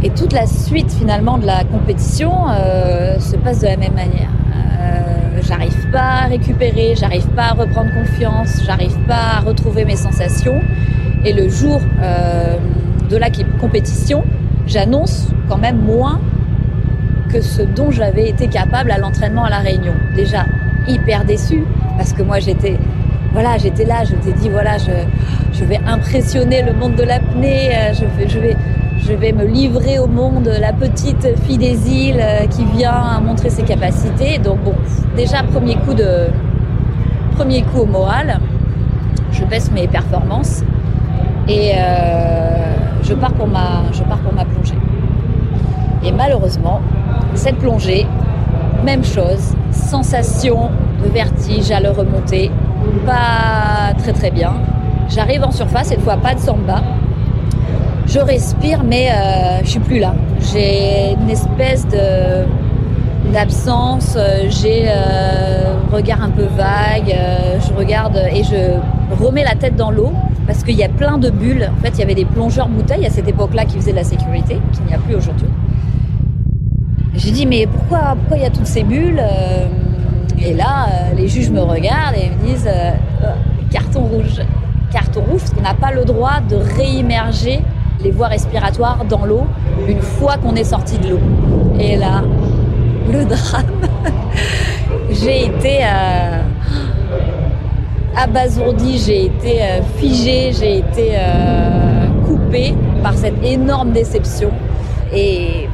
Et 0.06 0.10
toute 0.10 0.32
la 0.32 0.46
suite 0.46 0.92
finalement 0.92 1.36
de 1.36 1.46
la 1.46 1.64
compétition 1.64 2.30
euh, 2.48 3.18
se 3.18 3.34
passe 3.34 3.58
de 3.58 3.66
la 3.66 3.76
même 3.76 3.94
manière. 3.94 4.30
Euh, 4.54 5.40
j'arrive 5.42 5.90
pas 5.90 6.22
à 6.22 6.26
récupérer, 6.26 6.94
j'arrive 6.94 7.26
pas 7.30 7.46
à 7.46 7.52
reprendre 7.54 7.90
confiance, 7.92 8.62
j'arrive 8.64 8.96
pas 9.08 9.38
à 9.38 9.40
retrouver 9.40 9.84
mes 9.84 9.96
sensations. 9.96 10.60
Et 11.24 11.32
le 11.32 11.48
jour 11.48 11.80
euh, 12.00 12.56
de 13.10 13.16
la 13.16 13.30
compétition, 13.60 14.22
j'annonce 14.68 15.26
quand 15.48 15.58
même 15.58 15.78
moins 15.78 16.20
que 17.28 17.40
ce 17.40 17.62
dont 17.62 17.90
j'avais 17.90 18.28
été 18.28 18.46
capable 18.46 18.92
à 18.92 18.98
l'entraînement 18.98 19.42
à 19.42 19.50
la 19.50 19.58
Réunion. 19.58 19.94
Déjà 20.14 20.46
hyper 20.86 21.24
déçue 21.24 21.64
parce 21.96 22.12
que 22.12 22.22
moi 22.22 22.38
j'étais 22.38 22.78
voilà, 23.32 23.58
j'étais 23.58 23.84
là, 23.84 24.04
je 24.04 24.14
t'ai 24.14 24.32
dit 24.34 24.50
voilà, 24.50 24.78
je, 24.78 24.92
je 25.52 25.64
vais 25.64 25.80
impressionner 25.84 26.62
le 26.62 26.74
monde 26.74 26.94
de 26.94 27.02
l'apnée, 27.02 27.72
je 27.92 28.04
vais, 28.04 28.28
je 28.28 28.38
vais 28.38 28.56
je 28.98 29.12
vais 29.12 29.32
me 29.32 29.44
livrer 29.44 29.98
au 29.98 30.06
monde, 30.06 30.50
la 30.60 30.72
petite 30.72 31.28
fille 31.44 31.58
des 31.58 31.90
îles 31.90 32.20
euh, 32.20 32.46
qui 32.46 32.64
vient 32.64 33.20
montrer 33.20 33.50
ses 33.50 33.62
capacités. 33.62 34.38
Donc 34.38 34.60
bon, 34.64 34.74
déjà 35.16 35.42
premier 35.42 35.76
coup 35.76 35.94
de 35.94 36.28
premier 37.32 37.62
coup 37.62 37.80
au 37.80 37.86
moral, 37.86 38.40
je 39.30 39.44
baisse 39.44 39.70
mes 39.70 39.86
performances 39.86 40.62
et 41.48 41.72
euh, 41.74 42.74
je 43.02 43.14
pars 43.14 43.32
pour 43.34 43.46
ma 43.46 43.84
je 43.92 44.02
pars 44.02 44.18
pour 44.18 44.32
ma 44.32 44.44
plongée. 44.44 44.78
Et 46.04 46.12
malheureusement, 46.12 46.80
cette 47.34 47.56
plongée, 47.56 48.06
même 48.84 49.04
chose, 49.04 49.54
sensation 49.70 50.70
de 51.02 51.08
vertige 51.10 51.70
à 51.70 51.80
le 51.80 51.90
remonter, 51.90 52.50
pas 53.04 53.94
très 53.98 54.12
très 54.12 54.30
bien. 54.30 54.54
J'arrive 55.08 55.44
en 55.44 55.50
surface, 55.50 55.88
cette 55.88 56.00
fois 56.00 56.16
pas 56.16 56.34
de 56.34 56.40
samba, 56.40 56.82
je 58.06 58.20
respire, 58.20 58.82
mais 58.84 59.10
euh, 59.10 59.60
je 59.64 59.70
suis 59.70 59.80
plus 59.80 59.98
là. 59.98 60.14
J'ai 60.52 61.14
une 61.20 61.30
espèce 61.30 61.86
de 61.88 62.46
d'absence, 63.32 64.14
euh, 64.16 64.46
j'ai 64.48 64.84
euh, 64.86 65.74
un 65.74 65.94
regard 65.94 66.22
un 66.22 66.30
peu 66.30 66.44
vague, 66.44 67.14
je 67.66 67.72
regarde 67.74 68.16
et 68.32 68.44
je 68.44 68.78
remets 69.22 69.42
la 69.42 69.56
tête 69.56 69.74
dans 69.74 69.90
l'eau 69.90 70.12
parce 70.46 70.62
qu'il 70.62 70.76
y 70.76 70.84
a 70.84 70.88
plein 70.88 71.18
de 71.18 71.30
bulles. 71.30 71.68
En 71.76 71.82
fait, 71.82 71.90
il 71.94 71.98
y 71.98 72.02
avait 72.02 72.14
des 72.14 72.24
plongeurs 72.24 72.68
bouteilles 72.68 73.04
à 73.04 73.10
cette 73.10 73.28
époque-là 73.28 73.64
qui 73.64 73.76
faisaient 73.76 73.90
de 73.90 73.96
la 73.96 74.04
sécurité, 74.04 74.58
qu'il 74.72 74.84
n'y 74.84 74.94
a 74.94 74.98
plus 74.98 75.16
aujourd'hui. 75.16 75.48
J'ai 77.14 77.32
dit 77.32 77.46
mais 77.46 77.66
pourquoi 77.66 78.14
pourquoi 78.16 78.36
il 78.36 78.42
y 78.44 78.46
a 78.46 78.50
toutes 78.50 78.66
ces 78.66 78.84
bulles 78.84 79.22
Et 80.38 80.54
là, 80.54 80.86
les 81.16 81.26
juges 81.26 81.50
me 81.50 81.60
regardent 81.60 82.16
et 82.16 82.30
me 82.30 82.46
disent 82.46 82.70
carton 83.70 84.02
rouge, 84.02 84.40
carton 84.92 85.22
rouge 85.22 85.40
parce 85.40 85.50
qu'on 85.50 85.62
n'a 85.62 85.74
pas 85.74 85.92
le 85.92 86.04
droit 86.04 86.40
de 86.48 86.56
réimmerger 86.56 87.60
les 88.06 88.12
voies 88.12 88.28
respiratoires 88.28 89.04
dans 89.04 89.26
l'eau 89.26 89.46
une 89.88 90.00
fois 90.00 90.36
qu'on 90.36 90.54
est 90.54 90.70
sorti 90.74 90.96
de 90.98 91.08
l'eau. 91.08 91.20
Et 91.80 91.96
là, 91.96 92.22
le 93.12 93.24
drame, 93.24 93.80
j'ai 95.10 95.46
été 95.46 95.80
euh, 95.82 96.40
abasourdie, 98.16 98.98
j'ai 99.04 99.24
été 99.24 99.60
euh, 99.60 99.82
figée, 99.96 100.52
j'ai 100.52 100.78
été 100.78 101.14
euh, 101.14 102.06
coupée 102.26 102.74
par 103.02 103.14
cette 103.14 103.42
énorme 103.44 103.90
déception. 103.90 104.50
Et, 105.12 105.66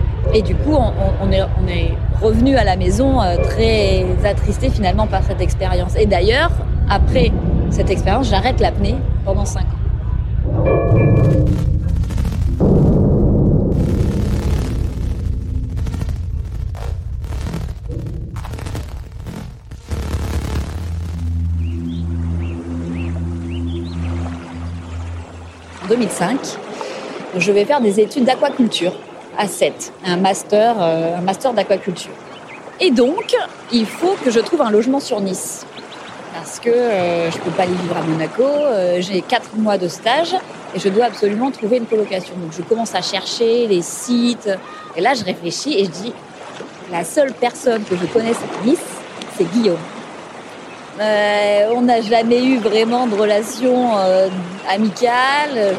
du 0.46 0.54
coup, 0.54 0.74
on, 0.74 1.30
est, 1.30 1.42
on 1.42 1.68
est 1.68 1.90
revenu 2.22 2.56
à 2.56 2.64
la 2.64 2.76
maison 2.76 3.18
très 3.42 4.06
attristé 4.24 4.70
finalement 4.70 5.06
par 5.06 5.22
cette 5.22 5.42
expérience. 5.42 5.94
Et 5.98 6.06
d'ailleurs, 6.06 6.50
après 6.88 7.30
cette 7.68 7.90
expérience, 7.90 8.30
j'arrête 8.30 8.60
l'apnée 8.60 8.96
pendant 9.24 9.44
5 9.44 9.60
ans. 9.60 9.82
2005, 25.88 26.38
je 27.36 27.52
vais 27.52 27.64
faire 27.64 27.80
des 27.80 28.00
études 28.00 28.24
d'aquaculture 28.24 28.92
à 29.38 29.46
7, 29.46 29.92
un 30.04 30.16
master, 30.16 30.76
euh, 30.80 31.16
un 31.18 31.20
master 31.20 31.52
d'aquaculture. 31.52 32.12
Et 32.80 32.90
donc, 32.90 33.34
il 33.72 33.86
faut 33.86 34.16
que 34.24 34.30
je 34.30 34.40
trouve 34.40 34.62
un 34.62 34.70
logement 34.70 35.00
sur 35.00 35.20
Nice. 35.20 35.66
Parce 36.34 36.58
que 36.58 36.70
euh, 36.70 37.30
je 37.30 37.36
ne 37.36 37.42
peux 37.42 37.50
pas 37.50 37.64
aller 37.64 37.74
vivre 37.74 37.96
à 37.96 38.02
Monaco, 38.02 38.42
euh, 38.42 39.00
j'ai 39.00 39.22
4 39.22 39.56
mois 39.56 39.78
de 39.78 39.88
stage 39.88 40.34
et 40.74 40.78
je 40.78 40.88
dois 40.88 41.06
absolument 41.06 41.50
trouver 41.50 41.76
une 41.76 41.86
colocation. 41.86 42.34
Donc 42.36 42.52
je 42.56 42.62
commence 42.62 42.94
à 42.94 43.02
chercher 43.02 43.66
les 43.66 43.82
sites. 43.82 44.50
Et 44.96 45.00
là, 45.00 45.14
je 45.14 45.24
réfléchis 45.24 45.78
et 45.78 45.84
je 45.84 45.90
dis, 45.90 46.12
la 46.90 47.04
seule 47.04 47.32
personne 47.32 47.84
que 47.84 47.96
je 47.96 48.06
connaisse 48.06 48.38
à 48.38 48.66
Nice, 48.66 48.78
c'est 49.36 49.44
Guillaume. 49.44 49.78
Euh, 51.00 51.72
on 51.74 51.82
n'a 51.82 52.02
jamais 52.02 52.44
eu 52.44 52.58
vraiment 52.58 53.06
de 53.06 53.14
relation 53.14 53.96
euh, 53.96 54.28
amicale, 54.68 55.76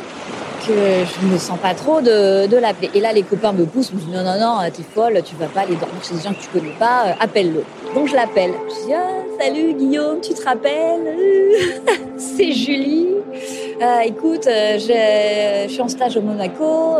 que 0.67 0.73
je 0.73 1.27
me 1.27 1.37
sens 1.37 1.59
pas 1.59 1.75
trop 1.75 2.01
de, 2.01 2.57
l'appeler. 2.57 2.89
Et 2.95 2.99
là, 2.99 3.13
les 3.13 3.21
copains 3.21 3.51
me 3.51 3.65
poussent, 3.65 3.93
me 3.93 3.99
disent 3.99 4.09
non, 4.09 4.23
non, 4.23 4.39
non, 4.39 4.69
t'es 4.71 4.81
folle, 4.81 5.21
tu 5.23 5.35
vas 5.35 5.47
pas 5.47 5.61
aller 5.61 5.75
dormir 5.75 6.03
chez 6.03 6.15
des 6.15 6.21
gens 6.21 6.33
que 6.33 6.41
tu 6.41 6.47
connais 6.47 6.73
pas, 6.79 7.07
euh, 7.07 7.11
appelle-le. 7.19 7.63
Donc 7.93 8.07
je 8.07 8.15
l'appelle. 8.15 8.53
Je 8.69 8.87
dis 8.87 8.93
ah, 8.93 9.43
salut 9.43 9.73
Guillaume, 9.73 10.19
tu 10.21 10.33
te 10.33 10.43
rappelles? 10.43 11.15
C'est 12.17 12.51
Julie. 12.51 13.09
écoute, 14.05 14.47
je 14.47 15.65
suis 15.67 15.81
en 15.81 15.89
stage 15.89 16.17
au 16.17 16.21
Monaco. 16.21 16.95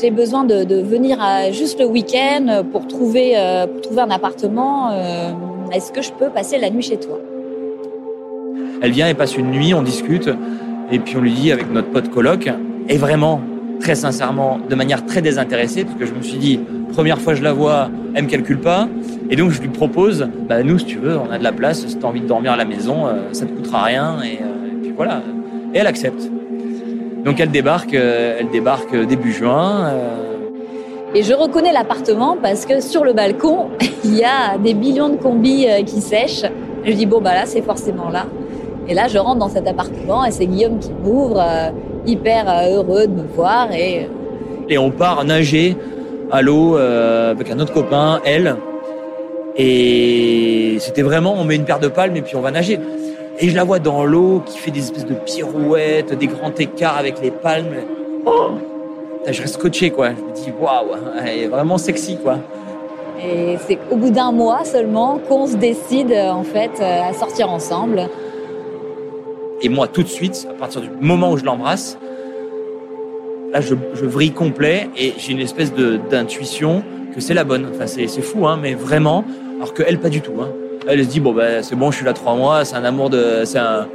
J'ai 0.00 0.10
besoin 0.10 0.44
de, 0.44 0.82
venir 0.82 1.18
juste 1.52 1.80
le 1.80 1.86
week-end 1.86 2.64
pour 2.70 2.86
trouver 2.86 3.34
pour 3.72 3.80
trouver 3.80 4.02
un 4.02 4.10
appartement 4.10 4.90
est-ce 5.72 5.92
que 5.92 6.02
je 6.02 6.12
peux 6.12 6.28
passer 6.30 6.58
la 6.58 6.70
nuit 6.70 6.82
chez 6.82 6.98
toi? 6.98 7.18
Elle 8.82 8.90
vient 8.92 9.08
et 9.08 9.14
passe 9.14 9.36
une 9.36 9.50
nuit, 9.50 9.74
on 9.74 9.82
discute, 9.82 10.28
et 10.90 10.98
puis 10.98 11.16
on 11.16 11.20
lui 11.20 11.32
dit 11.32 11.52
avec 11.52 11.72
notre 11.72 11.88
pote 11.88 12.10
coloc, 12.10 12.50
et 12.88 12.96
vraiment, 12.96 13.40
très 13.80 13.94
sincèrement, 13.94 14.58
de 14.68 14.74
manière 14.74 15.04
très 15.06 15.22
désintéressée, 15.22 15.84
parce 15.84 15.98
que 15.98 16.06
je 16.06 16.12
me 16.12 16.22
suis 16.22 16.38
dit, 16.38 16.60
première 16.92 17.20
fois 17.20 17.34
je 17.34 17.42
la 17.42 17.52
vois, 17.52 17.90
elle 18.14 18.24
me 18.24 18.28
calcule 18.28 18.60
pas, 18.60 18.88
et 19.30 19.36
donc 19.36 19.50
je 19.50 19.60
lui 19.60 19.68
propose, 19.68 20.28
bah 20.48 20.62
nous 20.62 20.78
si 20.78 20.84
tu 20.84 20.98
veux, 20.98 21.16
on 21.18 21.30
a 21.30 21.38
de 21.38 21.44
la 21.44 21.52
place, 21.52 21.86
si 21.86 21.96
tu 21.96 22.04
as 22.04 22.08
envie 22.08 22.20
de 22.20 22.26
dormir 22.26 22.52
à 22.52 22.56
la 22.56 22.64
maison, 22.64 23.06
euh, 23.06 23.32
ça 23.32 23.46
te 23.46 23.52
coûtera 23.52 23.84
rien, 23.84 24.18
et, 24.22 24.42
euh, 24.42 24.82
puis 24.82 24.92
voilà. 24.94 25.22
Et 25.74 25.78
elle 25.78 25.86
accepte. 25.86 26.30
Donc 27.24 27.40
elle 27.40 27.50
débarque, 27.50 27.94
euh, 27.94 28.36
elle 28.38 28.50
débarque 28.50 28.94
début 29.06 29.32
juin. 29.32 29.90
Et 31.16 31.22
je 31.22 31.32
reconnais 31.32 31.72
l'appartement 31.72 32.36
parce 32.42 32.66
que 32.66 32.82
sur 32.82 33.02
le 33.02 33.14
balcon, 33.14 33.70
il 34.04 34.14
y 34.18 34.22
a 34.22 34.58
des 34.58 34.74
millions 34.74 35.08
de 35.08 35.16
combis 35.16 35.66
euh, 35.66 35.82
qui 35.82 36.02
sèchent. 36.02 36.44
je 36.84 36.92
dis, 36.92 37.06
bon, 37.06 37.22
bah 37.22 37.32
là, 37.32 37.46
c'est 37.46 37.62
forcément 37.62 38.10
là. 38.10 38.26
Et 38.86 38.92
là, 38.92 39.08
je 39.08 39.16
rentre 39.16 39.38
dans 39.38 39.48
cet 39.48 39.66
appartement 39.66 40.26
et 40.26 40.30
c'est 40.30 40.44
Guillaume 40.44 40.78
qui 40.78 40.90
m'ouvre, 40.92 41.40
euh, 41.40 41.70
hyper 42.04 42.44
euh, 42.46 42.76
heureux 42.76 43.06
de 43.06 43.14
me 43.14 43.26
voir. 43.34 43.72
Et, 43.72 44.10
et 44.68 44.76
on 44.76 44.90
part 44.90 45.24
nager 45.24 45.78
à 46.30 46.42
l'eau 46.42 46.76
avec 46.76 47.50
un 47.50 47.60
autre 47.60 47.72
copain, 47.72 48.20
elle. 48.26 48.56
Et 49.56 50.76
c'était 50.80 51.00
vraiment, 51.00 51.34
on 51.38 51.44
met 51.44 51.56
une 51.56 51.64
paire 51.64 51.80
de 51.80 51.88
palmes 51.88 52.16
et 52.16 52.20
puis 52.20 52.36
on 52.36 52.42
va 52.42 52.50
nager. 52.50 52.78
Et 53.38 53.48
je 53.48 53.56
la 53.56 53.64
vois 53.64 53.78
dans 53.78 54.04
l'eau 54.04 54.42
qui 54.44 54.58
fait 54.58 54.70
des 54.70 54.80
espèces 54.80 55.06
de 55.06 55.14
pirouettes, 55.14 56.12
des 56.12 56.26
grands 56.26 56.54
écarts 56.58 56.98
avec 56.98 57.22
les 57.22 57.30
palmes. 57.30 57.74
Oh 58.26 58.50
je 59.32 59.42
reste 59.42 59.54
scotché, 59.54 59.90
quoi. 59.90 60.10
Je 60.10 60.22
me 60.22 60.34
dis, 60.34 60.52
waouh, 60.60 60.96
elle 61.24 61.38
est 61.38 61.46
vraiment 61.46 61.78
sexy, 61.78 62.16
quoi. 62.16 62.38
Et 63.22 63.56
c'est 63.66 63.78
au 63.90 63.96
bout 63.96 64.10
d'un 64.10 64.30
mois 64.30 64.64
seulement 64.64 65.18
qu'on 65.28 65.46
se 65.46 65.56
décide, 65.56 66.12
en 66.12 66.42
fait, 66.42 66.80
à 66.80 67.12
sortir 67.12 67.50
ensemble. 67.50 68.08
Et 69.62 69.68
moi, 69.68 69.88
tout 69.88 70.02
de 70.02 70.08
suite, 70.08 70.46
à 70.50 70.54
partir 70.54 70.82
du 70.82 70.90
moment 71.00 71.32
où 71.32 71.36
je 71.38 71.44
l'embrasse, 71.44 71.98
là, 73.52 73.60
je, 73.60 73.74
je 73.94 74.04
vrille 74.04 74.32
complet 74.32 74.88
et 74.98 75.14
j'ai 75.16 75.32
une 75.32 75.40
espèce 75.40 75.72
d'intuition 76.10 76.82
que 77.14 77.20
c'est 77.20 77.34
la 77.34 77.44
bonne. 77.44 77.66
Enfin, 77.74 77.86
c'est 77.86 78.06
fou, 78.20 78.46
hein, 78.46 78.58
mais 78.60 78.74
vraiment, 78.74 79.24
alors 79.56 79.72
qu'elle, 79.72 79.98
pas 79.98 80.10
du 80.10 80.20
tout. 80.20 80.34
Hein. 80.40 80.50
Elle 80.86 81.02
se 81.02 81.08
dit, 81.08 81.20
bon, 81.20 81.32
ben, 81.32 81.62
c'est 81.62 81.74
bon, 81.74 81.90
je 81.90 81.96
suis 81.96 82.04
là 82.04 82.12
trois 82.12 82.34
mois, 82.34 82.64
c'est 82.64 82.76
un 82.76 82.84
amour 82.84 83.10
de. 83.10 83.42
C'est 83.44 83.58
un, 83.58 83.88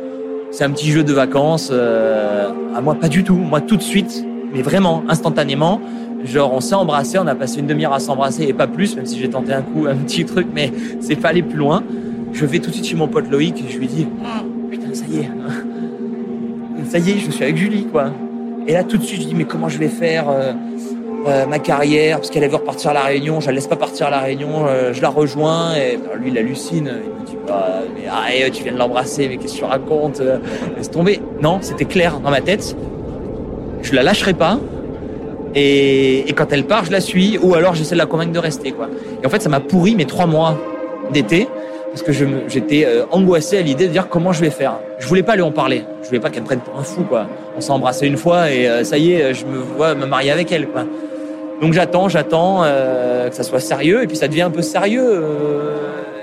c'est 0.49 0.65
un 0.65 0.71
petit 0.71 0.91
jeu 0.91 1.03
de 1.03 1.13
vacances. 1.13 1.69
Euh, 1.71 2.49
à 2.75 2.81
moi, 2.81 2.95
pas 2.95 3.07
du 3.07 3.23
tout. 3.23 3.35
Moi, 3.35 3.61
tout 3.61 3.77
de 3.77 3.83
suite, 3.83 4.25
mais 4.53 4.61
vraiment, 4.61 5.03
instantanément, 5.07 5.81
genre, 6.25 6.53
on 6.53 6.59
s'est 6.59 6.75
embrassé, 6.75 7.17
on 7.19 7.27
a 7.27 7.35
passé 7.35 7.59
une 7.59 7.67
demi-heure 7.67 7.93
à 7.93 7.99
s'embrasser 7.99 8.43
et 8.43 8.53
pas 8.53 8.67
plus, 8.67 8.95
même 8.95 9.05
si 9.05 9.19
j'ai 9.19 9.29
tenté 9.29 9.53
un 9.53 9.61
coup, 9.61 9.85
un 9.89 9.95
petit 9.95 10.25
truc, 10.25 10.47
mais 10.53 10.71
c'est 10.99 11.15
pas 11.15 11.29
aller 11.29 11.43
plus 11.43 11.57
loin. 11.57 11.83
Je 12.33 12.45
vais 12.45 12.59
tout 12.59 12.69
de 12.69 12.75
suite 12.75 12.87
chez 12.87 12.95
mon 12.95 13.07
pote 13.07 13.29
Loïc 13.29 13.61
et 13.61 13.71
je 13.71 13.77
lui 13.77 13.87
dis, 13.87 14.07
putain, 14.69 14.93
ça 14.93 15.05
y 15.09 15.19
est. 15.19 15.29
Ça 16.89 16.97
y 16.97 17.11
est, 17.11 17.19
je 17.19 17.31
suis 17.31 17.43
avec 17.43 17.55
Julie, 17.55 17.85
quoi. 17.85 18.11
Et 18.67 18.73
là, 18.73 18.83
tout 18.83 18.97
de 18.97 19.03
suite, 19.03 19.21
je 19.21 19.27
dis, 19.27 19.35
mais 19.35 19.45
comment 19.45 19.69
je 19.69 19.77
vais 19.77 19.87
faire 19.87 20.29
euh, 20.29 20.51
euh, 21.27 21.45
ma 21.45 21.59
carrière? 21.59 22.17
Parce 22.17 22.29
qu'elle 22.29 22.47
veut 22.49 22.55
repartir 22.55 22.91
à 22.91 22.93
La 22.93 23.03
Réunion, 23.03 23.39
je 23.39 23.47
la 23.47 23.53
laisse 23.53 23.67
pas 23.67 23.77
partir 23.77 24.07
à 24.07 24.09
La 24.09 24.19
Réunion, 24.19 24.65
euh, 24.67 24.91
je 24.91 25.01
la 25.01 25.09
rejoins. 25.09 25.73
Et 25.75 25.97
lui, 26.19 26.31
il 26.31 26.37
hallucine. 26.37 26.91
Il 27.05 27.21
me 27.21 27.25
dit, 27.25 27.37
bah, 27.47 27.81
mais 27.95 28.07
arrête, 28.07 28.51
tu 28.51 28.63
viens 28.63 28.73
de 28.73 28.77
l'embrasser, 28.77 29.29
mais 29.29 29.37
qu'est-ce 29.37 29.53
que 29.53 29.59
tu 29.59 29.63
racontes? 29.63 30.21
Laisse 30.75 30.91
tomber. 30.91 31.21
Non, 31.41 31.59
c'était 31.61 31.85
clair 31.85 32.19
dans 32.19 32.31
ma 32.31 32.41
tête. 32.41 32.75
Je 33.81 33.93
la 33.93 34.03
lâcherai 34.03 34.33
pas. 34.33 34.59
Et, 35.55 36.25
quand 36.35 36.51
elle 36.51 36.65
part, 36.65 36.85
je 36.85 36.91
la 36.91 37.01
suis. 37.01 37.37
Ou 37.41 37.55
alors, 37.55 37.75
j'essaie 37.75 37.95
de 37.95 37.99
la 37.99 38.05
convaincre 38.05 38.31
de 38.31 38.39
rester, 38.39 38.71
quoi. 38.71 38.89
Et 39.21 39.25
en 39.25 39.29
fait, 39.29 39.41
ça 39.41 39.49
m'a 39.49 39.59
pourri 39.59 39.95
mes 39.95 40.05
trois 40.05 40.25
mois 40.25 40.57
d'été 41.11 41.47
parce 41.91 42.03
que 42.03 42.13
j'étais 42.47 42.85
euh, 42.85 43.03
angoissé 43.11 43.57
à 43.57 43.61
l'idée 43.61 43.87
de 43.87 43.91
dire 43.91 44.07
comment 44.07 44.31
je 44.31 44.39
vais 44.39 44.49
faire. 44.49 44.75
Je 44.99 45.07
voulais 45.07 45.23
pas 45.23 45.35
lui 45.35 45.41
en 45.41 45.51
parler. 45.51 45.83
Je 46.01 46.07
voulais 46.07 46.21
pas 46.21 46.29
qu'elle 46.29 46.43
me 46.43 46.47
prenne 46.47 46.61
pour 46.61 46.79
un 46.79 46.83
fou, 46.83 47.03
quoi. 47.03 47.27
On 47.57 47.61
s'est 47.61 47.71
embrassé 47.71 48.07
une 48.07 48.15
fois 48.15 48.49
et 48.49 48.67
euh, 48.67 48.85
ça 48.85 48.97
y 48.97 49.11
est, 49.11 49.33
je 49.33 49.45
me 49.45 49.57
vois 49.57 49.93
me 49.93 50.05
marier 50.05 50.31
avec 50.31 50.51
elle, 50.53 50.67
quoi. 50.67 50.85
Donc 51.61 51.73
j'attends, 51.73 52.07
j'attends 52.07 52.61
euh, 52.63 53.29
que 53.29 53.35
ça 53.35 53.43
soit 53.43 53.59
sérieux 53.59 54.03
et 54.03 54.07
puis 54.07 54.15
ça 54.15 54.29
devient 54.29 54.43
un 54.43 54.51
peu 54.51 54.61
sérieux. 54.61 55.21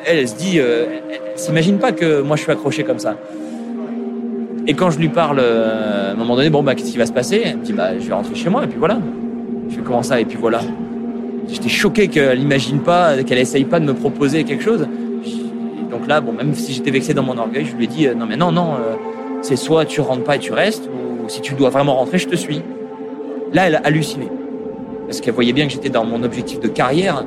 elle, 0.07 0.21
elle 0.21 0.29
se 0.29 0.35
dit, 0.35 0.57
elle, 0.57 1.03
s'imagine 1.37 1.79
pas 1.79 1.93
que 1.93 2.23
moi 2.23 2.37
je 2.37 2.43
suis 2.43 2.51
accroché 2.51 2.83
comme 2.83 2.99
ça. 2.99 3.17
Et 4.69 4.75
quand 4.75 4.91
je 4.91 4.99
lui 4.99 5.09
parle, 5.09 5.41
à 5.41 6.11
un 6.13 6.15
moment 6.15 6.37
donné, 6.37 6.51
bon 6.51 6.63
bah 6.63 6.75
qu'est-ce 6.75 6.93
qui 6.93 6.99
va 6.99 7.07
se 7.07 7.13
passer? 7.13 7.41
Elle 7.43 7.57
me 7.57 7.65
dit 7.65 7.73
bah 7.73 7.99
je 7.99 8.07
vais 8.07 8.13
rentrer 8.13 8.35
chez 8.35 8.51
moi 8.51 8.65
et 8.65 8.67
puis 8.67 8.79
voilà. 8.79 8.99
Je 9.71 9.77
fais 9.77 9.81
comment 9.81 10.03
ça? 10.03 10.21
Et 10.21 10.27
puis 10.27 10.37
voilà. 10.39 10.61
J'étais 11.49 11.71
choqué 11.71 12.09
qu'elle 12.09 12.39
n'imagine 12.39 12.81
pas, 12.81 13.23
qu'elle 13.23 13.39
essaye 13.39 13.65
pas 13.65 13.81
de 13.81 13.87
me 13.87 13.95
proposer 13.95 14.45
quelque 14.45 14.63
chose. 14.63 14.87
Donc 15.91 16.07
là, 16.07 16.21
bon, 16.21 16.33
même 16.33 16.53
si 16.53 16.75
j'étais 16.75 16.91
vexé 16.91 17.15
dans 17.15 17.23
mon 17.23 17.39
orgueil, 17.39 17.65
je 17.65 17.75
lui 17.75 17.85
ai 17.85 17.87
dit 17.87 18.07
euh, 18.07 18.15
non 18.15 18.27
mais 18.27 18.37
non 18.37 18.53
non, 18.53 18.75
euh, 18.75 18.95
c'est 19.41 19.57
soit 19.57 19.87
tu 19.87 20.03
rentres 20.03 20.25
pas 20.25 20.37
et 20.37 20.39
tu 20.39 20.53
restes, 20.53 20.87
ou 20.87 21.31
si 21.31 21.41
tu 21.41 21.55
dois 21.55 21.71
vraiment 21.71 21.95
rentrer, 21.95 22.19
je 22.19 22.29
te 22.29 22.37
suis. 22.37 22.61
Là, 23.55 23.69
elle 23.69 23.77
a 23.77 23.81
halluciné 23.85 24.29
parce 25.07 25.23
qu'elle 25.23 25.33
voyait 25.33 25.55
bien 25.55 25.67
que 25.67 25.73
j'étais 25.73 25.89
dans 25.89 26.05
mon 26.05 26.23
objectif 26.23 26.61
de 26.61 26.69
carrière. 26.69 27.25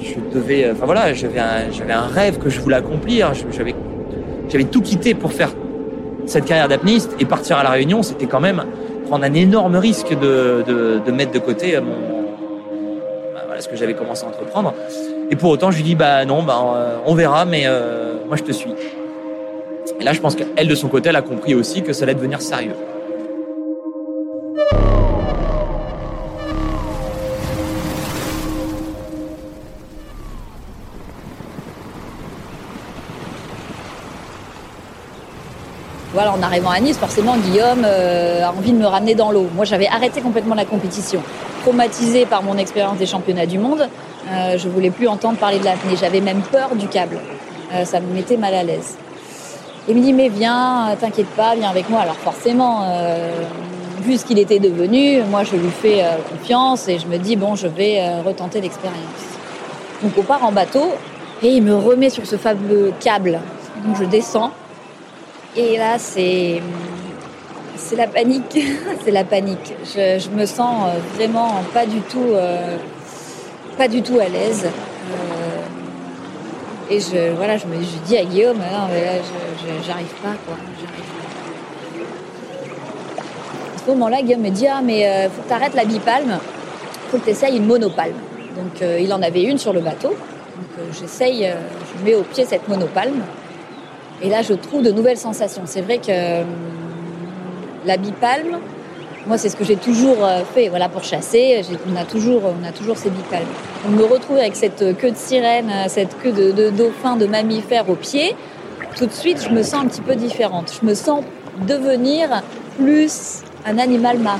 Je, 0.00 0.14
devais, 0.34 0.64
euh, 0.64 0.72
enfin 0.72 0.86
voilà, 0.86 1.12
j'avais 1.12 1.40
un, 1.40 1.70
j'avais 1.70 1.92
un 1.92 2.06
rêve 2.06 2.38
que 2.38 2.48
je 2.48 2.58
voulais 2.58 2.76
accomplir. 2.76 3.32
J'avais, 3.52 3.74
j'avais 4.48 4.64
tout 4.64 4.80
quitté 4.80 5.12
pour 5.12 5.30
faire 5.30 5.50
cette 6.26 6.44
carrière 6.44 6.68
d'apnéiste 6.68 7.14
et 7.20 7.24
partir 7.24 7.56
à 7.56 7.62
la 7.62 7.70
Réunion. 7.70 8.02
C'était 8.02 8.26
quand 8.26 8.40
même 8.40 8.64
prendre 9.08 9.24
un 9.24 9.34
énorme 9.34 9.76
risque 9.76 10.10
de, 10.18 10.64
de, 10.66 11.00
de 11.04 11.12
mettre 11.12 11.32
de 11.32 11.38
côté 11.38 11.78
mon, 11.80 12.24
voilà, 13.46 13.60
ce 13.60 13.68
que 13.68 13.76
j'avais 13.76 13.94
commencé 13.94 14.24
à 14.24 14.28
entreprendre. 14.28 14.74
Et 15.30 15.36
pour 15.36 15.50
autant, 15.50 15.70
je 15.70 15.76
lui 15.76 15.84
dis 15.84 15.94
bah 15.94 16.24
non, 16.24 16.42
bah 16.42 16.60
euh, 16.76 16.96
on 17.06 17.14
verra, 17.14 17.44
mais 17.44 17.64
euh, 17.66 18.14
moi 18.26 18.36
je 18.36 18.42
te 18.42 18.52
suis. 18.52 18.70
Et 20.00 20.04
là, 20.04 20.12
je 20.12 20.20
pense 20.20 20.34
qu'elle 20.34 20.68
de 20.68 20.74
son 20.74 20.88
côté, 20.88 21.10
elle 21.10 21.16
a 21.16 21.22
compris 21.22 21.54
aussi 21.54 21.82
que 21.82 21.92
ça 21.92 22.04
allait 22.04 22.14
devenir 22.14 22.42
sérieux. 22.42 22.74
Voilà, 36.14 36.32
en 36.32 36.40
arrivant 36.42 36.70
à 36.70 36.78
Nice, 36.78 36.96
forcément, 36.96 37.36
Guillaume 37.36 37.82
euh, 37.84 38.44
a 38.44 38.50
envie 38.50 38.70
de 38.70 38.78
me 38.78 38.86
ramener 38.86 39.16
dans 39.16 39.32
l'eau. 39.32 39.48
Moi, 39.52 39.64
j'avais 39.64 39.88
arrêté 39.88 40.20
complètement 40.20 40.54
la 40.54 40.64
compétition. 40.64 41.20
Traumatisé 41.62 42.24
par 42.24 42.44
mon 42.44 42.56
expérience 42.56 42.98
des 42.98 43.06
championnats 43.06 43.46
du 43.46 43.58
monde, 43.58 43.88
euh, 44.30 44.56
je 44.56 44.68
voulais 44.68 44.90
plus 44.90 45.08
entendre 45.08 45.38
parler 45.38 45.58
de 45.58 45.64
l'apnée. 45.64 45.96
J'avais 46.00 46.20
même 46.20 46.42
peur 46.42 46.76
du 46.76 46.86
câble. 46.86 47.18
Euh, 47.72 47.84
ça 47.84 47.98
me 47.98 48.14
mettait 48.14 48.36
mal 48.36 48.54
à 48.54 48.62
l'aise. 48.62 48.96
Il 49.88 49.96
me 49.96 50.02
dit, 50.02 50.12
mais 50.12 50.28
viens, 50.28 50.90
euh, 50.90 50.94
t'inquiète 50.94 51.30
pas, 51.30 51.56
viens 51.56 51.68
avec 51.68 51.90
moi. 51.90 52.02
Alors 52.02 52.14
forcément, 52.14 52.86
vu 54.00 54.16
ce 54.16 54.24
qu'il 54.24 54.38
était 54.38 54.60
devenu, 54.60 55.20
moi, 55.24 55.42
je 55.42 55.56
lui 55.56 55.70
fais 55.82 56.04
confiance 56.30 56.86
et 56.86 57.00
je 57.00 57.08
me 57.08 57.18
dis, 57.18 57.34
bon, 57.34 57.56
je 57.56 57.66
vais 57.66 58.20
retenter 58.20 58.60
l'expérience. 58.60 59.00
Donc 60.00 60.12
on 60.16 60.22
part 60.22 60.44
en 60.44 60.52
bateau 60.52 60.92
et 61.42 61.48
il 61.48 61.62
me 61.64 61.74
remet 61.74 62.08
sur 62.08 62.24
ce 62.24 62.36
fabuleux 62.36 62.92
câble. 63.00 63.40
Donc 63.84 63.96
je 63.98 64.04
descends. 64.04 64.52
Et 65.56 65.78
là, 65.78 65.98
c'est 65.98 66.60
la 67.96 68.06
panique, 68.06 68.58
c'est 69.04 69.10
la 69.10 69.24
panique. 69.24 69.74
Je, 69.84 70.28
me 70.30 70.46
sens 70.46 70.90
vraiment 71.16 71.62
pas 71.72 71.86
du 71.86 72.00
tout 72.00 72.34
pas 73.76 73.88
du 73.88 74.02
tout 74.02 74.18
à 74.18 74.28
l'aise. 74.28 74.64
Euh, 74.64 75.60
et 76.90 77.00
je, 77.00 77.32
voilà, 77.34 77.56
je 77.56 77.66
me 77.66 77.76
dis 78.06 78.16
à 78.16 78.24
Guillaume, 78.24 78.58
non, 78.58 78.88
mais 78.90 79.04
là, 79.04 79.12
j'arrive 79.86 80.14
pas, 80.22 80.34
quoi. 80.46 80.56
À 83.74 83.78
ce 83.78 83.90
moment-là, 83.90 84.22
Guillaume 84.22 84.42
me 84.42 84.50
dit, 84.50 84.66
ah, 84.66 84.80
mais 84.82 85.06
euh, 85.06 85.28
faut 85.28 85.42
que 85.42 85.48
tu 85.48 85.54
arrêtes 85.54 85.74
la 85.74 85.84
bipalme, 85.84 86.38
faut 87.10 87.18
que 87.18 87.24
tu 87.24 87.30
essayes 87.30 87.56
une 87.56 87.66
monopalme. 87.66 88.16
Donc, 88.56 88.80
euh, 88.82 88.98
il 89.00 89.12
en 89.12 89.22
avait 89.22 89.42
une 89.42 89.58
sur 89.58 89.72
le 89.72 89.80
bateau. 89.80 90.10
Donc, 90.10 90.86
j'essaye, 90.98 91.52
je 91.98 92.04
mets 92.04 92.14
au 92.14 92.22
pied 92.22 92.44
cette 92.44 92.68
monopalme. 92.68 93.22
Et 94.24 94.30
là, 94.30 94.40
je 94.40 94.54
trouve 94.54 94.82
de 94.82 94.90
nouvelles 94.90 95.18
sensations. 95.18 95.64
C'est 95.66 95.82
vrai 95.82 95.98
que 95.98 96.42
la 97.84 97.98
bipalme, 97.98 98.58
moi, 99.26 99.36
c'est 99.36 99.50
ce 99.50 99.56
que 99.56 99.64
j'ai 99.64 99.76
toujours 99.76 100.24
euh, 100.24 100.40
fait. 100.54 100.70
Voilà, 100.70 100.88
pour 100.88 101.04
chasser, 101.04 101.60
on 101.86 101.94
a 101.94 102.04
toujours, 102.04 102.40
on 102.44 102.66
a 102.66 102.72
toujours 102.72 102.96
ces 102.96 103.10
bipalmes. 103.10 103.44
On 103.86 103.90
me 103.90 104.02
retrouve 104.04 104.38
avec 104.38 104.56
cette 104.56 104.96
queue 104.96 105.10
de 105.10 105.16
sirène, 105.16 105.70
cette 105.88 106.18
queue 106.22 106.32
de, 106.32 106.70
dauphin, 106.70 107.16
de 107.16 107.26
mammifère 107.26 107.90
au 107.90 107.96
pied. 107.96 108.34
Tout 108.96 109.04
de 109.04 109.12
suite, 109.12 109.44
je 109.46 109.50
me 109.50 109.62
sens 109.62 109.84
un 109.84 109.88
petit 109.88 110.00
peu 110.00 110.14
différente. 110.14 110.72
Je 110.80 110.86
me 110.86 110.94
sens 110.94 111.22
devenir 111.66 112.42
plus 112.78 113.42
un 113.66 113.76
animal 113.76 114.18
marin. 114.20 114.38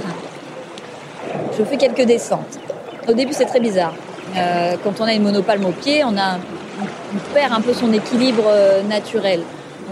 Je 1.59 1.63
fais 1.63 1.77
quelques 1.77 2.07
descentes. 2.07 2.59
Au 3.07 3.13
début, 3.13 3.35
c'est 3.35 3.45
très 3.45 3.61
bizarre. 3.61 3.93
Euh, 4.35 4.77
quand 4.83 5.03
on 5.03 5.05
a 5.05 5.13
une 5.13 5.25
monopalme 5.25 5.67
au 5.67 5.73
pied, 5.73 6.05
on, 6.05 6.15
perd 7.35 7.53
un 7.53 7.61
peu 7.61 7.75
son 7.75 7.93
équilibre 7.93 8.45
euh, 8.47 8.83
naturel 8.83 9.41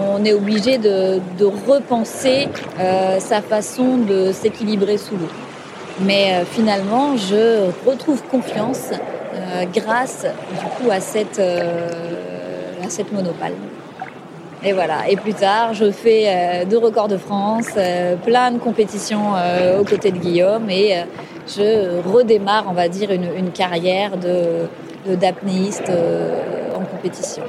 on 0.00 0.24
est 0.24 0.32
obligé 0.32 0.78
de, 0.78 1.20
repenser 1.68 2.48
euh, 2.80 3.18
sa 3.18 3.42
façon 3.42 3.98
de 3.98 4.32
s'équilibrer 4.32 4.96
sous 4.96 5.16
l'eau. 5.16 5.28
Mais 6.00 6.34
euh, 6.34 6.44
finalement, 6.44 7.16
je 7.16 7.70
retrouve 7.86 8.22
confiance 8.24 8.90
euh, 8.92 9.64
grâce 9.72 10.26
du 10.58 10.66
coup 10.76 10.90
à 10.90 11.00
cette, 11.00 11.40
à 11.40 12.88
cette 12.88 13.12
monopale. 13.12 13.52
Et 14.64 14.72
voilà. 14.72 15.08
Et 15.08 15.16
plus 15.16 15.34
tard, 15.34 15.74
je 15.74 15.90
fais 15.90 16.64
deux 16.70 16.78
records 16.78 17.08
de 17.08 17.16
France, 17.16 17.70
plein 18.24 18.52
de 18.52 18.58
compétitions 18.58 19.32
aux 19.80 19.84
côtés 19.84 20.12
de 20.12 20.18
Guillaume 20.18 20.70
et 20.70 21.02
je 21.48 22.00
redémarre, 22.08 22.66
on 22.68 22.72
va 22.72 22.88
dire, 22.88 23.10
une, 23.10 23.50
carrière 23.50 24.16
de 24.16 24.68
d'apnéiste 25.16 25.90
en 26.76 26.84
compétition. 26.84 27.42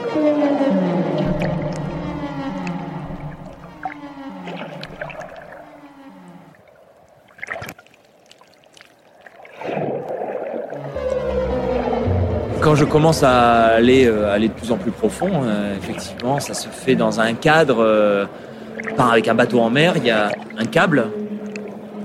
Quand 12.74 12.80
je 12.80 12.86
commence 12.86 13.22
à 13.22 13.66
aller, 13.66 14.08
euh, 14.08 14.34
aller 14.34 14.48
de 14.48 14.54
plus 14.54 14.72
en 14.72 14.78
plus 14.78 14.90
profond, 14.90 15.30
euh, 15.44 15.78
effectivement, 15.78 16.40
ça 16.40 16.56
se 16.56 16.68
fait 16.70 16.96
dans 16.96 17.20
un 17.20 17.36
cadre, 17.36 17.84
euh, 17.84 18.26
avec 18.98 19.28
un 19.28 19.36
bateau 19.36 19.60
en 19.60 19.70
mer, 19.70 19.94
il 19.98 20.06
y 20.08 20.10
a 20.10 20.32
un 20.58 20.66
câble, 20.66 21.06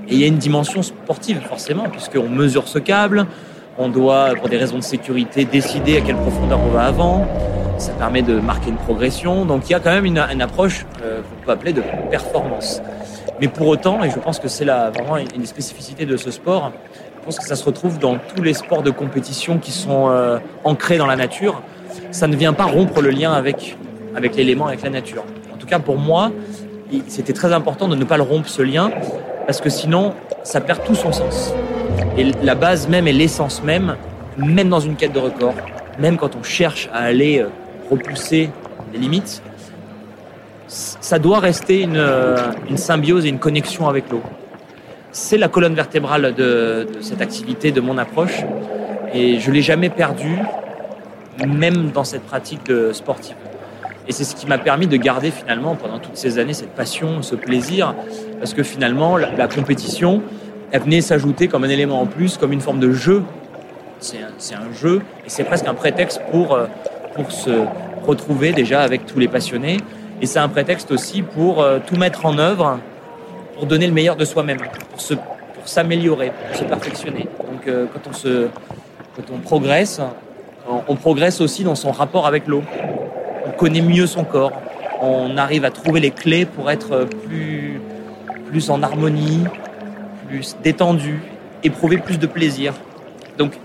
et 0.08 0.12
il 0.12 0.20
y 0.20 0.24
a 0.24 0.26
une 0.26 0.36
dimension 0.36 0.82
sportive 0.82 1.40
forcément, 1.48 1.84
puisqu'on 1.84 2.28
mesure 2.28 2.68
ce 2.68 2.78
câble, 2.78 3.24
on 3.78 3.88
doit, 3.88 4.34
pour 4.38 4.50
des 4.50 4.58
raisons 4.58 4.76
de 4.76 4.82
sécurité, 4.82 5.46
décider 5.46 5.96
à 5.96 6.00
quelle 6.02 6.16
profondeur 6.16 6.60
on 6.62 6.68
va 6.68 6.82
avant. 6.82 7.26
ça 7.78 7.92
permet 7.92 8.20
de 8.20 8.38
marquer 8.38 8.68
une 8.68 8.76
progression. 8.76 9.46
Donc 9.46 9.70
il 9.70 9.72
y 9.72 9.74
a 9.74 9.80
quand 9.80 9.92
même 9.92 10.04
une, 10.04 10.18
approche 10.18 10.84
euh, 11.02 11.22
qu'on 11.22 11.46
peut 11.46 11.52
appeler 11.52 11.72
de 11.72 11.82
performance. 12.10 12.82
Mais 13.40 13.48
pour 13.48 13.68
autant, 13.68 14.04
et 14.04 14.10
je 14.10 14.18
pense 14.18 14.38
que 14.38 14.48
c'est 14.48 14.66
vraiment 14.66 15.16
une 15.16 15.46
spécificité 15.46 16.04
de 16.04 16.18
ce 16.18 16.30
sport, 16.30 16.72
je 17.18 17.24
pense 17.24 17.38
que 17.38 17.44
ça 17.44 17.56
se 17.56 17.64
retrouve 17.64 17.98
dans 17.98 18.16
tous 18.16 18.42
les 18.42 18.54
sports 18.54 18.82
de 18.82 18.90
compétition 18.90 19.58
qui 19.58 19.72
sont 19.72 20.08
euh, 20.08 20.38
ancrés 20.64 20.98
dans 20.98 21.06
la 21.06 21.16
nature. 21.16 21.62
Ça 22.10 22.26
ne 22.26 22.36
vient 22.36 22.52
pas 22.52 22.64
rompre 22.64 23.00
le 23.00 23.10
lien 23.10 23.32
avec, 23.32 23.76
avec 24.14 24.36
l'élément, 24.36 24.66
avec 24.66 24.82
la 24.82 24.90
nature. 24.90 25.24
En 25.52 25.56
tout 25.56 25.66
cas, 25.66 25.78
pour 25.78 25.98
moi, 25.98 26.30
c'était 27.08 27.32
très 27.32 27.52
important 27.52 27.88
de 27.88 27.96
ne 27.96 28.04
pas 28.04 28.16
le 28.16 28.22
rompre 28.22 28.48
ce 28.48 28.62
lien, 28.62 28.90
parce 29.46 29.60
que 29.60 29.68
sinon, 29.68 30.14
ça 30.42 30.60
perd 30.60 30.84
tout 30.84 30.94
son 30.94 31.12
sens. 31.12 31.52
Et 32.16 32.32
la 32.42 32.54
base 32.54 32.88
même 32.88 33.06
et 33.08 33.12
l'essence 33.12 33.62
même, 33.62 33.96
même 34.36 34.68
dans 34.68 34.80
une 34.80 34.96
quête 34.96 35.12
de 35.12 35.18
record, 35.18 35.54
même 35.98 36.16
quand 36.16 36.36
on 36.36 36.42
cherche 36.42 36.88
à 36.92 37.00
aller 37.00 37.40
euh, 37.40 37.48
repousser 37.90 38.50
les 38.92 38.98
limites, 38.98 39.42
ça 40.68 41.18
doit 41.18 41.40
rester 41.40 41.82
une, 41.82 41.96
euh, 41.96 42.36
une 42.70 42.76
symbiose 42.76 43.26
et 43.26 43.28
une 43.28 43.38
connexion 43.38 43.88
avec 43.88 44.10
l'eau. 44.10 44.22
C'est 45.10 45.38
la 45.38 45.48
colonne 45.48 45.74
vertébrale 45.74 46.34
de, 46.34 46.86
cette 47.00 47.20
activité, 47.20 47.72
de 47.72 47.80
mon 47.80 47.98
approche, 47.98 48.44
et 49.14 49.40
je 49.40 49.50
l'ai 49.50 49.62
jamais 49.62 49.88
perdu, 49.88 50.38
même 51.46 51.90
dans 51.90 52.04
cette 52.04 52.22
pratique 52.22 52.70
sportive. 52.92 53.36
Et 54.06 54.12
c'est 54.12 54.24
ce 54.24 54.34
qui 54.34 54.46
m'a 54.46 54.58
permis 54.58 54.86
de 54.86 54.96
garder 54.96 55.30
finalement 55.30 55.76
pendant 55.76 55.98
toutes 55.98 56.16
ces 56.16 56.38
années 56.38 56.54
cette 56.54 56.74
passion, 56.74 57.22
ce 57.22 57.34
plaisir, 57.34 57.94
parce 58.38 58.54
que 58.54 58.62
finalement 58.62 59.16
la, 59.16 59.30
la 59.32 59.48
compétition, 59.48 60.22
elle 60.70 60.82
venait 60.82 61.00
s'ajouter 61.00 61.48
comme 61.48 61.64
un 61.64 61.68
élément 61.68 62.00
en 62.00 62.06
plus, 62.06 62.36
comme 62.36 62.52
une 62.52 62.60
forme 62.60 62.80
de 62.80 62.92
jeu. 62.92 63.22
C'est 64.00 64.18
un, 64.18 64.60
un, 64.60 64.72
jeu 64.72 65.02
et 65.26 65.28
c'est 65.28 65.44
presque 65.44 65.66
un 65.66 65.74
prétexte 65.74 66.20
pour, 66.30 66.54
euh, 66.54 66.66
pour 67.14 67.32
se 67.32 67.50
retrouver 68.06 68.52
déjà 68.52 68.82
avec 68.82 69.06
tous 69.06 69.18
les 69.18 69.26
passionnés 69.26 69.78
et 70.20 70.26
c'est 70.26 70.38
un 70.38 70.48
prétexte 70.48 70.90
aussi 70.92 71.22
pour 71.22 71.60
euh, 71.62 71.78
tout 71.84 71.96
mettre 71.96 72.24
en 72.24 72.38
œuvre, 72.38 72.78
pour 73.58 73.66
donner 73.66 73.88
le 73.88 73.92
meilleur 73.92 74.14
de 74.14 74.24
soi-même, 74.24 74.58
pour, 74.58 75.68
s'améliorer, 75.68 76.30
pour 76.46 76.56
se 76.56 76.64
perfectionner. 76.64 77.28
Donc 77.50 77.66
euh, 77.66 77.86
quand, 77.92 78.08
on 78.08 78.12
se, 78.12 78.46
quand 79.16 79.34
on 79.34 79.38
progresse, 79.38 80.00
on, 80.68 80.80
on 80.86 80.94
progresse 80.94 81.40
aussi 81.40 81.64
dans 81.64 81.74
son 81.74 81.90
rapport 81.90 82.28
avec 82.28 82.46
l'eau. 82.46 82.62
On 83.46 83.50
connaît 83.50 83.82
mieux 83.82 84.06
son 84.06 84.22
corps, 84.22 84.52
on 85.00 85.36
arrive 85.36 85.64
à 85.64 85.72
trouver 85.72 85.98
les 85.98 86.12
clés 86.12 86.44
pour 86.44 86.70
être 86.70 87.08
plus, 87.26 87.80
plus 88.48 88.70
en 88.70 88.80
harmonie, 88.80 89.42
plus 90.28 90.56
détendu, 90.62 91.20
éprouver 91.64 91.98
plus 91.98 92.20
de 92.20 92.28
plaisir. 92.28 92.74
Donc 93.38 93.58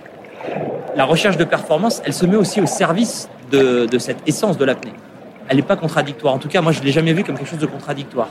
la 0.96 1.06
recherche 1.06 1.38
de 1.38 1.44
performance, 1.44 2.02
elle 2.04 2.14
se 2.14 2.26
met 2.26 2.36
aussi 2.36 2.62
au 2.62 2.66
service 2.66 3.30
de, 3.52 3.86
de 3.86 3.98
cette 4.00 4.28
essence 4.28 4.58
de 4.58 4.66
l'apnée 4.66 4.94
elle 5.50 5.58
n'est 5.58 5.64
pas 5.64 5.76
contradictoire. 5.76 6.34
En 6.34 6.40
tout 6.40 6.48
cas, 6.48 6.62
moi, 6.62 6.72
je 6.72 6.80
ne 6.80 6.86
l'ai 6.86 6.92
jamais 6.92 7.14
vu 7.14 7.24
comme 7.24 7.38
quelque 7.38 7.50
chose 7.50 7.60
de 7.60 7.66
contradictoire. 7.66 8.30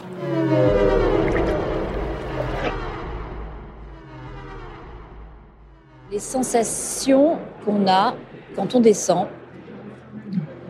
Les 6.12 6.18
sensations 6.18 7.38
qu'on 7.64 7.86
a 7.88 8.14
quand 8.54 8.74
on 8.74 8.80
descend, 8.80 9.28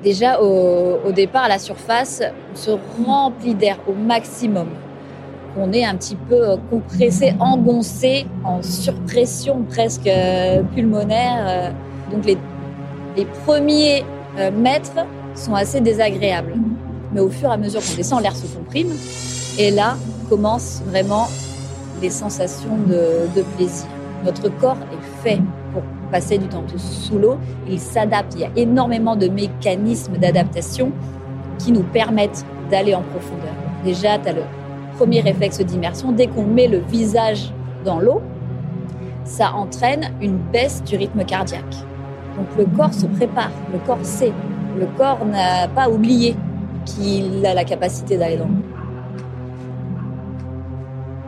déjà 0.00 0.40
au, 0.40 1.10
départ 1.10 1.42
à 1.42 1.48
la 1.48 1.58
surface, 1.58 2.22
on 2.52 2.56
se 2.56 2.70
remplit 3.04 3.56
d'air 3.56 3.78
au 3.88 3.92
maximum. 3.92 4.68
On 5.58 5.72
est 5.72 5.84
un 5.84 5.96
petit 5.96 6.14
peu 6.14 6.54
compressé, 6.70 7.34
engoncé, 7.40 8.24
en 8.44 8.62
surpression 8.62 9.64
presque 9.68 10.06
euh, 10.06 10.62
pulmonaire. 10.76 11.74
Donc 12.12 12.24
les, 12.24 12.38
premiers 13.44 14.04
euh, 14.38 14.52
mètres, 14.52 15.04
sont 15.34 15.56
assez 15.56 15.80
désagréables. 15.80 16.54
Mais 17.12 17.20
au 17.20 17.30
fur 17.30 17.50
et 17.50 17.54
à 17.54 17.56
mesure 17.56 17.80
qu'on 17.80 17.96
descend, 17.96 18.22
l'air 18.22 18.36
se 18.36 18.46
comprime. 18.46 18.92
Et 19.58 19.72
là 19.72 19.96
commencent 20.28 20.82
vraiment 20.86 21.26
les 22.00 22.10
sensations 22.10 22.76
de, 22.86 23.42
plaisir. 23.56 23.88
Notre 24.24 24.48
corps 24.48 24.78
est 24.92 25.22
fait 25.22 25.40
pour 25.72 25.82
passer 26.10 26.38
du 26.38 26.46
temps 26.46 26.64
sous 26.76 27.18
l'eau. 27.18 27.38
Il 27.68 27.78
s'adapte. 27.78 28.34
Il 28.34 28.40
y 28.40 28.44
a 28.44 28.50
énormément 28.56 29.16
de 29.16 29.28
mécanismes 29.28 30.16
d'adaptation 30.16 30.92
qui 31.58 31.72
nous 31.72 31.82
permettent 31.82 32.44
d'aller 32.70 32.94
en 32.94 33.02
profondeur. 33.02 33.54
Déjà, 33.84 34.18
tu 34.18 34.28
as 34.28 34.32
le 34.32 34.42
premier 34.96 35.20
réflexe 35.20 35.60
d'immersion. 35.60 36.12
Dès 36.12 36.26
qu'on 36.26 36.44
met 36.44 36.68
le 36.68 36.78
visage 36.78 37.52
dans 37.84 37.98
l'eau, 37.98 38.22
ça 39.24 39.52
entraîne 39.54 40.12
une 40.20 40.36
baisse 40.36 40.82
du 40.84 40.96
rythme 40.96 41.24
cardiaque. 41.24 41.76
Donc 42.36 42.46
le 42.56 42.64
corps 42.76 42.94
se 42.94 43.06
prépare, 43.06 43.50
le 43.72 43.78
corps 43.80 44.04
sait 44.04 44.32
le 44.78 44.86
corps 44.96 45.24
n'a 45.24 45.68
pas 45.68 45.88
oublié 45.88 46.36
qu'il 46.84 47.44
a 47.44 47.54
la 47.54 47.64
capacité 47.64 48.16
d'aller 48.16 48.36
dans 48.36 48.46
l'eau. 48.46 48.71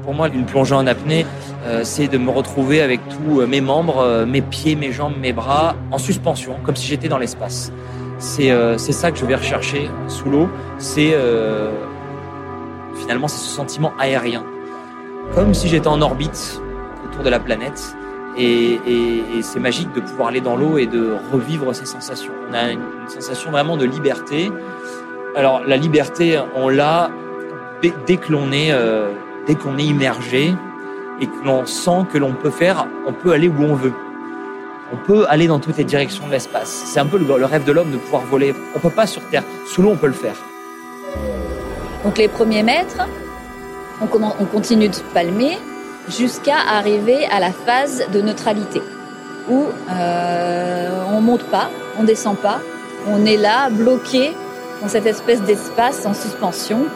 Pour 0.04 0.12
moi, 0.12 0.28
une 0.28 0.44
plongée 0.44 0.74
en 0.74 0.86
apnée, 0.86 1.24
euh, 1.64 1.80
c'est 1.82 2.08
de 2.08 2.18
me 2.18 2.30
retrouver 2.30 2.82
avec 2.82 3.00
tous 3.08 3.40
euh, 3.40 3.46
mes 3.46 3.62
membres, 3.62 4.00
euh, 4.00 4.26
mes 4.26 4.42
pieds, 4.42 4.76
mes 4.76 4.92
jambes, 4.92 5.14
mes 5.18 5.32
bras, 5.32 5.76
en 5.90 5.96
suspension, 5.96 6.56
comme 6.62 6.76
si 6.76 6.86
j'étais 6.86 7.08
dans 7.08 7.16
l'espace. 7.16 7.72
C'est 8.18 8.50
euh, 8.50 8.76
ça 8.76 9.10
que 9.10 9.16
je 9.16 9.24
vais 9.24 9.34
rechercher 9.34 9.88
sous 10.08 10.28
l'eau. 10.28 10.50
C'est 10.76 11.16
finalement 12.96 13.28
ce 13.28 13.38
sentiment 13.38 13.92
aérien, 13.98 14.44
comme 15.34 15.54
si 15.54 15.68
j'étais 15.68 15.88
en 15.88 16.00
orbite 16.02 16.60
autour 17.06 17.24
de 17.24 17.30
la 17.30 17.40
planète 17.40 17.96
et, 18.36 18.78
c'est 19.42 19.60
magique 19.60 19.92
de 19.94 20.00
pouvoir 20.00 20.28
aller 20.28 20.40
dans 20.40 20.56
l'eau 20.56 20.78
et 20.78 20.86
de 20.86 21.16
revivre 21.32 21.74
ces 21.74 21.86
sensations. 21.86 22.32
On 22.50 22.54
a 22.54 22.70
une, 22.70 22.80
sensation 23.08 23.50
vraiment 23.50 23.76
de 23.76 23.84
liberté. 23.84 24.50
Alors 25.36 25.62
la 25.66 25.76
liberté, 25.76 26.38
on 26.54 26.68
l'a 26.68 27.10
dès 28.06 28.16
que 28.16 28.32
l'on 28.32 28.52
est, 28.52 28.72
dès 29.46 29.54
qu'on 29.54 29.78
est 29.78 29.84
immergé 29.84 30.54
et 31.20 31.26
que 31.26 31.44
l'on 31.44 31.66
sent 31.66 32.06
que 32.12 32.18
l'on 32.18 32.32
peut 32.32 32.50
faire, 32.50 32.86
on 33.06 33.12
peut 33.12 33.32
aller 33.32 33.48
où 33.48 33.62
on 33.62 33.74
veut. 33.74 33.92
On 34.92 34.96
peut 34.96 35.26
aller 35.28 35.46
dans 35.46 35.58
toutes 35.58 35.76
les 35.76 35.84
directions 35.84 36.26
de 36.26 36.32
l'espace. 36.32 36.84
C'est 36.86 37.00
un 37.00 37.06
peu 37.06 37.18
le, 37.18 37.44
rêve 37.44 37.64
de 37.64 37.72
l'homme 37.72 37.90
de 37.90 37.96
pouvoir 37.96 38.22
voler. 38.22 38.54
On 38.74 38.78
peut 38.78 38.90
pas 38.90 39.06
sur 39.06 39.22
Terre. 39.28 39.42
Sous 39.66 39.82
l'eau, 39.82 39.90
on 39.90 39.96
peut 39.96 40.06
le 40.06 40.12
faire. 40.12 40.36
Donc 42.04 42.18
les 42.18 42.28
premiers 42.28 42.62
mètres, 42.62 43.08
on, 44.00 44.08
on 44.40 44.44
continue 44.44 44.88
de 44.88 44.96
palmer, 45.14 45.58
jusqu'à 46.08 46.56
arriver 46.58 47.26
à 47.26 47.40
la 47.40 47.50
phase 47.50 48.04
de 48.12 48.20
neutralité 48.20 48.82
où 49.48 49.66
euh, 49.90 51.02
on 51.12 51.20
monte 51.20 51.44
pas, 51.44 51.70
on 51.98 52.04
descend 52.04 52.36
pas, 52.36 52.60
on 53.06 53.24
est 53.26 53.36
là 53.36 53.68
bloqué 53.70 54.34
dans 54.80 54.88
cette 54.88 55.06
espèce 55.06 55.42
d'espace 55.42 56.06
en 56.06 56.14
suspension. 56.14 56.86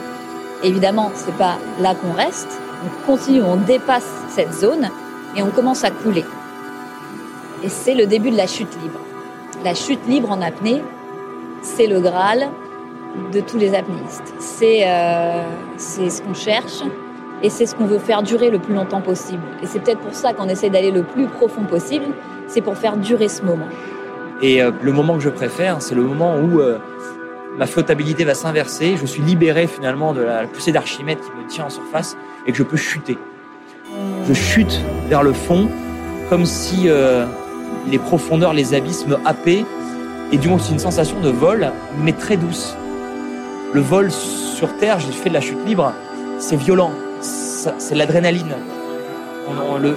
Évidemment, 0.63 1.11
c'est 1.15 1.37
pas 1.37 1.59
là 1.81 1.95
qu'on 1.95 2.13
reste. 2.13 2.61
On 2.85 3.07
continue, 3.07 3.43
on 3.43 3.57
dépasse 3.57 4.09
cette 4.29 4.53
zone 4.53 4.89
et 5.37 5.43
on 5.43 5.51
commence 5.51 5.85
à 5.85 5.91
couler. 5.91 6.25
Et 7.63 7.69
c'est 7.69 7.95
le 7.95 8.07
début 8.07 8.31
de 8.31 8.37
la 8.37 8.47
chute 8.47 8.77
libre. 8.83 9.01
La 9.65 9.75
chute 9.75 10.07
libre 10.07 10.31
en 10.31 10.41
apnée, 10.41 10.83
c'est 11.63 11.87
le 11.87 12.01
Graal 12.01 12.49
de 13.33 13.41
tous 13.41 13.59
les 13.59 13.75
apnéistes. 13.75 14.35
C'est 14.39 14.89
euh, 14.89 15.43
ce 15.77 16.23
qu'on 16.23 16.35
cherche, 16.35 16.83
et 17.43 17.51
c'est 17.51 17.67
ce 17.67 17.75
qu'on 17.75 17.87
veut 17.87 17.99
faire 17.99 18.23
durer 18.23 18.51
le 18.51 18.59
plus 18.59 18.75
longtemps 18.75 19.01
possible. 19.01 19.43
Et 19.63 19.67
c'est 19.67 19.81
peut-être 19.81 20.01
pour 20.01 20.15
ça 20.15 20.33
qu'on 20.33 20.49
essaie 20.49 20.71
d'aller 20.71 20.91
le 20.91 21.03
plus 21.03 21.27
profond 21.27 21.63
possible, 21.63 22.07
c'est 22.47 22.61
pour 22.61 22.77
faire 22.77 22.97
durer 22.97 23.29
ce 23.29 23.43
moment. 23.43 23.69
Et 24.41 24.63
euh, 24.63 24.71
le 24.83 24.93
moment 24.93 25.15
que 25.15 25.23
je 25.23 25.31
préfère, 25.31 25.83
c'est 25.83 25.95
le 25.95 26.03
moment 26.03 26.37
où 26.37 26.61
euh, 26.61 26.79
ma 27.57 27.67
flottabilité 27.67 28.25
va 28.25 28.35
s'inverser, 28.35 28.97
je 29.01 29.07
suis 29.07 29.23
libéré 29.23 29.67
finalement 29.67 30.13
de 30.13 30.23
la, 30.23 30.47
poussée 30.47 30.73
d'Archimède 30.73 31.19
qui 31.21 31.31
me 31.31 31.49
tient 31.49 31.67
en 31.67 31.71
surface 31.71 32.17
et 32.47 32.53
que 32.53 32.59
je 32.59 32.63
peux 32.63 32.77
chuter. 32.77 33.19
Je 34.29 34.35
chute 34.35 34.81
vers 35.09 35.23
le 35.23 35.33
fond 35.33 35.69
comme 36.29 36.45
si 36.45 36.89
euh, 36.89 37.25
les 37.91 37.99
profondeurs, 37.99 38.53
les 38.53 38.75
abysses 38.75 39.07
me 39.07 39.17
happaient 39.25 39.65
et 40.31 40.37
du 40.37 40.49
coup 40.49 40.59
c'est 40.59 40.73
une 40.73 40.79
sensation 40.79 41.21
de 41.21 41.31
vol 41.31 41.73
mais 42.03 42.13
très 42.13 42.37
douce. 42.37 42.77
Le 43.73 43.81
vol 43.81 44.11
sur 44.11 44.77
Terre, 44.77 44.99
j'ai 45.01 45.13
fait 45.13 45.29
de 45.29 45.35
la 45.35 45.41
chute 45.41 45.65
libre, 45.67 45.93
c'est 46.39 46.57
violent, 46.57 46.93
c'est 47.21 47.95
l'adrénaline. 47.95 48.55
Le, 49.81 49.97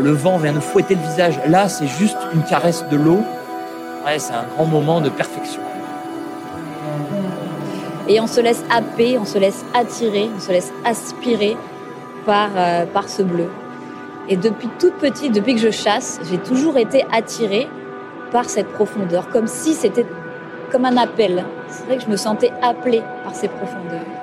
le, 0.00 0.12
vent 0.12 0.38
vient 0.38 0.52
nous 0.52 0.60
fouetter 0.60 0.94
le 0.94 1.00
visage. 1.00 1.40
Là, 1.48 1.68
c'est 1.68 1.88
juste 1.88 2.16
une 2.34 2.44
caresse 2.44 2.84
de 2.88 2.96
l'eau. 2.96 3.24
Ouais, 4.04 4.18
c'est 4.18 4.32
un 4.32 4.44
grand 4.54 4.66
moment 4.66 5.00
de 5.00 5.08
perfection. 5.08 5.60
Et 8.12 8.20
on 8.20 8.26
se 8.26 8.42
laisse 8.42 8.62
happer, 8.68 9.16
on 9.16 9.24
se 9.24 9.38
laisse 9.38 9.64
attirer, 9.72 10.28
on 10.36 10.38
se 10.38 10.52
laisse 10.52 10.70
aspirer 10.84 11.56
par, 12.26 12.50
euh, 12.56 12.84
par 12.84 13.08
ce 13.08 13.22
bleu. 13.22 13.48
Et 14.28 14.36
depuis 14.36 14.68
toute 14.78 14.96
petite, 14.96 15.34
depuis 15.34 15.54
que 15.54 15.60
je 15.62 15.70
chasse, 15.70 16.20
j'ai 16.30 16.36
toujours 16.36 16.76
été 16.76 17.06
attirée 17.10 17.68
par 18.30 18.50
cette 18.50 18.68
profondeur, 18.68 19.30
comme 19.30 19.46
si 19.46 19.72
c'était 19.72 20.04
comme 20.70 20.84
un 20.84 20.98
appel. 20.98 21.42
C'est 21.68 21.86
vrai 21.86 21.96
que 21.96 22.02
je 22.02 22.08
me 22.08 22.16
sentais 22.16 22.52
appelée 22.60 23.02
par 23.24 23.34
ces 23.34 23.48
profondeurs. 23.48 24.21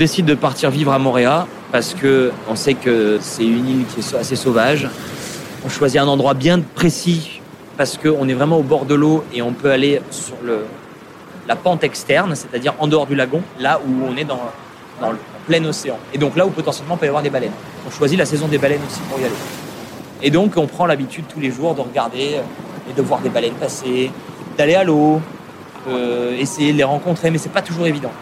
Décide 0.00 0.24
de 0.24 0.34
partir 0.34 0.70
vivre 0.70 0.92
à 0.92 0.98
Moréa 0.98 1.46
parce 1.72 1.92
que 1.92 2.32
on 2.48 2.56
sait 2.56 2.72
que 2.72 3.18
c'est 3.20 3.44
une 3.44 3.68
île 3.68 3.84
qui 3.86 4.00
est 4.00 4.14
assez 4.18 4.34
sauvage. 4.34 4.88
On 5.62 5.68
choisit 5.68 6.00
un 6.00 6.08
endroit 6.08 6.32
bien 6.32 6.60
précis 6.60 7.42
parce 7.76 7.98
qu'on 7.98 8.26
est 8.26 8.32
vraiment 8.32 8.56
au 8.56 8.62
bord 8.62 8.86
de 8.86 8.94
l'eau 8.94 9.24
et 9.34 9.42
on 9.42 9.52
peut 9.52 9.70
aller 9.70 10.00
sur 10.10 10.36
la 11.46 11.54
pente 11.54 11.84
externe, 11.84 12.34
c'est-à-dire 12.34 12.72
en 12.78 12.86
dehors 12.86 13.06
du 13.06 13.14
lagon, 13.14 13.42
là 13.58 13.78
où 13.86 14.06
on 14.10 14.16
est 14.16 14.24
dans, 14.24 14.40
le 15.02 15.18
plein 15.46 15.62
océan. 15.66 15.98
Et 16.14 16.18
donc 16.18 16.34
là 16.34 16.46
où 16.46 16.50
potentiellement 16.50 16.96
peut 16.96 17.04
y 17.04 17.08
avoir 17.08 17.22
des 17.22 17.28
baleines. 17.28 17.52
On 17.86 17.90
choisit 17.90 18.18
la 18.18 18.24
saison 18.24 18.48
des 18.48 18.56
baleines 18.56 18.80
aussi 18.88 19.00
pour 19.00 19.20
y 19.20 19.24
aller. 19.24 19.34
Et 20.22 20.30
donc 20.30 20.54
on 20.56 20.66
prend 20.66 20.86
l'habitude 20.86 21.26
tous 21.28 21.40
les 21.40 21.50
jours 21.50 21.74
de 21.74 21.82
regarder 21.82 22.40
et 22.88 22.94
de 22.96 23.02
voir 23.02 23.20
des 23.20 23.28
baleines 23.28 23.52
passer, 23.52 24.10
d'aller 24.56 24.76
à 24.76 24.84
l'eau, 24.84 25.20
euh, 25.90 26.38
essayer 26.38 26.72
de 26.72 26.78
les 26.78 26.84
rencontrer, 26.84 27.30
mais 27.30 27.36
c'est 27.36 27.52
pas 27.52 27.60
toujours 27.60 27.86
évident. 27.86 28.12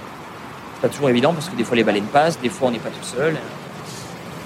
Pas 0.81 0.89
toujours 0.89 1.11
évident 1.11 1.33
parce 1.33 1.49
que 1.49 1.57
des 1.57 1.64
fois 1.64 1.76
les 1.76 1.85
baleines 1.85 2.05
passent, 2.05 2.39
des 2.41 2.49
fois 2.49 2.68
on 2.68 2.70
n'est 2.70 2.79
pas 2.79 2.91
tout 2.91 3.05
seul. 3.05 3.35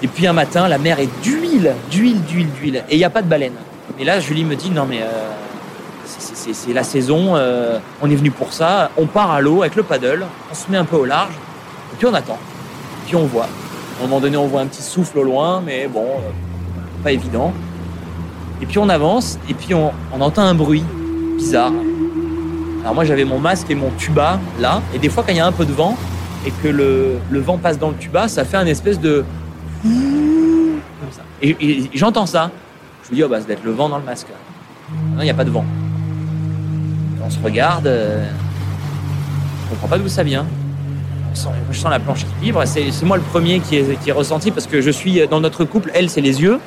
Et 0.01 0.07
puis 0.07 0.27
un 0.27 0.33
matin, 0.33 0.67
la 0.67 0.77
mer 0.77 0.99
est 0.99 1.09
d'huile, 1.21 1.73
d'huile, 1.89 2.21
d'huile, 2.23 2.49
d'huile, 2.59 2.83
et 2.89 2.95
il 2.95 2.97
n'y 2.97 3.05
a 3.05 3.09
pas 3.09 3.21
de 3.21 3.27
baleine. 3.27 3.53
Et 3.99 4.03
là, 4.03 4.19
Julie 4.19 4.43
me 4.43 4.55
dit 4.55 4.71
non 4.71 4.85
mais 4.89 5.01
euh, 5.01 5.29
c'est 6.05 6.73
la 6.73 6.83
saison, 6.83 7.35
euh, 7.35 7.79
on 8.01 8.09
est 8.09 8.15
venu 8.15 8.31
pour 8.31 8.51
ça, 8.51 8.91
on 8.97 9.05
part 9.05 9.31
à 9.31 9.41
l'eau 9.41 9.61
avec 9.61 9.75
le 9.75 9.83
paddle, 9.83 10.25
on 10.51 10.55
se 10.55 10.69
met 10.69 10.77
un 10.77 10.85
peu 10.85 10.97
au 10.97 11.05
large, 11.05 11.33
et 11.93 11.95
puis 11.97 12.05
on 12.07 12.13
attend, 12.13 12.39
puis 13.05 13.15
on 13.15 13.25
voit. 13.25 13.47
À 13.99 14.03
un 14.03 14.07
moment 14.07 14.19
donné, 14.19 14.35
on 14.37 14.47
voit 14.47 14.61
un 14.61 14.65
petit 14.65 14.81
souffle 14.81 15.19
au 15.19 15.23
loin, 15.23 15.61
mais 15.63 15.87
bon, 15.87 16.07
pas 17.03 17.11
évident. 17.11 17.53
Et 18.61 18.65
puis 18.65 18.79
on 18.79 18.89
avance, 18.89 19.37
et 19.47 19.53
puis 19.53 19.73
on 19.73 19.91
entend 20.19 20.41
un 20.41 20.55
bruit 20.55 20.83
bizarre. 21.37 21.71
Alors 22.81 22.95
moi 22.95 23.05
j'avais 23.05 23.23
mon 23.23 23.39
masque 23.39 23.69
et 23.69 23.75
mon 23.75 23.89
tuba 23.91 24.39
là, 24.59 24.81
et 24.93 24.99
des 24.99 25.07
fois 25.07 25.23
quand 25.23 25.31
il 25.31 25.37
y 25.37 25.41
a 25.41 25.45
un 25.45 25.53
peu 25.53 25.65
de 25.65 25.71
vent 25.71 25.97
et 26.45 26.51
que 26.51 26.67
le, 26.67 27.19
vent 27.39 27.57
passe 27.57 27.79
dans 27.79 27.89
le 27.89 27.95
tuba, 27.95 28.27
ça 28.27 28.45
fait 28.45 28.57
un 28.57 28.65
espèce 28.65 28.99
de 28.99 29.23
comme 29.83 31.11
ça. 31.11 31.21
Et, 31.41 31.89
j'entends 31.93 32.25
ça. 32.25 32.51
Je 33.05 33.11
me 33.11 33.15
dis 33.15 33.23
oh 33.23 33.27
bah 33.27 33.39
ça 33.39 33.45
doit 33.45 33.53
être 33.53 33.63
le 33.63 33.71
vent 33.71 33.89
dans 33.89 33.97
le 33.97 34.03
masque. 34.03 34.27
Non, 35.15 35.21
il 35.21 35.25
n'y 35.25 35.29
a 35.29 35.33
pas 35.33 35.43
de 35.43 35.49
vent. 35.49 35.65
On 37.25 37.29
se 37.29 37.39
regarde, 37.39 37.87
euh, 37.87 38.25
je 39.65 39.69
comprends 39.71 39.87
pas 39.87 39.97
d'où 39.97 40.09
ça 40.09 40.23
vient. 40.23 40.45
je 41.33 41.77
sens 41.77 41.91
la 41.91 41.99
planche 41.99 42.25
qui 42.25 42.45
vibre. 42.45 42.63
C'est 42.65 42.91
moi 43.03 43.17
le 43.17 43.23
premier 43.23 43.59
qui 43.59 43.77
est, 43.77 43.99
qui 44.01 44.11
ressenti 44.11 44.51
parce 44.51 44.67
que 44.67 44.81
je 44.81 44.91
suis 44.91 45.25
dans 45.27 45.39
notre 45.39 45.63
couple. 45.65 45.91
Elle 45.93 46.09
c'est 46.09 46.21
les 46.21 46.41
yeux, 46.41 46.59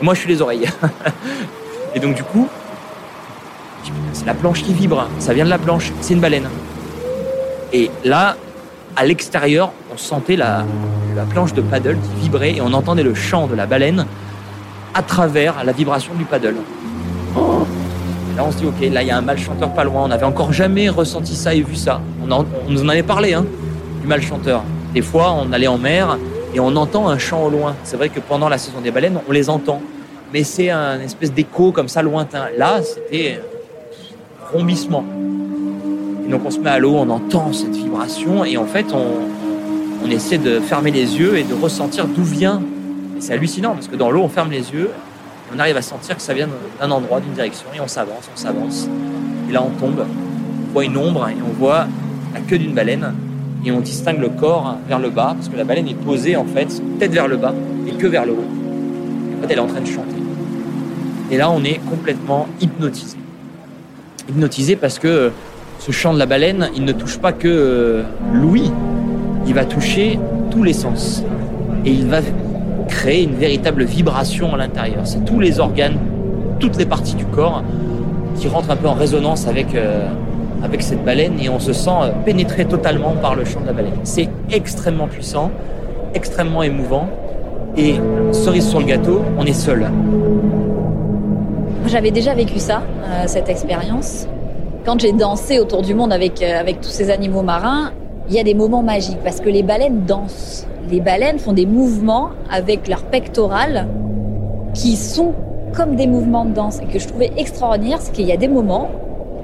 moi 0.00 0.14
je 0.14 0.20
suis 0.20 0.28
les 0.28 0.40
oreilles. 0.40 0.68
et 1.94 2.00
donc 2.00 2.14
du 2.14 2.22
coup, 2.22 2.48
c'est 4.12 4.26
la 4.26 4.34
planche 4.34 4.62
qui 4.62 4.72
vibre, 4.72 5.08
ça 5.18 5.34
vient 5.34 5.44
de 5.44 5.50
la 5.50 5.58
planche, 5.58 5.92
c'est 6.00 6.14
une 6.14 6.20
baleine. 6.20 6.48
Et 7.72 7.90
là, 8.04 8.36
à 8.96 9.04
l'extérieur, 9.04 9.72
on 9.92 9.96
sentait 9.96 10.36
la, 10.36 10.64
planche 11.30 11.54
de 11.54 11.62
paddle 11.62 11.96
qui 11.96 12.22
vibrait 12.22 12.56
et 12.56 12.60
on 12.60 12.72
entendait 12.72 13.02
le 13.02 13.14
chant 13.14 13.46
de 13.46 13.54
la 13.54 13.66
baleine 13.66 14.06
à 14.94 15.02
travers 15.02 15.64
la 15.64 15.72
vibration 15.72 16.14
du 16.14 16.24
paddle. 16.24 16.56
Et 17.36 18.36
là, 18.36 18.44
on 18.46 18.52
se 18.52 18.58
dit, 18.58 18.66
ok, 18.66 18.92
là, 18.92 19.02
il 19.02 19.08
y 19.08 19.10
a 19.10 19.16
un 19.16 19.22
mal 19.22 19.38
chanteur 19.38 19.72
pas 19.72 19.84
loin. 19.84 20.04
On 20.04 20.08
n'avait 20.08 20.26
encore 20.26 20.52
jamais 20.52 20.88
ressenti 20.88 21.34
ça 21.34 21.54
et 21.54 21.62
vu 21.62 21.76
ça. 21.76 22.00
On, 22.22 22.44
nous 22.68 22.82
en 22.82 22.88
avait 22.88 23.02
parlé, 23.02 23.34
hein, 23.34 23.44
du 24.00 24.06
mal 24.06 24.22
chanteur. 24.22 24.62
Des 24.92 25.02
fois, 25.02 25.32
on 25.32 25.52
allait 25.52 25.66
en 25.66 25.78
mer 25.78 26.18
et 26.54 26.60
on 26.60 26.74
entend 26.76 27.08
un 27.08 27.18
chant 27.18 27.44
au 27.44 27.50
loin. 27.50 27.74
C'est 27.84 27.96
vrai 27.96 28.08
que 28.08 28.20
pendant 28.20 28.48
la 28.48 28.58
saison 28.58 28.80
des 28.80 28.90
baleines, 28.90 29.18
on 29.28 29.32
les 29.32 29.50
entend. 29.50 29.80
Mais 30.32 30.44
c'est 30.44 30.70
un 30.70 31.00
espèce 31.00 31.32
d'écho 31.32 31.72
comme 31.72 31.88
ça 31.88 32.02
lointain. 32.02 32.46
Là, 32.56 32.80
c'était 32.82 33.40
rombissement. 34.52 35.04
Et 36.26 36.30
donc 36.30 36.42
on 36.44 36.50
se 36.50 36.58
met 36.58 36.70
à 36.70 36.78
l'eau, 36.78 36.94
on 36.96 37.10
entend 37.10 37.52
cette 37.52 37.76
vibration 37.76 38.44
et 38.44 38.56
en 38.56 38.66
fait 38.66 38.86
on, 38.92 40.06
on 40.06 40.10
essaie 40.10 40.38
de 40.38 40.60
fermer 40.60 40.90
les 40.90 41.18
yeux 41.18 41.36
et 41.36 41.44
de 41.44 41.54
ressentir 41.54 42.06
d'où 42.06 42.24
vient. 42.24 42.62
Et 43.16 43.20
c'est 43.20 43.32
hallucinant 43.32 43.72
parce 43.72 43.88
que 43.88 43.96
dans 43.96 44.10
l'eau 44.10 44.22
on 44.22 44.28
ferme 44.28 44.50
les 44.50 44.72
yeux 44.72 44.90
on 45.54 45.58
arrive 45.58 45.76
à 45.76 45.82
sentir 45.82 46.16
que 46.16 46.22
ça 46.22 46.34
vient 46.34 46.48
d'un 46.80 46.90
endroit, 46.90 47.20
d'une 47.20 47.32
direction 47.32 47.66
et 47.74 47.80
on 47.80 47.86
s'avance, 47.86 48.28
on 48.32 48.36
s'avance. 48.36 48.88
Et 49.48 49.52
là 49.52 49.62
on 49.62 49.70
tombe, 49.78 50.04
on 50.68 50.72
voit 50.72 50.84
une 50.84 50.96
ombre 50.96 51.28
et 51.28 51.36
on 51.46 51.52
voit 51.52 51.86
la 52.32 52.40
queue 52.40 52.58
d'une 52.58 52.74
baleine 52.74 53.14
et 53.64 53.70
on 53.70 53.80
distingue 53.80 54.20
le 54.20 54.30
corps 54.30 54.76
vers 54.88 54.98
le 54.98 55.10
bas 55.10 55.34
parce 55.34 55.48
que 55.48 55.56
la 55.56 55.64
baleine 55.64 55.88
est 55.88 55.94
posée 55.94 56.36
en 56.36 56.44
fait 56.44 56.68
tête 56.98 57.12
vers 57.12 57.28
le 57.28 57.36
bas 57.36 57.54
et 57.86 57.92
queue 57.92 58.08
vers 58.08 58.26
le 58.26 58.32
haut. 58.32 58.46
En 59.38 59.42
fait 59.42 59.52
elle 59.52 59.58
est 59.58 59.62
en 59.62 59.66
train 59.66 59.80
de 59.80 59.86
chanter. 59.86 60.16
Et 61.30 61.36
là 61.36 61.50
on 61.50 61.62
est 61.62 61.80
complètement 61.88 62.48
hypnotisé 62.60 63.16
hypnotisé 64.28 64.76
parce 64.76 64.98
que 64.98 65.30
ce 65.84 65.92
chant 65.92 66.14
de 66.14 66.18
la 66.18 66.24
baleine, 66.24 66.70
il 66.74 66.86
ne 66.86 66.92
touche 66.92 67.18
pas 67.18 67.32
que 67.32 67.46
euh, 67.46 68.02
l'ouïe, 68.32 68.72
il 69.46 69.52
va 69.52 69.66
toucher 69.66 70.18
tous 70.50 70.62
les 70.62 70.72
sens. 70.72 71.22
Et 71.84 71.90
il 71.90 72.06
va 72.06 72.20
créer 72.88 73.24
une 73.24 73.34
véritable 73.34 73.84
vibration 73.84 74.54
à 74.54 74.56
l'intérieur. 74.56 75.00
C'est 75.04 75.26
tous 75.26 75.40
les 75.40 75.60
organes, 75.60 75.98
toutes 76.58 76.78
les 76.78 76.86
parties 76.86 77.16
du 77.16 77.26
corps 77.26 77.62
qui 78.34 78.48
rentrent 78.48 78.70
un 78.70 78.76
peu 78.76 78.88
en 78.88 78.94
résonance 78.94 79.46
avec, 79.46 79.74
euh, 79.74 80.08
avec 80.62 80.80
cette 80.80 81.04
baleine 81.04 81.34
et 81.38 81.50
on 81.50 81.58
se 81.58 81.74
sent 81.74 81.90
euh, 81.90 82.08
pénétré 82.24 82.64
totalement 82.64 83.12
par 83.20 83.34
le 83.34 83.44
chant 83.44 83.60
de 83.60 83.66
la 83.66 83.74
baleine. 83.74 83.92
C'est 84.04 84.30
extrêmement 84.50 85.06
puissant, 85.06 85.50
extrêmement 86.14 86.62
émouvant 86.62 87.10
et 87.76 87.96
cerise 88.32 88.66
sur 88.66 88.80
le 88.80 88.86
gâteau, 88.86 89.20
on 89.36 89.44
est 89.44 89.52
seul. 89.52 89.90
J'avais 91.88 92.10
déjà 92.10 92.32
vécu 92.32 92.58
ça, 92.58 92.84
euh, 93.04 93.24
cette 93.26 93.50
expérience. 93.50 94.26
Quand 94.84 95.00
j'ai 95.00 95.12
dansé 95.12 95.58
autour 95.60 95.80
du 95.80 95.94
monde 95.94 96.12
avec, 96.12 96.42
euh, 96.42 96.60
avec 96.60 96.82
tous 96.82 96.90
ces 96.90 97.10
animaux 97.10 97.40
marins, 97.40 97.92
il 98.28 98.34
y 98.34 98.38
a 98.38 98.42
des 98.42 98.52
moments 98.52 98.82
magiques 98.82 99.18
parce 99.24 99.40
que 99.40 99.48
les 99.48 99.62
baleines 99.62 100.04
dansent. 100.06 100.66
Les 100.90 101.00
baleines 101.00 101.38
font 101.38 101.54
des 101.54 101.64
mouvements 101.64 102.28
avec 102.50 102.86
leur 102.86 103.02
pectoral 103.04 103.86
qui 104.74 104.96
sont 104.96 105.32
comme 105.74 105.96
des 105.96 106.06
mouvements 106.06 106.44
de 106.44 106.52
danse 106.52 106.80
et 106.82 106.84
que 106.84 106.98
je 106.98 107.08
trouvais 107.08 107.32
extraordinaire, 107.38 107.98
c'est 108.00 108.12
qu'il 108.12 108.26
y 108.26 108.32
a 108.32 108.36
des 108.36 108.48
moments 108.48 108.88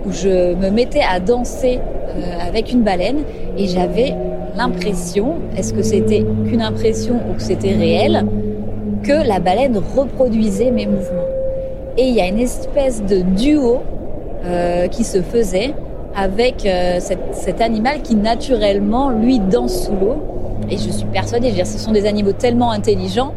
où 0.04 0.12
je 0.12 0.54
me 0.54 0.68
mettais 0.68 1.00
à 1.00 1.20
danser 1.20 1.78
euh, 1.78 2.46
avec 2.46 2.70
une 2.70 2.82
baleine 2.82 3.22
et 3.56 3.66
j'avais 3.66 4.14
l'impression, 4.56 5.36
est-ce 5.56 5.72
que 5.72 5.82
c'était 5.82 6.26
qu'une 6.46 6.60
impression 6.60 7.14
ou 7.14 7.34
que 7.34 7.42
c'était 7.42 7.72
réel, 7.72 8.26
que 9.02 9.26
la 9.26 9.40
baleine 9.40 9.80
reproduisait 9.96 10.70
mes 10.70 10.86
mouvements. 10.86 11.28
Et 11.96 12.08
il 12.08 12.14
y 12.14 12.20
a 12.20 12.28
une 12.28 12.40
espèce 12.40 13.02
de 13.02 13.22
duo 13.22 13.80
euh, 14.44 14.88
qui 14.88 15.04
se 15.04 15.20
faisait 15.20 15.74
avec 16.16 16.64
euh, 16.64 16.98
cet, 16.98 17.60
animal 17.60 18.00
qui 18.02 18.14
naturellement, 18.14 19.10
lui, 19.10 19.38
danse 19.38 19.84
sous 19.84 19.92
l'eau. 19.92 20.16
Et 20.70 20.78
je 20.78 20.90
suis 20.90 21.06
persuadée, 21.06 21.48
je 21.48 21.52
veux 21.52 21.56
dire, 21.56 21.66
ce 21.66 21.78
sont 21.78 21.92
des 21.92 22.06
animaux 22.06 22.32
tellement 22.32 22.70
intelligents 22.70 23.34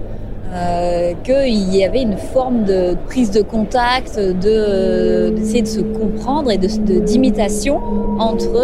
euh, 0.54 1.12
qu'il 1.24 1.76
y 1.76 1.84
avait 1.84 2.01
une 2.01 2.18
forme 2.18 2.64
de 2.64 2.95
prise 3.08 3.32
de 3.32 3.41
contact, 3.41 4.18
de 4.18 5.30
d'essayer 5.36 5.64
de 5.64 5.68
se 5.68 5.82
comprendre 5.82 6.51
et 6.51 6.58
de 6.58 6.68
d'imitation 6.99 7.80
entre 8.20 8.62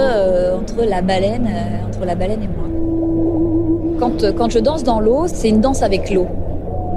entre 0.56 0.86
la 0.88 1.02
baleine, 1.02 1.50
entre 1.88 2.06
la 2.06 2.16
baleine 2.16 2.44
et 2.44 2.48
moi. 2.48 4.00
Quand 4.00 4.34
quand 4.34 4.50
je 4.50 4.60
danse 4.60 4.84
dans 4.84 5.00
l'eau, 5.00 5.26
c'est 5.28 5.50
une 5.50 5.62
danse 5.62 5.82
avec 5.82 6.10
l'eau. 6.10 6.28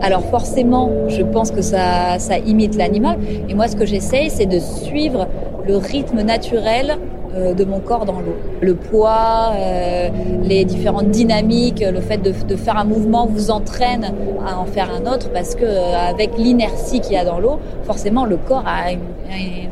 Alors 0.02 0.24
forcément, 0.24 0.90
je 1.06 1.22
pense 1.22 1.52
que 1.52 1.62
ça, 1.62 2.18
imite 2.44 2.76
l'animal. 2.76 3.18
Et 3.48 3.54
moi, 3.54 3.68
ce 3.68 3.76
que 3.76 3.86
j'essaye, 3.86 4.30
c'est 4.30 4.46
de 4.46 4.58
suivre 4.58 5.28
le 5.64 5.76
rythme 5.76 6.22
naturel 6.22 6.98
euh, 7.36 7.54
de 7.54 7.64
mon 7.64 7.78
corps 7.78 8.04
dans 8.04 8.18
l'eau. 8.18 8.36
Le 8.60 8.74
poids, 8.74 9.52
euh, 9.54 10.08
les 10.42 10.64
différentes 10.64 11.10
dynamiques, 11.10 11.84
le 11.88 12.00
fait 12.00 12.18
de, 12.18 12.56
faire 12.56 12.76
un 12.76 12.84
mouvement 12.84 13.26
vous 13.26 13.52
entraîne 13.52 14.12
à 14.44 14.58
en 14.58 14.66
faire 14.66 14.90
un 14.92 15.10
autre 15.10 15.30
parce 15.30 15.54
que 15.54 15.64
euh, 15.64 15.94
avec 15.96 16.36
l'inertie 16.36 17.00
qu'il 17.00 17.12
y 17.12 17.16
a 17.16 17.24
dans 17.24 17.38
l'eau, 17.38 17.60
forcément 17.84 18.26
le 18.26 18.36
corps 18.36 18.64
a 18.66 18.90
une, 18.90 19.00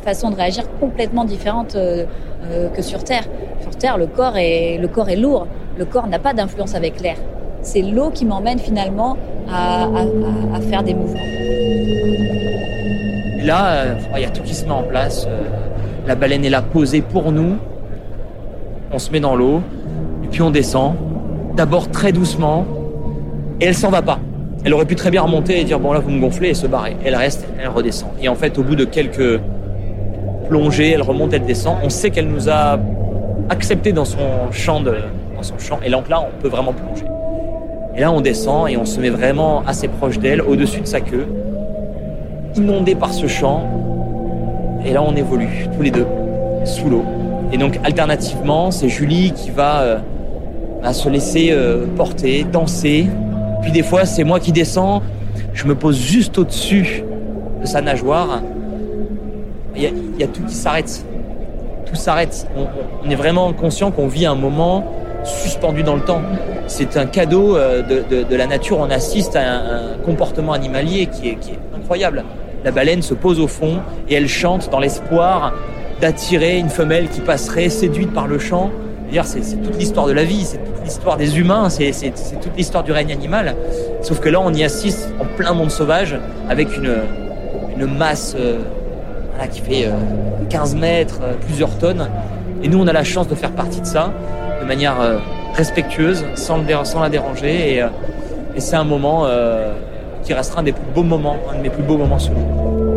façon 0.00 0.30
de 0.30 0.36
réagir 0.36 0.64
complètement 0.78 1.26
différente 1.26 1.76
que 1.76 2.82
sur 2.82 3.04
Terre. 3.04 3.24
Sur 3.60 3.76
Terre, 3.76 3.98
le 3.98 4.06
corps 4.06 4.38
est 4.38 4.78
lourd. 5.16 5.46
Le 5.76 5.84
corps 5.84 6.06
n'a 6.06 6.18
pas 6.18 6.32
d'influence 6.32 6.74
avec 6.74 7.02
l'air. 7.02 7.16
C'est 7.62 7.82
l'eau 7.82 8.10
qui 8.10 8.24
m'emmène 8.24 8.58
finalement 8.58 9.16
à, 9.52 10.60
faire 10.68 10.82
des 10.82 10.94
mouvements. 10.94 11.20
là, 13.44 13.72
euh, 13.72 13.94
il 14.16 14.22
y 14.22 14.24
a 14.24 14.30
tout 14.30 14.42
qui 14.42 14.54
se 14.54 14.64
met 14.64 14.70
en 14.70 14.82
place. 14.82 15.26
Euh, 15.28 15.42
la 16.06 16.14
baleine 16.14 16.44
est 16.44 16.50
là 16.50 16.62
posée 16.62 17.00
pour 17.02 17.32
nous. 17.32 17.56
On 18.92 18.98
se 18.98 19.10
met 19.10 19.20
dans 19.20 19.36
l'eau 19.36 19.62
et 20.24 20.28
puis 20.28 20.42
on 20.42 20.50
descend. 20.50 20.94
D'abord 21.56 21.90
très 21.90 22.12
doucement 22.12 22.64
et 23.60 23.66
elle 23.66 23.74
s'en 23.74 23.90
va 23.90 24.02
pas. 24.02 24.18
Elle 24.64 24.74
aurait 24.74 24.84
pu 24.84 24.94
très 24.94 25.10
bien 25.10 25.22
remonter 25.22 25.60
et 25.60 25.64
dire 25.64 25.80
bon 25.80 25.92
là 25.92 26.00
vous 26.00 26.10
me 26.10 26.20
gonflez 26.20 26.50
et 26.50 26.54
se 26.54 26.66
barrer. 26.66 26.96
Elle 27.04 27.14
reste, 27.14 27.46
elle 27.60 27.68
redescend. 27.68 28.10
Et 28.22 28.28
en 28.28 28.34
fait 28.34 28.58
au 28.58 28.62
bout 28.62 28.76
de 28.76 28.84
quelques 28.84 29.40
plongées, 30.48 30.92
elle 30.92 31.02
remonte, 31.02 31.32
elle 31.32 31.44
descend. 31.44 31.76
On 31.82 31.90
sait 31.90 32.10
qu'elle 32.10 32.28
nous 32.28 32.48
a 32.48 32.78
accepté 33.48 33.92
dans 33.92 34.04
son 34.04 34.50
champ 34.52 34.80
de, 34.80 34.96
dans 35.36 35.42
son 35.42 35.58
champ. 35.58 35.80
Et 35.84 35.90
donc 35.90 36.08
là 36.08 36.20
on 36.20 36.42
peut 36.42 36.48
vraiment 36.48 36.72
plonger. 36.72 37.04
Et 37.96 38.00
là, 38.00 38.12
on 38.12 38.20
descend 38.20 38.68
et 38.68 38.76
on 38.76 38.84
se 38.84 39.00
met 39.00 39.10
vraiment 39.10 39.62
assez 39.66 39.88
proche 39.88 40.18
d'elle, 40.18 40.42
au-dessus 40.42 40.80
de 40.80 40.86
sa 40.86 41.00
queue, 41.00 41.26
inondé 42.56 42.94
par 42.94 43.12
ce 43.12 43.26
champ. 43.26 43.68
Et 44.84 44.92
là, 44.92 45.02
on 45.02 45.14
évolue, 45.16 45.68
tous 45.76 45.82
les 45.82 45.90
deux, 45.90 46.06
sous 46.64 46.88
l'eau. 46.88 47.04
Et 47.52 47.58
donc, 47.58 47.80
alternativement, 47.84 48.70
c'est 48.70 48.88
Julie 48.88 49.32
qui 49.32 49.50
va 49.50 49.80
euh, 49.80 49.98
à 50.82 50.92
se 50.92 51.08
laisser 51.08 51.50
euh, 51.50 51.86
porter, 51.96 52.44
danser. 52.44 53.08
Puis 53.62 53.72
des 53.72 53.82
fois, 53.82 54.04
c'est 54.06 54.24
moi 54.24 54.40
qui 54.40 54.52
descends, 54.52 55.02
je 55.52 55.66
me 55.66 55.74
pose 55.74 55.98
juste 55.98 56.38
au-dessus 56.38 57.02
de 57.60 57.66
sa 57.66 57.80
nageoire. 57.80 58.40
Il 59.76 59.82
y, 59.82 60.24
a, 60.24 60.26
tout 60.26 60.42
qui 60.42 60.54
s'arrête. 60.54 61.04
Tout 61.86 61.94
s'arrête. 61.94 62.46
On, 63.04 63.10
est 63.10 63.14
vraiment 63.14 63.52
conscient 63.52 63.90
qu'on 63.90 64.08
vit 64.08 64.26
un 64.26 64.34
moment 64.34 64.84
suspendu 65.24 65.82
dans 65.82 65.94
le 65.94 66.02
temps. 66.02 66.22
C'est 66.70 66.96
un 66.96 67.06
cadeau 67.06 67.56
euh, 67.56 67.82
de, 67.82 68.36
la 68.36 68.46
nature. 68.46 68.78
On 68.78 68.90
assiste 68.90 69.34
à 69.34 69.40
un, 69.40 69.98
comportement 70.04 70.52
animalier 70.52 71.08
qui 71.08 71.28
est, 71.28 71.38
incroyable. 71.76 72.24
La 72.64 72.70
baleine 72.70 73.02
se 73.02 73.12
pose 73.12 73.40
au 73.40 73.48
fond 73.48 73.80
et 74.08 74.14
elle 74.14 74.28
chante 74.28 74.70
dans 74.70 74.78
l'espoir 74.78 75.52
d'attirer 76.00 76.58
une 76.58 76.68
femelle 76.68 77.08
qui 77.08 77.20
passerait 77.22 77.70
séduite 77.70 78.14
par 78.14 78.28
le 78.28 78.38
chant. 78.38 78.70
C'est 79.24 79.60
toute 79.60 79.76
l'histoire 79.76 80.06
de 80.06 80.12
la 80.12 80.22
vie, 80.22 80.44
c'est 80.44 80.58
toute 80.58 80.84
l'histoire 80.84 81.16
des 81.16 81.40
humains, 81.40 81.68
c'est 81.70 81.90
toute 82.40 82.56
l'histoire 82.56 82.84
du 82.84 82.92
règne 82.92 83.12
animal. 83.12 83.56
Sauf 84.00 84.20
que 84.20 84.28
là, 84.28 84.40
on 84.40 84.54
y 84.54 84.62
assiste 84.62 85.12
en 85.20 85.24
plein 85.24 85.52
monde 85.52 85.72
sauvage 85.72 86.16
avec 86.48 86.68
une, 86.76 86.94
masse 87.98 88.36
euh, 88.38 88.60
qui 89.50 89.60
fait 89.60 89.90
15 90.50 90.74
euh, 90.74 90.78
mètres, 90.78 91.20
plusieurs 91.46 91.76
tonnes. 91.78 92.08
Et 92.62 92.68
nous, 92.68 92.78
on 92.80 92.86
a 92.86 92.92
la 92.92 93.04
chance 93.04 93.26
de 93.26 93.34
faire 93.34 93.50
partie 93.50 93.80
de 93.80 93.86
ça 93.86 94.12
de 94.62 94.66
manière 94.66 94.96
respectueuse, 95.54 96.24
sans, 96.34 96.62
la 97.00 97.08
déranger. 97.08 97.74
Et, 97.74 97.84
et 98.56 98.60
c'est 98.60 98.76
un 98.76 98.84
moment 98.84 99.26
qui 100.24 100.34
restera 100.34 100.60
un 100.60 100.64
des 100.64 100.72
plus 100.72 100.82
beaux 100.94 101.02
moments, 101.02 101.36
un 101.52 101.58
de 101.58 101.62
mes 101.62 101.70
plus 101.70 101.82
beaux 101.82 101.96
moments 101.96 102.18
solo. 102.18 102.89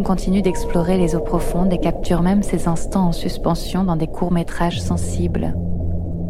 Guillaume 0.00 0.16
continuent 0.16 0.40
d'explorer 0.40 0.96
les 0.96 1.14
eaux 1.14 1.20
profondes 1.20 1.74
et 1.74 1.78
capturent 1.78 2.22
même 2.22 2.42
ces 2.42 2.68
instants 2.68 3.08
en 3.08 3.12
suspension 3.12 3.84
dans 3.84 3.96
des 3.96 4.06
courts-métrages 4.06 4.80
sensibles. 4.80 5.54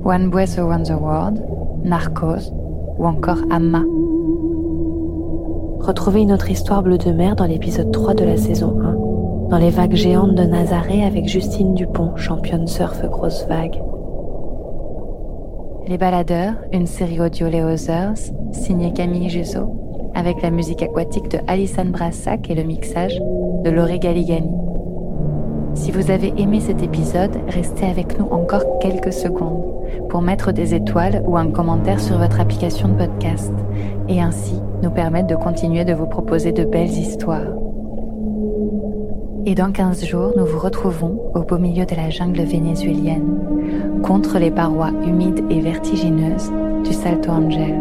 One 0.04 0.28
Breath 0.28 0.58
Around 0.58 0.86
the 0.86 1.00
World, 1.00 1.44
Narcos 1.84 2.52
ou 2.98 3.06
encore 3.06 3.38
Amma. 3.48 3.84
Retrouvez 5.78 6.22
une 6.22 6.32
autre 6.32 6.50
histoire 6.50 6.82
bleue 6.82 6.98
de 6.98 7.12
mer 7.12 7.36
dans 7.36 7.44
l'épisode 7.44 7.92
3 7.92 8.14
de 8.14 8.24
la 8.24 8.36
saison 8.36 8.76
1, 8.82 9.50
dans 9.50 9.58
les 9.58 9.70
vagues 9.70 9.94
géantes 9.94 10.34
de 10.34 10.42
Nazaré 10.42 11.04
avec 11.04 11.28
Justine 11.28 11.74
Dupont, 11.74 12.16
championne 12.16 12.66
surf 12.66 13.00
grosse 13.08 13.46
vague. 13.46 13.80
Les 15.86 15.96
Baladeurs, 15.96 16.54
une 16.72 16.88
série 16.88 17.20
audio 17.20 17.48
Les 17.48 17.62
Others, 17.62 18.32
signée 18.50 18.92
Camille 18.92 19.28
Jusso, 19.28 20.10
avec 20.16 20.42
la 20.42 20.50
musique 20.50 20.82
aquatique 20.82 21.30
de 21.30 21.38
Alison 21.46 21.84
Brassac 21.84 22.50
et 22.50 22.54
le 22.56 22.64
mixage 22.64 23.20
de 23.62 23.70
Lauré 23.70 23.98
Galigani. 23.98 24.50
Si 25.74 25.92
vous 25.92 26.10
avez 26.10 26.32
aimé 26.36 26.60
cet 26.60 26.82
épisode, 26.82 27.36
restez 27.48 27.86
avec 27.86 28.18
nous 28.18 28.26
encore 28.26 28.78
quelques 28.80 29.12
secondes 29.12 29.64
pour 30.08 30.22
mettre 30.22 30.52
des 30.52 30.74
étoiles 30.74 31.22
ou 31.26 31.36
un 31.36 31.50
commentaire 31.50 32.00
sur 32.00 32.18
votre 32.18 32.40
application 32.40 32.88
de 32.88 32.94
podcast 32.94 33.52
et 34.08 34.20
ainsi 34.20 34.60
nous 34.82 34.90
permettre 34.90 35.28
de 35.28 35.36
continuer 35.36 35.84
de 35.84 35.94
vous 35.94 36.06
proposer 36.06 36.52
de 36.52 36.64
belles 36.64 36.90
histoires. 36.90 37.52
Et 39.46 39.54
dans 39.54 39.72
15 39.72 40.04
jours, 40.04 40.32
nous 40.36 40.44
vous 40.44 40.58
retrouvons 40.58 41.18
au 41.34 41.40
beau 41.40 41.58
milieu 41.58 41.86
de 41.86 41.94
la 41.94 42.10
jungle 42.10 42.42
vénézuélienne, 42.42 43.38
contre 44.02 44.38
les 44.38 44.50
parois 44.50 44.90
humides 45.06 45.44
et 45.50 45.60
vertigineuses 45.60 46.50
du 46.84 46.92
Salto 46.92 47.30
Angel. 47.30 47.74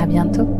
À 0.00 0.06
bientôt! 0.06 0.55